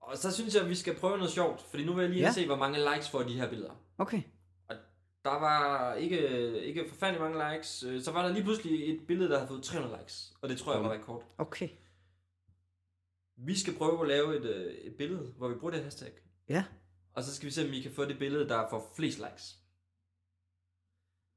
og 0.00 0.16
så 0.16 0.30
synes 0.32 0.54
jeg, 0.54 0.62
at 0.62 0.68
vi 0.68 0.74
skal 0.74 0.96
prøve 0.96 1.16
noget 1.16 1.32
sjovt, 1.32 1.60
fordi 1.70 1.84
nu 1.84 1.92
vil 1.92 2.02
jeg 2.02 2.10
lige 2.10 2.22
Ja. 2.22 2.32
se, 2.32 2.46
hvor 2.46 2.56
mange 2.56 2.78
likes 2.94 3.10
får 3.10 3.22
de 3.22 3.32
her 3.34 3.48
billeder. 3.48 3.82
Okay. 3.98 4.22
Der 5.24 5.30
var 5.40 5.94
ikke, 5.94 6.60
ikke 6.62 6.84
forfærdelig 6.88 7.20
mange 7.20 7.54
likes. 7.54 7.82
Øh, 7.82 8.02
Så 8.02 8.12
var 8.12 8.22
der 8.26 8.32
lige 8.34 8.42
pludselig 8.44 8.94
et 8.94 9.06
billede, 9.06 9.28
der 9.30 9.36
havde 9.38 9.48
fået 9.48 9.62
300 9.62 9.98
likes. 10.00 10.32
Og 10.40 10.48
det 10.48 10.58
tror 10.58 10.74
jeg 10.74 10.82
var 10.84 10.92
rekord. 10.92 11.34
Okay. 11.38 11.68
Vi 13.36 13.58
skal 13.58 13.74
prøve 13.74 14.02
at 14.02 14.08
lave 14.08 14.36
et, 14.36 14.44
øh, 14.44 14.72
et 14.74 14.94
billede, 14.94 15.32
hvor 15.38 15.48
vi 15.48 15.54
bruger 15.54 15.74
det 15.74 15.82
hashtag. 15.84 16.10
Ja, 16.48 16.64
Og 17.14 17.22
så 17.24 17.34
skal 17.34 17.46
vi 17.46 17.52
se, 17.52 17.64
om 17.64 17.70
vi 17.70 17.80
kan 17.82 17.92
få 17.92 18.04
det 18.04 18.18
billede, 18.18 18.48
der 18.48 18.66
får 18.70 18.92
flest 18.96 19.18
likes. 19.18 19.56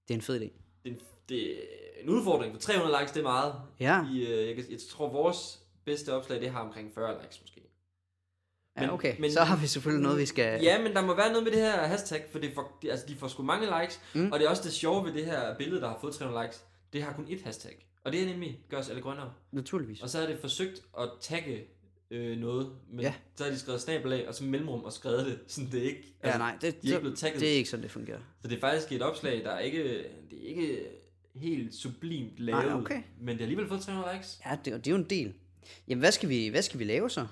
det 0.08 0.14
er 0.14 0.18
en 0.18 0.22
fed 0.22 0.42
idé. 0.42 0.44
Det 0.84 0.92
er, 0.92 0.96
en, 0.96 1.00
det 1.30 1.54
er 1.54 2.04
en 2.04 2.10
udfordring, 2.10 2.54
for 2.54 2.60
300 2.62 3.00
likes, 3.00 3.12
det 3.12 3.20
er 3.20 3.24
meget. 3.24 3.56
Ja, 3.80 4.06
I, 4.14 4.22
øh, 4.28 4.48
jeg, 4.58 4.72
jeg 4.72 4.80
tror, 4.90 5.10
vores 5.10 5.60
bedste 5.86 6.14
opslag, 6.14 6.42
det 6.42 6.50
har 6.50 6.60
omkring 6.60 6.92
40 6.94 7.22
likes 7.22 7.42
måske. 7.42 7.62
ja 8.78 8.82
men- 8.82 8.90
okay. 8.90 9.20
men- 9.20 9.32
så 9.32 9.40
har 9.44 9.58
vi 9.62 9.68
selvfølgelig 9.68 10.04
noget, 10.04 10.18
vi 10.20 10.26
skal... 10.26 10.62
Ja, 10.62 10.82
men 10.84 10.94
der 10.94 11.02
må 11.06 11.16
være 11.16 11.30
noget 11.30 11.44
med 11.44 11.52
det 11.52 11.60
her 11.62 11.88
hashtag, 11.88 12.28
for 12.32 12.40
det 12.40 12.54
får, 12.54 12.78
det, 12.82 12.90
altså, 12.92 13.06
de 13.08 13.16
får 13.16 13.28
sgu 13.28 13.44
mange 13.44 13.82
likes, 13.82 14.02
Mm. 14.16 14.32
og 14.32 14.40
det 14.40 14.46
er 14.46 14.50
også 14.50 14.64
det 14.64 14.74
sjove 14.74 15.06
ved 15.06 15.14
det 15.14 15.26
her 15.26 15.58
billede, 15.58 15.82
der 15.82 15.88
har 15.90 15.98
fået 16.02 16.16
300 16.16 16.46
likes. 16.46 16.66
Det 16.94 17.04
har 17.04 17.14
kun 17.14 17.26
ét 17.28 17.44
hashtag, 17.44 17.88
og 18.04 18.12
det 18.12 18.22
er 18.22 18.26
nemlig, 18.26 18.66
gør 18.70 18.78
os 18.80 18.90
alle 18.90 19.02
grønnere. 19.02 19.34
Naturligvis. 19.52 20.02
Og 20.02 20.10
så 20.10 20.20
er 20.20 20.28
det 20.28 20.40
forsøgt 20.40 20.82
at 21.00 21.10
tagge 21.22 21.64
øh, 22.12 22.38
noget, 22.38 22.78
men 22.90 23.00
Ja. 23.00 23.14
så 23.36 23.44
har 23.44 23.52
de 23.52 23.60
skrevet 23.60 23.82
snabel 23.82 24.14
af, 24.14 24.28
og 24.28 24.36
så 24.36 24.44
mellemrum 24.44 24.84
og 24.84 24.94
skrevet 24.94 25.26
det, 25.26 25.40
sådan 25.52 25.72
det 25.72 25.80
er 25.80 25.84
ikke, 25.84 26.16
altså, 26.20 26.32
Ja, 26.32 26.38
nej, 26.38 26.58
det, 26.62 26.82
de 26.82 26.88
er 26.88 26.92
ikke 26.92 27.00
blevet 27.00 27.18
tagget. 27.18 27.42
det 27.42 27.52
er 27.52 27.56
ikke 27.58 27.70
sådan, 27.70 27.84
det 27.84 27.92
fungerer. 27.92 28.20
Så 28.42 28.48
det 28.48 28.56
er 28.56 28.60
faktisk 28.60 28.92
et 28.92 29.02
opslag, 29.02 29.44
der 29.44 29.52
er 29.52 29.60
ikke, 29.60 29.84
det 30.30 30.44
er 30.44 30.48
ikke 30.48 30.86
helt 31.36 31.76
sublimt 31.76 32.40
lavet, 32.40 32.66
Nej, 32.66 32.74
okay. 32.76 33.02
men 33.20 33.28
det 33.28 33.38
har 33.38 33.44
alligevel 33.44 33.68
fået 33.68 33.82
300 33.82 34.16
likes. 34.16 34.42
Ja, 34.46 34.52
det, 34.66 34.66
det 34.66 34.88
er 34.88 34.92
jo 34.92 34.98
en 35.04 35.10
del. 35.10 35.34
Jamen, 35.88 36.00
hvad 36.00 36.12
skal 36.12 36.30
vi, 36.30 36.48
hvad 36.48 36.62
skal 36.62 36.80
vi 36.80 36.84
lave 36.84 37.10
så? 37.10 37.28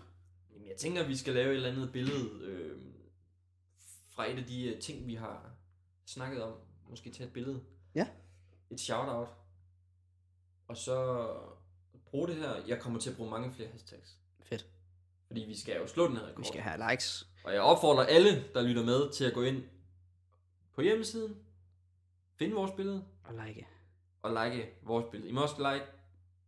Jamen, 0.54 0.68
jeg 0.68 0.76
tænker, 0.78 1.02
at 1.04 1.10
vi 1.10 1.16
skal 1.16 1.34
lave 1.34 1.50
et 1.52 1.56
eller 1.56 1.70
andet 1.72 1.92
billede 1.92 2.30
øh, 2.44 2.72
fra 4.10 4.32
et 4.32 4.38
af 4.38 4.44
de 4.46 4.68
øh, 4.76 4.80
ting, 4.82 5.08
vi 5.08 5.16
har 5.16 5.52
snakket 6.06 6.44
om. 6.44 6.54
Måske 6.90 7.10
tage 7.10 7.28
et 7.28 7.34
billede. 7.34 7.60
Ja. 7.96 8.08
Et 8.72 8.80
shout-out. 8.80 9.28
Og 10.68 10.78
så 10.78 11.28
bruge 12.06 12.28
det 12.28 12.36
her. 12.36 12.52
Jeg 12.68 12.80
kommer 12.80 13.00
til 13.00 13.10
at 13.10 13.16
bruge 13.16 13.30
mange 13.30 13.52
flere 13.56 13.70
hashtags. 13.70 14.18
Fordi 15.34 15.46
vi 15.48 15.58
skal 15.60 15.76
jo 15.82 15.88
slå 15.88 16.08
den 16.08 16.18
her 16.18 16.24
rekord. 16.24 16.38
Vi 16.40 16.48
skal 16.48 16.62
have 16.62 16.92
likes. 16.92 17.28
Og 17.44 17.54
jeg 17.54 17.62
opfordrer 17.62 18.04
alle, 18.06 18.44
der 18.54 18.62
lytter 18.62 18.84
med, 18.86 19.12
til 19.12 19.26
at 19.26 19.34
gå 19.34 19.42
ind 19.42 19.64
på 20.76 20.82
hjemmesiden, 20.82 21.36
finde 22.40 22.56
vores 22.56 22.72
billede 22.72 23.06
Og 23.24 23.34
like. 23.48 23.68
og 24.22 24.46
like 24.46 24.70
vores 24.84 25.06
billede. 25.12 25.30
I 25.30 25.34
må 25.34 25.42
også 25.42 25.74
like 25.74 25.86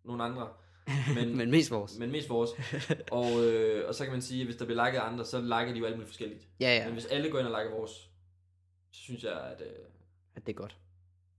nogle 0.04 0.24
andre, 0.24 0.50
men, 1.16 1.38
Men 1.38 1.52
mest 1.52 1.72
vores. 1.72 1.98
men 2.00 2.12
mest 2.12 2.30
vores. 2.30 2.50
Og, 3.12 3.44
øh, 3.46 3.88
og 3.88 3.96
så 3.96 4.04
kan 4.04 4.12
man 4.14 4.22
sige, 4.22 4.42
at 4.42 4.48
hvis 4.48 4.56
der 4.56 4.66
bliver 4.66 4.86
liket 4.86 5.00
andre, 5.00 5.26
så 5.26 5.42
liker 5.42 5.74
de 5.74 5.80
jo 5.80 5.86
alt 5.86 5.96
muligt 5.96 6.10
forskelligt. 6.10 6.48
Ja, 6.60 6.76
ja. 6.76 6.86
Men 6.86 6.94
hvis 6.94 7.06
alle 7.06 7.32
går 7.32 7.40
ind 7.40 7.48
og 7.48 7.62
liker 7.64 7.76
vores, 7.78 7.92
så 8.92 9.02
synes 9.02 9.24
jeg, 9.24 9.42
at... 9.42 9.62
Øh, 9.62 9.86
At 10.36 10.46
det 10.48 10.54
er 10.54 10.58
godt. 10.58 10.78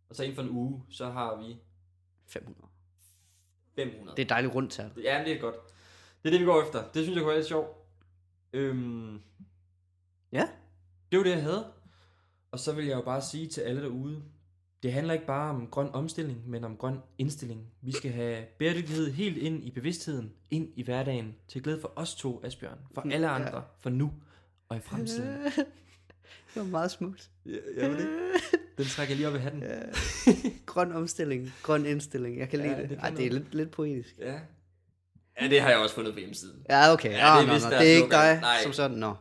og 0.08 0.16
så 0.16 0.22
inden 0.22 0.36
for 0.36 0.42
en 0.42 0.50
uge, 0.50 0.82
så 0.90 1.06
har 1.10 1.36
vi 1.36 1.56
500. 2.26 2.68
500. 3.74 4.10
Det 4.16 4.22
er 4.22 4.24
et 4.26 4.28
dejligt 4.28 4.54
rundt 4.54 4.72
tal. 4.72 4.90
Ja, 5.02 5.22
det 5.26 5.32
er 5.32 5.40
godt. 5.40 5.56
Det 6.26 6.34
er 6.34 6.38
det, 6.38 6.40
vi 6.46 6.50
går 6.52 6.62
efter. 6.62 6.82
Det 6.94 7.02
synes 7.02 7.08
jeg 7.08 7.18
kunne 7.18 7.28
være 7.28 7.36
lidt 7.36 7.48
sjovt. 7.48 7.68
Øhm, 8.52 9.18
Ja. 10.32 10.48
det 11.12 11.18
var 11.18 11.22
det, 11.24 11.30
jeg 11.30 11.42
havde. 11.42 11.66
Og 12.50 12.58
så 12.60 12.72
vil 12.72 12.86
jeg 12.86 12.96
jo 12.96 13.02
bare 13.02 13.22
sige 13.22 13.46
til 13.48 13.60
alle 13.60 13.82
derude, 13.82 14.22
det 14.82 14.92
handler 14.92 15.14
ikke 15.14 15.26
bare 15.26 15.50
om 15.50 15.66
grøn 15.66 15.88
omstilling, 15.92 16.48
men 16.48 16.64
om 16.64 16.76
grøn 16.76 16.98
indstilling. 17.18 17.66
Vi 17.82 17.92
skal 17.92 18.10
have 18.10 18.44
bæredygtighed 18.58 19.10
helt 19.12 19.36
ind 19.36 19.64
i 19.64 19.70
bevidstheden, 19.70 20.32
ind 20.50 20.68
i 20.76 20.82
hverdagen, 20.82 21.34
til 21.48 21.62
glæde 21.62 21.80
for 21.80 21.92
os 21.96 22.14
to, 22.14 22.40
Asbjørn, 22.44 22.78
for 22.94 23.06
alle 23.12 23.28
andre, 23.28 23.64
for 23.78 23.90
nu 23.90 24.12
og 24.68 24.76
i 24.76 24.80
fremtiden. 24.80 25.28
Det 26.54 26.62
var 26.62 26.64
meget 26.64 26.90
smukt. 26.90 27.30
Ja, 27.46 27.52
ja 27.76 27.92
det. 27.92 28.08
Den 28.78 28.84
trækker 28.86 29.14
lige 29.14 29.28
op 29.28 29.34
i 29.34 29.38
hatten. 29.38 29.62
Ja. 29.66 29.82
Grøn 30.66 30.92
omstilling, 30.92 31.52
grøn 31.62 31.86
indstilling. 31.86 32.38
Jeg 32.38 32.48
kan 32.48 32.58
lide 32.58 32.70
Ja, 32.70 32.80
det. 32.82 32.88
det 32.90 32.98
Det, 32.98 33.04
Ej, 33.04 33.10
det 33.10 33.26
er 33.26 33.30
lidt, 33.30 33.54
lidt 33.54 33.70
poetisk. 33.70 34.18
ja. 34.18 34.40
Ja, 35.40 35.48
det 35.48 35.60
har 35.60 35.68
jeg 35.70 35.78
også 35.78 35.94
fundet 35.94 36.12
på 36.12 36.18
hjemmesiden. 36.18 36.62
Ja, 36.70 36.92
okay. 36.92 37.10
Ja, 37.10 37.14
det 37.16 37.22
er 37.22 37.40
det, 37.40 37.48
er, 37.48 37.52
vist 37.52 37.64
nå, 37.64 37.70
deres 37.70 37.82
det 37.82 37.92
er 37.92 37.96
ikke 37.96 38.10
dig 38.10 38.38
Nej. 38.40 38.62
som 38.62 38.72
sådan. 38.72 38.96
Nå. 38.96 39.14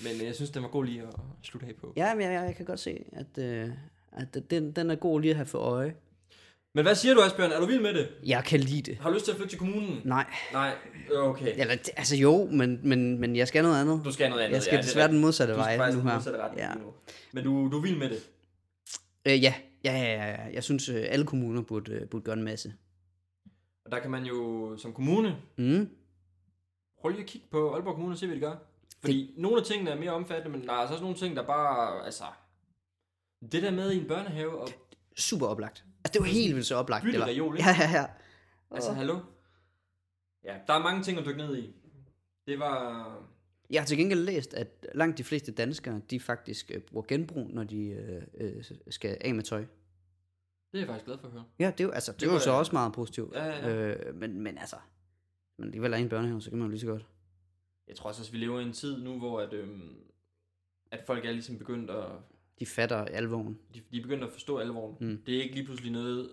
Men 0.00 0.12
øh, 0.20 0.26
jeg 0.26 0.34
synes, 0.34 0.50
den 0.50 0.62
var 0.62 0.68
god 0.68 0.84
lige 0.84 1.02
at 1.02 1.08
slutte 1.42 1.66
af 1.66 1.72
på. 1.80 1.92
Ja, 1.96 2.14
men 2.14 2.22
jeg, 2.32 2.44
jeg, 2.46 2.54
kan 2.56 2.64
godt 2.66 2.80
se, 2.80 3.04
at, 3.12 3.44
øh, 3.44 3.68
at 4.12 4.50
den, 4.50 4.72
den 4.72 4.90
er 4.90 4.94
god 4.94 5.20
lige 5.20 5.30
at 5.30 5.36
have 5.36 5.46
for 5.46 5.58
øje. 5.58 5.94
Men 6.74 6.84
hvad 6.84 6.94
siger 6.94 7.14
du, 7.14 7.20
Asbjørn? 7.22 7.52
Er 7.52 7.60
du 7.60 7.66
vild 7.66 7.80
med 7.80 7.94
det? 7.94 8.08
Jeg 8.26 8.44
kan 8.44 8.60
lide 8.60 8.82
det. 8.82 8.98
Har 9.00 9.08
du 9.08 9.14
lyst 9.14 9.24
til 9.24 9.32
at 9.32 9.36
flytte 9.36 9.52
til 9.52 9.58
kommunen? 9.58 10.00
Nej. 10.04 10.24
Nej, 10.52 10.72
okay. 11.16 11.52
Eller, 11.56 11.74
det- 11.74 11.90
altså 11.96 12.16
jo, 12.16 12.48
men, 12.52 12.80
men, 12.82 13.18
men 13.20 13.36
jeg 13.36 13.48
skal 13.48 13.62
noget 13.62 13.80
andet. 13.80 14.00
Du 14.04 14.12
skal 14.12 14.30
noget 14.30 14.42
andet. 14.42 14.54
Jeg 14.54 14.62
skal 14.62 14.72
ja, 14.72 14.76
det 14.80 14.86
desværre 14.86 15.08
den 15.08 15.18
modsatte 15.20 15.54
vej 15.54 15.76
nu 15.92 16.00
her. 16.00 16.14
modsatte 16.14 16.40
Ja. 16.56 16.68
nu. 16.74 16.92
Men 17.32 17.44
du, 17.44 17.68
du 17.72 17.76
er 17.78 17.82
vild 17.82 17.96
med 17.98 18.08
det. 18.10 18.18
Øh, 19.26 19.42
ja. 19.42 19.54
Ja, 19.84 19.92
ja, 19.92 20.12
ja, 20.14 20.30
ja. 20.30 20.52
Jeg 20.54 20.64
synes, 20.64 20.88
øh, 20.88 21.04
alle 21.08 21.26
kommuner 21.26 21.62
burde, 21.62 21.92
øh, 21.92 22.08
burde 22.08 22.24
gøre 22.24 22.36
en 22.36 22.42
masse. 22.44 22.72
Og 23.84 23.90
der 23.90 23.98
kan 23.98 24.10
man 24.10 24.24
jo 24.24 24.76
som 24.76 24.92
kommune, 24.92 25.36
Mm. 25.56 25.88
prøv 27.00 27.08
lige 27.10 27.20
at 27.20 27.26
kigge 27.26 27.46
på 27.50 27.74
Aalborg 27.74 27.94
Kommune 27.94 28.14
og 28.14 28.18
se, 28.18 28.26
hvad 28.26 28.36
de 28.36 28.40
gør. 28.40 28.56
Fordi 29.00 29.26
det... 29.26 29.42
nogle 29.42 29.56
af 29.60 29.64
tingene 29.66 29.90
er 29.90 29.96
mere 29.98 30.10
omfattende, 30.10 30.58
men 30.58 30.66
der 30.66 30.72
er 30.72 30.76
altså 30.76 30.94
også 30.94 31.04
nogle 31.04 31.16
ting, 31.18 31.36
der 31.36 31.46
bare, 31.46 32.04
altså... 32.04 32.24
Det 33.52 33.62
der 33.62 33.70
med 33.70 33.92
i 33.92 33.96
en 34.00 34.08
børnehave 34.08 34.58
og 34.60 34.68
Super 35.16 35.46
oplagt. 35.46 35.84
Altså, 36.04 36.12
det 36.12 36.20
var 36.20 36.26
helt 36.26 36.54
vildt 36.54 36.66
så 36.66 36.74
oplagt. 36.76 37.04
det 37.04 37.20
var. 37.20 37.26
reol? 37.26 37.56
Ja, 37.56 37.76
ja, 37.80 37.90
ja. 38.00 38.06
Altså, 38.70 38.92
hallo? 38.92 39.18
Ja, 40.44 40.56
der 40.66 40.74
er 40.74 40.78
mange 40.82 41.02
ting 41.02 41.18
at 41.18 41.24
dykke 41.26 41.38
ned 41.38 41.56
i. 41.56 41.74
Det 42.46 42.58
var... 42.58 43.06
Jeg 43.70 43.80
har 43.80 43.86
til 43.86 43.98
gengæld 43.98 44.20
læst, 44.20 44.54
at 44.54 44.86
langt 44.94 45.18
de 45.18 45.24
fleste 45.24 45.52
danskere, 45.52 46.00
de 46.10 46.20
faktisk 46.20 46.70
øh, 46.74 46.80
bruger 46.80 47.04
genbrug, 47.08 47.50
når 47.50 47.64
de 47.64 47.86
øh, 47.86 48.22
øh, 48.34 48.64
skal 48.90 49.18
af 49.20 49.34
med 49.34 49.42
tøj. 49.42 49.64
Det 50.74 50.80
er 50.80 50.84
jeg 50.84 50.88
faktisk 50.88 51.04
glad 51.06 51.18
for 51.18 51.26
at 51.26 51.32
høre. 51.32 51.44
Ja, 51.58 51.66
det 51.70 51.80
er 51.80 51.84
jo, 51.84 51.90
altså, 51.90 52.12
det 52.12 52.20
Det 52.20 52.26
er 52.26 52.30
jo 52.30 52.32
var 52.32 52.40
så 52.40 52.50
jeg- 52.50 52.58
også 52.58 52.72
meget 52.72 52.92
positivt. 52.92 53.34
Ja, 53.34 53.44
ja, 53.44 53.68
ja. 53.68 53.94
Øh, 54.06 54.14
men, 54.14 54.40
men 54.40 54.58
altså, 54.58 54.76
men 55.58 55.66
alligevel 55.68 55.92
er 55.92 55.96
en 55.96 56.08
børnehave, 56.08 56.40
så 56.42 56.50
kan 56.50 56.58
man 56.58 56.66
jo 56.66 56.70
lige 56.70 56.80
så 56.80 56.86
godt. 56.86 57.06
Jeg 57.88 57.96
tror 57.96 58.08
også, 58.08 58.22
at 58.22 58.32
vi 58.32 58.38
lever 58.38 58.60
i 58.60 58.62
en 58.62 58.72
tid 58.72 58.98
nu, 59.02 59.18
hvor 59.18 59.40
at, 59.40 59.52
øhm, 59.52 59.94
at 60.90 61.00
folk 61.06 61.24
er 61.24 61.32
ligesom 61.32 61.58
begyndt 61.58 61.90
at... 61.90 62.04
De 62.58 62.66
fatter 62.66 62.96
alvoren 63.04 63.58
De, 63.74 63.80
de 63.92 63.98
er 63.98 64.02
begyndt 64.02 64.24
at 64.24 64.32
forstå 64.32 64.58
alvoren. 64.58 64.96
Mm. 65.00 65.22
Det 65.26 65.36
er 65.38 65.42
ikke 65.42 65.54
lige 65.54 65.64
pludselig 65.66 65.92
noget, 65.92 66.30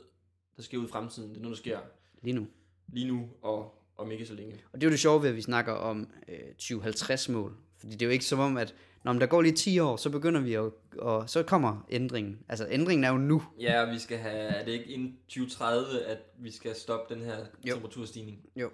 der 0.58 0.62
sker 0.64 0.78
ud 0.78 0.86
i 0.86 0.88
fremtiden. 0.88 1.30
Det 1.30 1.38
er 1.38 1.42
noget, 1.42 1.56
der 1.58 1.62
sker 1.62 1.80
lige 2.22 2.34
nu. 2.34 2.48
lige 2.88 3.08
nu 3.08 3.30
og 3.42 3.84
om 3.98 4.12
ikke 4.12 4.26
så 4.26 4.34
længe. 4.34 4.54
Og 4.74 4.82
det 4.82 4.88
er 4.88 4.90
jo 4.90 4.92
det 4.92 5.00
sjove 5.00 5.22
ved, 5.22 5.30
at 5.30 5.36
vi 5.36 5.42
snakker 5.42 5.74
om 5.74 6.10
øh, 6.28 6.40
2050-mål. 6.62 7.58
Fordi 7.78 7.92
det 7.94 8.02
er 8.02 8.06
jo 8.06 8.12
ikke 8.12 8.26
som 8.26 8.40
om, 8.40 8.58
at 8.58 8.76
når 9.04 9.14
der 9.14 9.26
går 9.26 9.42
lige 9.42 9.56
10 9.56 9.80
år, 9.80 9.96
så 9.98 10.10
begynder 10.10 10.42
vi 10.42 10.54
at, 10.54 10.72
og 10.98 11.30
så 11.30 11.44
kommer 11.44 11.86
ændringen. 11.90 12.40
Altså 12.50 12.68
ændringen 12.70 13.04
er 13.04 13.10
jo 13.10 13.18
nu. 13.18 13.44
Ja, 13.60 13.82
og 13.86 13.92
vi 13.94 14.00
skal 14.00 14.18
have, 14.18 14.34
er 14.34 14.66
det 14.66 14.72
ikke 14.72 14.86
inden 14.86 15.18
2030, 15.28 16.02
at 16.06 16.18
vi 16.40 16.52
skal 16.52 16.76
stoppe 16.76 17.16
den 17.16 17.24
her 17.24 17.38
Jo. 17.68 17.74
temperaturstigning? 17.74 18.40
Jo. 18.56 18.70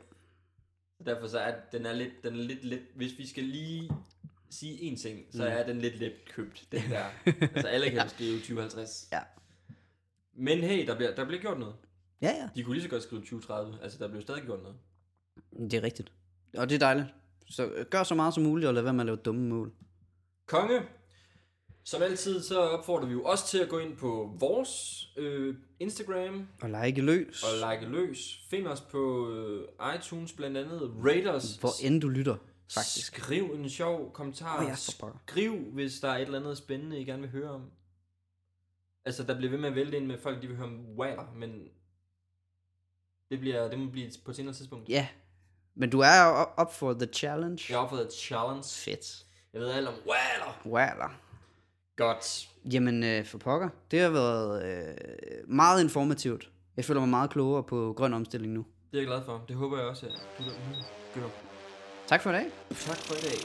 Derfor 1.06 1.28
så 1.28 1.40
er 1.40 1.56
den 1.72 1.86
er 1.86 1.94
lidt, 1.94 2.24
den 2.24 2.34
er 2.34 2.38
lidt, 2.44 2.66
lidt, 2.66 2.82
hvis 2.96 3.18
vi 3.18 3.28
skal 3.28 3.44
lige 3.44 3.90
sige 4.50 4.82
en 4.82 4.96
ting, 4.98 5.20
så 5.32 5.38
Mm. 5.44 5.50
er 5.52 5.64
den 5.66 5.80
lidt 5.80 6.00
let 6.00 6.14
købt, 6.36 6.68
den 6.72 6.82
der. 6.92 7.04
altså 7.42 7.68
alle 7.68 7.90
kan 7.90 8.10
skrive 8.10 8.38
2050. 8.40 9.10
Ja. 9.12 9.20
Men 10.34 10.58
hey, 10.58 10.88
der 10.88 10.96
bliver, 10.96 11.16
der 11.16 11.26
bliver 11.26 11.42
gjort 11.42 11.60
noget. 11.60 11.76
Ja, 12.22 12.28
ja. 12.30 12.50
De 12.56 12.64
kunne 12.64 12.74
lige 12.76 12.84
så 12.84 12.90
godt 12.90 13.04
skrive 13.04 13.22
2030, 13.22 13.78
altså 13.84 13.98
der 14.00 14.08
bliver 14.08 14.22
stadig 14.22 14.44
gjort 14.44 14.60
noget. 14.62 14.78
Det 15.72 15.74
er 15.78 15.84
rigtigt. 15.84 16.12
Og 16.58 16.70
det 16.70 16.76
er 16.76 16.80
dejligt. 16.80 17.08
Så 17.50 17.66
øh, 17.66 17.86
gør 17.86 18.04
så 18.04 18.16
meget 18.16 18.34
som 18.34 18.44
muligt, 18.44 18.68
og 18.68 18.74
lad 18.74 18.82
være 18.84 18.94
med 18.94 19.00
at 19.02 19.06
lave 19.06 19.16
dumme 19.18 19.50
mål. 19.50 19.72
Konge, 20.48 20.82
som 21.84 22.02
altid, 22.02 22.44
så 22.44 22.60
opfordrer 22.60 23.08
vi 23.08 23.14
jo 23.14 23.24
også 23.24 23.48
til 23.48 23.58
at 23.58 23.70
gå 23.70 23.80
ind 23.80 23.98
på 23.98 24.36
vores 24.40 25.04
øh, 25.18 25.56
Instagram 25.80 26.48
Og 26.62 26.70
like 26.70 27.02
løs. 27.02 27.44
og 27.44 27.72
like 27.72 27.86
løs. 27.92 28.40
Find 28.50 28.68
os 28.68 28.82
på 28.82 29.30
øh, 29.32 29.68
iTunes 29.96 30.34
blandt 30.34 30.58
andet. 30.58 30.92
Rate 31.06 31.32
os. 31.34 31.56
Hvor 31.56 31.70
end 31.84 32.02
du 32.02 32.10
lytter, 32.10 32.36
faktisk. 32.74 33.16
Skriv 33.16 33.44
en 33.44 33.70
sjov 33.70 34.14
kommentar. 34.14 34.64
Ja, 34.64 34.74
for 34.74 34.92
pokker. 35.00 35.20
Skriv, 35.28 35.58
hvis 35.74 36.00
der 36.00 36.08
er 36.10 36.16
et 36.18 36.22
eller 36.22 36.40
andet 36.40 36.58
spændende, 36.58 37.00
I 37.02 37.06
gerne 37.06 37.22
vil 37.22 37.32
høre 37.32 37.50
om. 37.52 37.72
Altså, 39.06 39.24
der 39.24 39.38
bliver 39.38 39.52
ved 39.52 39.60
med 39.60 39.70
at 39.70 39.76
vælte 39.76 39.98
ind 39.98 40.06
med 40.06 40.18
folk, 40.18 40.42
de 40.42 40.48
vil 40.48 40.56
høre 40.56 40.68
om 40.68 40.86
water, 40.98 41.34
men 41.36 41.68
det, 43.32 43.40
bliver, 43.40 43.70
det 43.70 43.80
må 43.80 43.92
blive 43.92 44.12
på 44.26 44.32
et 44.32 44.38
senere 44.38 44.54
tidspunkt. 44.54 44.90
Ja. 44.90 45.08
Men 45.76 45.90
du 45.90 46.00
er 46.00 46.22
op 46.58 46.74
for 46.74 46.94
the 46.94 47.06
challenge. 47.14 47.66
Jeg 47.70 47.78
har 47.78 47.84
opfået 47.84 48.02
et 48.06 48.14
challenge. 48.14 48.64
Fedt. 48.70 49.24
Jeg 49.58 49.66
ved 49.66 49.72
alt 49.72 49.88
om 49.88 49.94
water. 49.94 50.62
Waller. 50.66 51.16
Godt. 51.96 52.50
Jamen, 52.74 53.04
øh, 53.04 53.26
for 53.26 53.38
pokker. 53.38 53.70
Det 53.92 54.02
har 54.02 54.10
været 54.10 54.66
øh, 54.66 55.50
meget 55.50 55.84
informativt. 55.84 56.50
Jeg 56.78 56.86
føler 56.86 57.00
mig 57.00 57.10
meget 57.10 57.30
klogere 57.30 57.64
på 57.64 57.94
grøn 57.98 58.14
omstilling 58.14 58.54
nu. 58.54 58.66
Det 58.92 58.98
er 58.98 59.02
jeg 59.02 59.08
glad 59.08 59.22
for. 59.26 59.44
Det 59.48 59.56
håber 59.56 59.78
jeg 59.78 59.88
også, 59.88 60.06
at 60.06 60.12
du 60.38 60.44
derude 60.44 60.84
gør. 61.16 61.22
Tak 62.08 62.22
for 62.22 62.30
i 62.30 62.34
dag. 62.34 62.46
Tak 62.70 62.98
for 62.98 63.14
i 63.14 63.22
dag. 63.22 63.38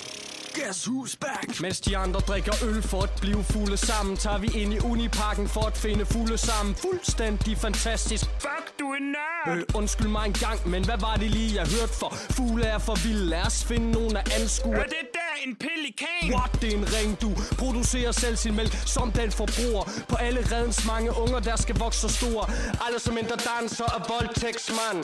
Guess 0.54 0.88
who's 0.88 1.16
back? 1.20 1.60
Mens 1.60 1.80
de 1.80 1.96
andre 1.96 2.20
drikker 2.20 2.52
øl 2.68 2.82
for 2.82 3.02
at 3.02 3.12
blive 3.20 3.42
fulde 3.44 3.76
sammen 3.76 4.16
Tager 4.16 4.38
vi 4.38 4.48
ind 4.54 4.74
i 4.74 4.78
Uniparken 4.92 5.48
for 5.48 5.66
at 5.66 5.76
finde 5.76 6.04
fulde 6.06 6.38
sammen 6.38 6.74
Fuldstændig 6.74 7.56
fantastisk 7.56 8.24
Fuck, 8.24 8.66
du 8.80 8.86
er 8.96 9.00
nørd! 9.16 9.58
Øh, 9.58 9.64
undskyld 9.74 10.08
mig 10.08 10.26
en 10.26 10.32
gang, 10.32 10.68
men 10.68 10.84
hvad 10.84 10.98
var 10.98 11.16
det 11.16 11.30
lige 11.30 11.54
jeg 11.60 11.66
hørte 11.76 11.94
for? 12.00 12.10
Fugle 12.36 12.64
er 12.64 12.78
for 12.78 12.96
vilde, 13.06 13.26
lad 13.34 13.46
os 13.46 13.64
finde 13.64 13.90
nogen 13.90 14.16
at 14.16 14.32
anskue 14.40 14.74
Er 14.74 14.84
det 14.96 15.06
der 15.18 15.21
en 15.46 15.56
pelikan? 15.56 16.34
What, 16.34 16.52
det 16.60 16.72
er 16.72 16.78
en 16.78 16.88
ring, 16.96 17.20
du 17.20 17.30
producerer 17.58 18.12
selv 18.12 18.36
sin 18.36 18.56
mælk 18.56 18.74
som 18.86 19.12
den 19.12 19.30
forbruger. 19.30 19.84
På 20.08 20.16
alle 20.16 20.40
redens 20.52 20.86
mange 20.86 21.10
unger, 21.22 21.40
der 21.40 21.56
skal 21.56 21.76
vokse 21.78 22.00
så 22.00 22.08
store. 22.08 22.44
Alle 22.86 22.98
som 23.00 23.14
mindre 23.14 23.36
danser 23.36 23.84
er 23.84 24.02
voldtægtsmand. 24.08 24.98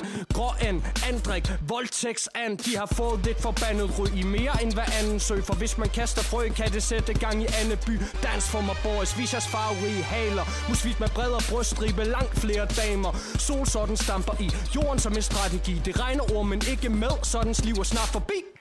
En, 0.69 0.85
Andrik, 1.09 1.53
voldtægtsand. 1.69 2.59
De 2.59 2.77
har 2.77 2.87
fået 2.87 3.27
lidt 3.27 3.43
forbandet 3.43 3.99
ryg 3.99 4.15
i 4.17 4.23
mere 4.23 4.63
end 4.63 4.73
hver 4.73 4.89
anden 5.01 5.21
sø. 5.21 5.41
For 5.41 5.55
hvis 5.55 5.79
man 5.79 5.89
kaster 5.89 6.23
frø, 6.23 6.49
kan 6.49 6.73
det 6.73 6.83
sætte 6.83 7.15
gang 7.15 7.43
i 7.43 7.47
Anneby 7.61 8.01
Dans 8.23 8.45
for 8.51 8.61
mig 8.61 8.77
boys, 8.83 9.19
vis 9.19 9.33
jeres 9.33 9.47
farverige 9.47 10.03
haler. 10.03 10.45
Musvit 10.69 11.01
med 11.01 11.09
bredere 11.09 11.41
bryststribe, 11.51 12.05
langt 12.05 12.39
flere 12.41 12.67
damer. 12.77 13.13
Solsorten 13.39 13.97
stamper 13.97 14.35
i 14.41 14.51
jorden 14.75 14.99
som 14.99 15.13
en 15.13 15.23
strategi. 15.23 15.83
Det 15.85 16.01
regner 16.01 16.25
ord, 16.35 16.47
men 16.47 16.63
ikke 16.71 16.89
med, 16.89 17.15
sådan 17.23 17.55
liv 17.65 17.75
er 17.75 17.83
snart 17.83 18.09
forbi. 18.09 18.58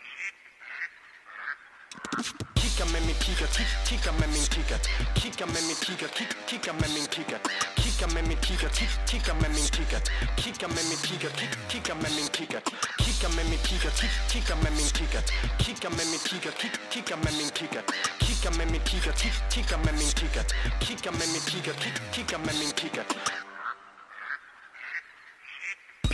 Kigger 2.08 2.86
med 2.94 3.02
min 3.08 3.16
kigger, 3.16 3.48
kig, 3.56 3.68
kigger 3.88 4.12
med 4.20 4.28
min 4.34 4.48
kigger 4.54 4.80
Kigger 5.16 5.46
med 5.46 5.62
min 5.68 5.78
kigger, 5.86 6.08
kig, 6.18 6.28
kigger 6.48 6.74
med 6.80 6.90
min 6.96 7.08
kigger 7.16 7.40
Kigger 7.82 8.08
med 8.16 8.24
min 8.30 8.38
kigger, 8.46 8.70
kig, 8.78 8.90
kigger 9.10 9.34
med 9.42 9.50
min 9.56 9.68
kigger 9.76 10.00
Kigger 10.38 10.68
med 10.76 10.84
min 10.90 11.00
kigger, 11.08 11.32
kig, 11.40 11.50
kigger 11.70 11.96
med 12.02 12.12
min 12.18 12.30
kigger 12.36 12.62
Kigger 13.04 13.30
med 13.36 13.46
min 13.52 13.60
kigger, 13.68 13.92
kig, 14.00 14.12
kigger 14.32 14.56
med 14.64 14.72
min 14.78 14.90
kigger 14.98 15.22
Kigger 15.60 15.90
med 15.98 16.06
min 16.12 16.22
kigger, 16.28 16.52
kig, 16.60 16.72
kigger 16.92 17.18
med 17.24 17.34
min 17.40 17.52
kigger 17.58 17.84
Kigger 18.26 18.52
med 18.58 18.66
min 18.72 18.82
kigger, 18.90 19.14
kig, 19.22 19.34
kigger 19.52 19.78
med 19.86 19.94
min 20.00 20.12
kigger 20.20 20.44
Kigger 20.86 21.12
med 21.12 21.28
min 21.34 21.44
kigger, 21.50 21.74
kig, 21.82 21.94
kigger 22.14 22.38
med 22.46 22.56
min 22.62 22.72
kigger 22.80 23.04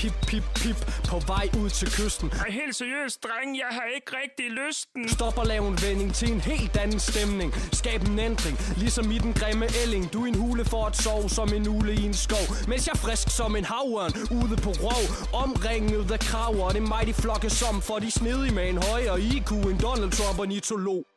Pip, 0.04 0.14
pip, 0.28 0.44
pip, 0.56 0.80
på 1.10 1.20
vej 1.28 1.50
ud 1.62 1.70
til 1.70 1.88
kysten. 1.98 2.30
Ej, 2.30 2.50
helt 2.50 2.76
seriøst, 2.76 3.24
dreng, 3.24 3.58
jeg 3.58 3.72
har 3.72 3.86
ikke 3.96 4.12
rigtig 4.22 4.46
lysten. 4.50 5.10
Stop 5.10 5.38
og 5.38 5.46
lav 5.46 5.68
en 5.68 5.78
vending 5.82 6.14
til 6.14 6.32
en 6.32 6.42
helt 6.42 6.78
anden 6.78 7.00
stemning. 7.00 7.54
Skab 7.72 8.02
en 8.02 8.20
ændring, 8.20 8.58
ligesom 8.78 9.12
i 9.12 9.18
den 9.18 9.34
grimme 9.34 9.68
ælling. 9.84 10.14
Du 10.14 10.24
er 10.24 10.28
en 10.28 10.36
hule 10.36 10.66
for 10.66 10.86
at 10.86 10.96
sove 10.98 11.30
som 11.30 11.54
en 11.54 11.68
ule 11.68 11.94
i 11.94 12.04
en 12.06 12.14
skov. 12.14 12.48
Mens 12.68 12.88
jeg 12.88 12.98
frisk 12.98 13.30
som 13.30 13.56
en 13.56 13.66
havørn 13.66 14.14
ude 14.40 14.56
på 14.66 14.72
rov. 14.86 15.04
Omringet 15.44 16.12
af 16.12 16.20
kraver, 16.20 16.70
det 16.70 16.78
er 16.78 16.88
mig 16.88 17.04
de 17.08 17.14
flokke 17.14 17.50
som 17.50 17.82
For 17.82 18.00
de 18.00 18.12
snedige 18.12 18.54
med 18.54 18.70
en 18.70 18.78
højere 18.90 19.22
IQ 19.22 19.52
end 19.52 19.80
Donald 19.80 20.12
Trump 20.12 20.40
og 20.40 20.48
Nitolo 20.48 21.13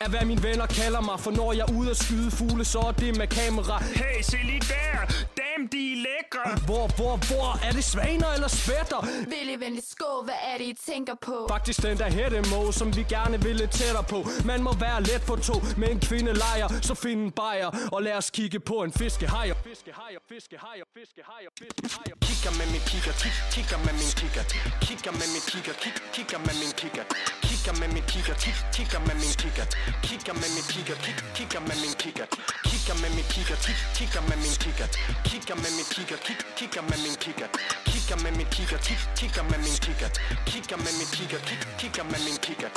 Er 0.00 0.08
hvad 0.08 0.24
mine 0.24 0.42
venner 0.42 0.66
kalder 0.66 1.00
mig 1.00 1.20
For 1.20 1.30
når 1.30 1.52
jeg 1.52 1.64
er 1.68 1.72
ude 1.78 1.90
at 1.90 1.96
skyde 1.96 2.30
fugle 2.30 2.64
Så 2.64 2.78
er 2.78 2.92
det 2.92 3.16
med 3.16 3.26
kamera 3.26 3.78
Hey, 3.78 4.22
se 4.22 4.36
lige 4.50 4.60
der. 4.60 4.98
Damn, 5.40 5.64
de 5.72 5.92
er 5.92 5.96
lækre. 6.08 6.46
Hvor, 6.68 6.86
hvor, 6.96 7.14
hvor 7.28 7.48
Er 7.68 7.72
det 7.72 7.84
svaner 7.84 8.30
eller 8.36 8.48
spætter? 8.48 9.00
Vil 9.32 9.46
I 9.54 9.56
venlig 9.64 9.82
skål, 9.94 10.24
hvad 10.24 10.40
er 10.50 10.58
det, 10.58 10.64
I 10.64 10.76
tænker 10.90 11.14
på? 11.28 11.46
Faktisk 11.50 11.82
den 11.82 11.98
der 11.98 12.10
hættemå, 12.10 12.72
som 12.72 12.96
vi 12.96 13.02
gerne 13.02 13.36
vil 13.42 13.56
lidt 13.56 13.70
tættere 13.70 14.04
på 14.14 14.18
Man 14.44 14.62
må 14.62 14.72
være 14.86 15.02
let 15.02 15.22
på 15.26 15.36
to 15.36 15.56
med 15.80 15.88
en 15.94 16.00
kvinde 16.00 16.32
lejer 16.44 16.68
Så 16.82 16.94
find 16.94 17.20
en 17.26 17.30
bajer, 17.30 17.70
og 17.92 18.02
lad 18.02 18.14
os 18.20 18.30
kigge 18.30 18.60
på 18.60 18.74
en 18.86 18.92
fiskehajer 18.92 19.54
Fiskehajer, 19.68 20.20
fiskehajer, 20.32 20.84
fiskehajer, 20.98 21.50
fiskehajer 21.60 22.16
Kigger 22.26 22.52
med 22.58 22.66
min 22.74 22.82
kigger, 22.90 23.14
kig, 23.22 23.34
kigger 23.54 23.78
med 23.86 23.94
min 24.00 24.12
kigger 24.20 24.44
Kigger 24.86 25.12
med 25.20 25.28
min 25.34 25.44
kigger, 25.50 25.74
kig, 25.82 25.94
kigger 26.14 26.38
med 26.46 26.54
min 26.62 26.72
kigger 26.80 27.04
Kigger 27.46 27.74
med 27.80 27.88
min 27.94 28.04
kigger, 28.12 28.34
kig, 28.44 28.56
kigger 28.76 29.00
med 29.08 29.16
min 29.22 29.34
kigger 29.42 29.66
Kigger 30.02 30.34
med 30.34 30.50
min 30.54 30.66
kigger, 30.72 30.96
kig, 31.04 31.16
kigger 31.34 31.60
med 31.60 31.76
min 31.82 31.94
kigger 32.02 32.26
Kigger 32.68 32.94
med 33.02 33.10
min 33.16 33.26
kigger, 33.32 33.56
kig, 33.64 33.76
kigger 33.96 34.22
med 34.28 34.36
min 34.44 34.56
kigger 34.62 34.88
Kigger 35.28 35.56
med 35.62 35.70
min 35.76 35.88
kigger, 35.94 36.18
kig, 36.26 36.38
kigger 36.56 36.82
med 36.82 36.98
min 37.04 37.16
kigger 37.22 37.48
Kigger 37.90 38.16
med 38.24 38.32
min 38.38 38.46
kigger, 38.54 38.78
kig, 38.86 38.98
kigger 39.18 39.42
med 39.50 39.58
min 39.64 39.78
kigger 39.84 40.10
Kigger 40.46 40.76
med 40.84 40.92
min 40.98 41.10
kigger, 41.16 41.40
kig, 41.48 41.58
kigger 41.78 42.04
med 42.04 42.20
min 42.26 42.38
kigger 42.46 42.70